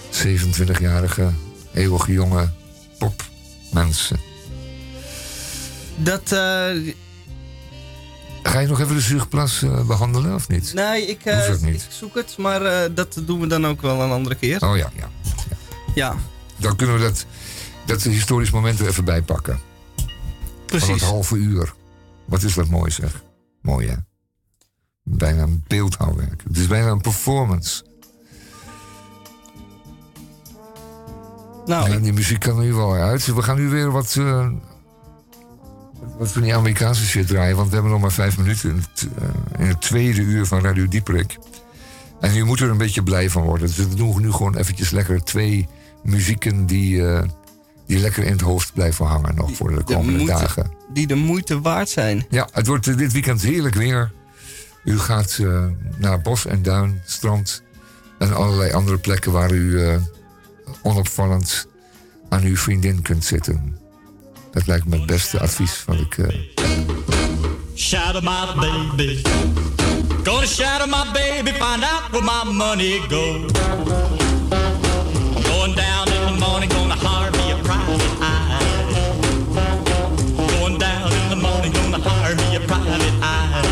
27-jarige, 0.09 1.29
eeuwige 1.73 2.11
jonge 2.11 2.49
popmensen. 2.97 4.19
Dat, 5.95 6.21
eh, 6.31 6.93
Ga 8.43 8.59
je 8.59 8.67
nog 8.67 8.79
even 8.79 8.95
de 8.95 9.01
zuurplas 9.01 9.61
eh, 9.61 9.85
behandelen 9.85 10.33
of 10.33 10.47
niet? 10.47 10.73
nee, 10.73 11.05
ik, 11.05 11.25
eh, 11.25 11.49
niet. 11.61 11.81
ik 11.81 11.91
zoek 11.91 12.15
het, 12.15 12.37
maar 12.37 12.93
dat 12.93 13.21
doen 13.25 13.39
we 13.39 13.47
dan 13.47 13.67
ook 13.67 13.81
wel 13.81 14.01
een 14.01 14.11
andere 14.11 14.35
keer. 14.35 14.61
Oh 14.69 14.77
ja, 14.77 14.91
ja. 14.95 15.09
Ja, 15.95 16.15
Dan 16.57 16.75
kunnen 16.75 16.95
we 16.95 17.01
dat, 17.01 17.25
dat 17.91 18.03
historisch 18.03 18.51
moment 18.51 18.79
er 18.79 18.87
even 18.87 19.05
bij 19.05 19.21
pakken. 19.21 19.59
Van 19.95 20.65
precies. 20.65 20.87
het 20.87 21.01
halve 21.01 21.35
uur. 21.35 21.73
Wat 22.25 22.43
is 22.43 22.53
dat 22.53 22.67
mooi 22.67 22.91
zeg. 22.91 23.23
Mooi 23.61 23.87
hè? 23.87 23.95
Bijna 25.03 25.41
een 25.41 25.63
beeldhouwwerk. 25.67 26.43
Het 26.47 26.57
is 26.57 26.67
bijna 26.67 26.89
een 26.89 27.01
performance. 27.01 27.83
Nou, 31.65 31.91
En 31.91 32.01
die 32.01 32.13
muziek 32.13 32.39
kan 32.39 32.57
er 32.57 32.63
nu 32.63 32.73
wel 32.73 32.93
uit. 32.93 33.25
We 33.25 33.41
gaan 33.41 33.57
nu 33.57 33.69
weer 33.69 33.91
wat, 33.91 34.15
eh, 34.19 34.49
wat 36.17 36.31
van 36.31 36.41
die 36.41 36.55
Amerikaanse 36.55 37.05
shit 37.05 37.27
draaien. 37.27 37.55
Want 37.55 37.67
we 37.67 37.73
hebben 37.73 37.91
nog 37.91 38.01
maar 38.01 38.11
vijf 38.11 38.37
minuten 38.37 38.69
in 38.69 38.75
het, 38.75 39.07
eh, 39.17 39.59
in 39.59 39.67
het 39.67 39.81
tweede 39.81 40.21
uur 40.21 40.45
van 40.45 40.61
Radio 40.61 40.87
Dieperik. 40.87 41.37
En 42.19 42.33
je 42.33 42.43
moet 42.43 42.59
er 42.59 42.69
een 42.69 42.77
beetje 42.77 43.03
blij 43.03 43.29
van 43.29 43.43
worden. 43.43 43.67
Dus 43.67 43.75
we 43.75 43.95
doen 43.95 44.21
nu 44.21 44.31
gewoon 44.31 44.55
eventjes 44.55 44.89
lekker 44.89 45.23
twee 45.23 45.67
muzieken 46.03 46.65
die, 46.65 47.07
eh, 47.07 47.23
die 47.91 47.99
lekker 47.99 48.23
in 48.23 48.31
het 48.31 48.41
hoofd 48.41 48.73
blijven 48.73 49.05
hangen 49.05 49.35
nog 49.35 49.55
voor 49.55 49.69
de 49.69 49.75
de 49.75 49.83
komende 49.83 50.11
moeite- 50.11 50.31
dagen. 50.39 50.71
die 50.93 51.07
de 51.07 51.15
moeite 51.15 51.61
waard 51.61 51.89
zijn. 51.89 52.25
Ja, 52.29 52.47
het 52.51 52.67
wordt 52.67 52.87
eh, 52.87 52.97
dit 52.97 53.11
weekend 53.11 53.41
heerlijk 53.41 53.75
weer. 53.75 54.11
U 54.83 54.99
gaat 54.99 55.37
eh, 55.41 55.65
naar 55.97 56.21
bos 56.21 56.45
en 56.45 56.61
duin, 56.61 57.01
strand 57.05 57.63
en 58.19 58.33
allerlei 58.33 58.71
andere 58.71 58.97
plekken 58.97 59.31
waar 59.31 59.51
u 59.51 59.83
eh, 59.85 59.95
onopvallend 60.81 61.67
aan 62.29 62.43
uw 62.43 62.55
vriendin 62.57 63.01
kunt 63.01 63.25
zitten. 63.25 63.77
Dat 64.51 64.67
lijkt 64.67 64.85
me 64.85 64.95
het 64.97 65.05
beste 65.05 65.39
advies 65.39 65.83
wat 65.85 65.99
ik. 65.99 66.17
eh, 66.17 66.37
Shadow 67.75 68.21
my 68.23 68.55
baby. 68.59 69.21
Gonna 70.23 70.45
shadow 70.47 70.87
my 70.87 71.11
baby, 71.13 71.51
find 71.51 71.83
out 71.83 72.03
where 72.11 72.23
my 72.23 72.53
money 72.53 72.99
goes. 73.09 73.51
Going 75.47 75.75
down 75.75 76.07
in 76.07 76.33
the 76.33 76.35
morning, 76.39 76.71
gonna 76.73 76.93
a 76.95 77.40
Going 80.37 80.77
down 80.77 81.09
in 81.13 81.29
the 81.29 81.37
morning, 81.37 81.71
gonna 81.71 81.99
hire 81.99 82.35
me 82.35 82.55
a 82.57 82.59
private 82.67 83.15
eye. 83.23 83.63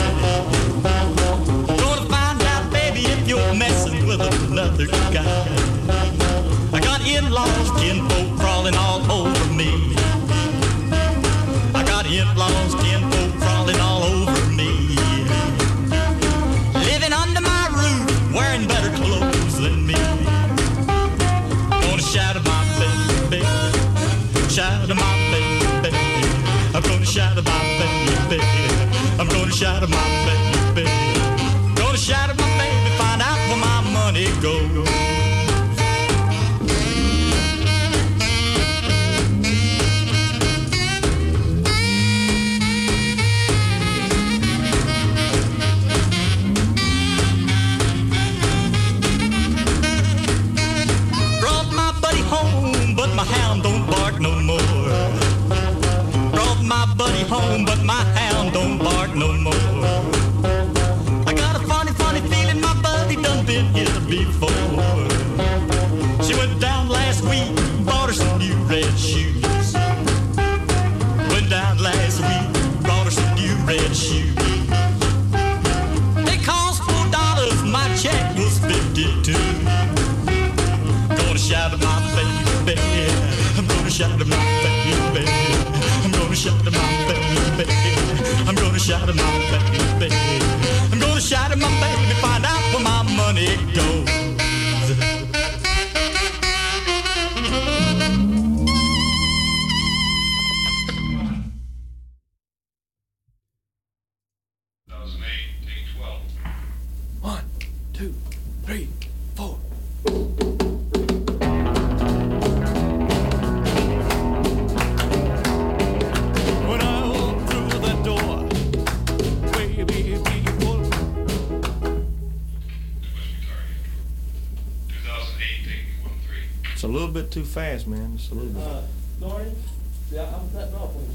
Gonna 1.68 2.06
find 2.08 2.42
out, 2.44 2.72
baby, 2.72 3.02
if 3.02 3.28
you're 3.28 3.54
messing 3.54 4.08
with 4.08 4.22
another 4.22 4.86
guy. 5.12 5.48
I 6.72 6.80
got 6.80 7.06
in-laws, 7.06 7.72
crawling 8.40 8.76
all 8.76 9.02
over 9.12 9.54
me. 9.54 9.94
I 11.76 11.84
got 11.86 12.06
gonna 29.80 29.92
shadow 29.92 29.96
my 29.96 30.26
baby. 30.26 30.90
Gonna 31.76 31.98
shadow 31.98 32.34
my 32.34 32.58
baby, 32.58 32.90
find 32.98 33.22
out 33.22 33.38
where 33.48 33.58
my 33.58 33.82
money 33.94 34.26
goes. 34.42 34.88
Brought 51.40 51.72
my 51.74 51.92
buddy 52.02 52.22
home, 52.22 52.96
but 52.96 53.14
my 53.16 53.24
hound 53.24 53.64
don't 53.64 53.90
bark 53.90 54.20
no 54.20 54.32
more. 54.42 54.60
Brought 56.34 56.62
my 56.64 56.86
buddy 56.98 57.24
home, 57.24 57.66
but 57.66 57.82
my 57.84 58.04
hound 58.18 58.54
don't 58.54 58.78
bark 58.78 59.16
no 59.16 59.32
more. 59.34 59.49
Before. 64.10 64.49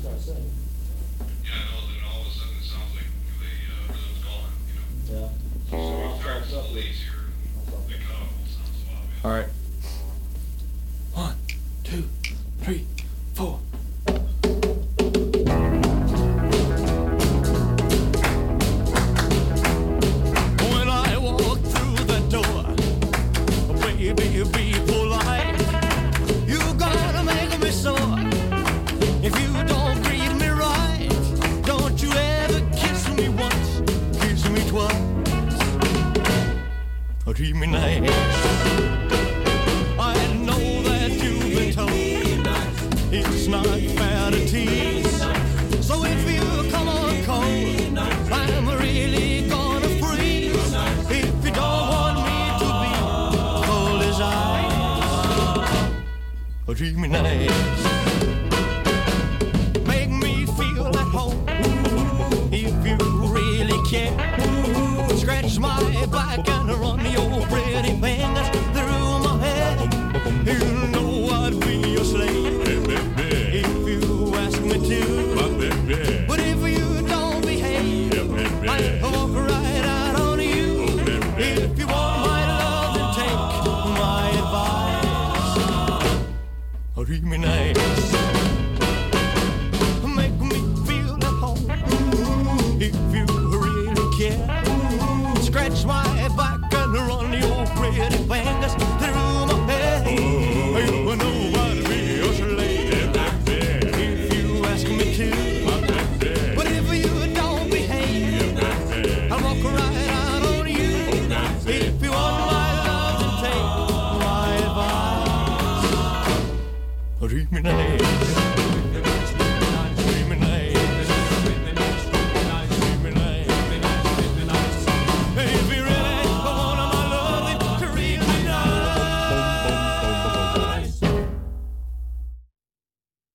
what 0.05 0.13
I 0.13 0.17
was 0.17 0.25
saying. 0.25 0.64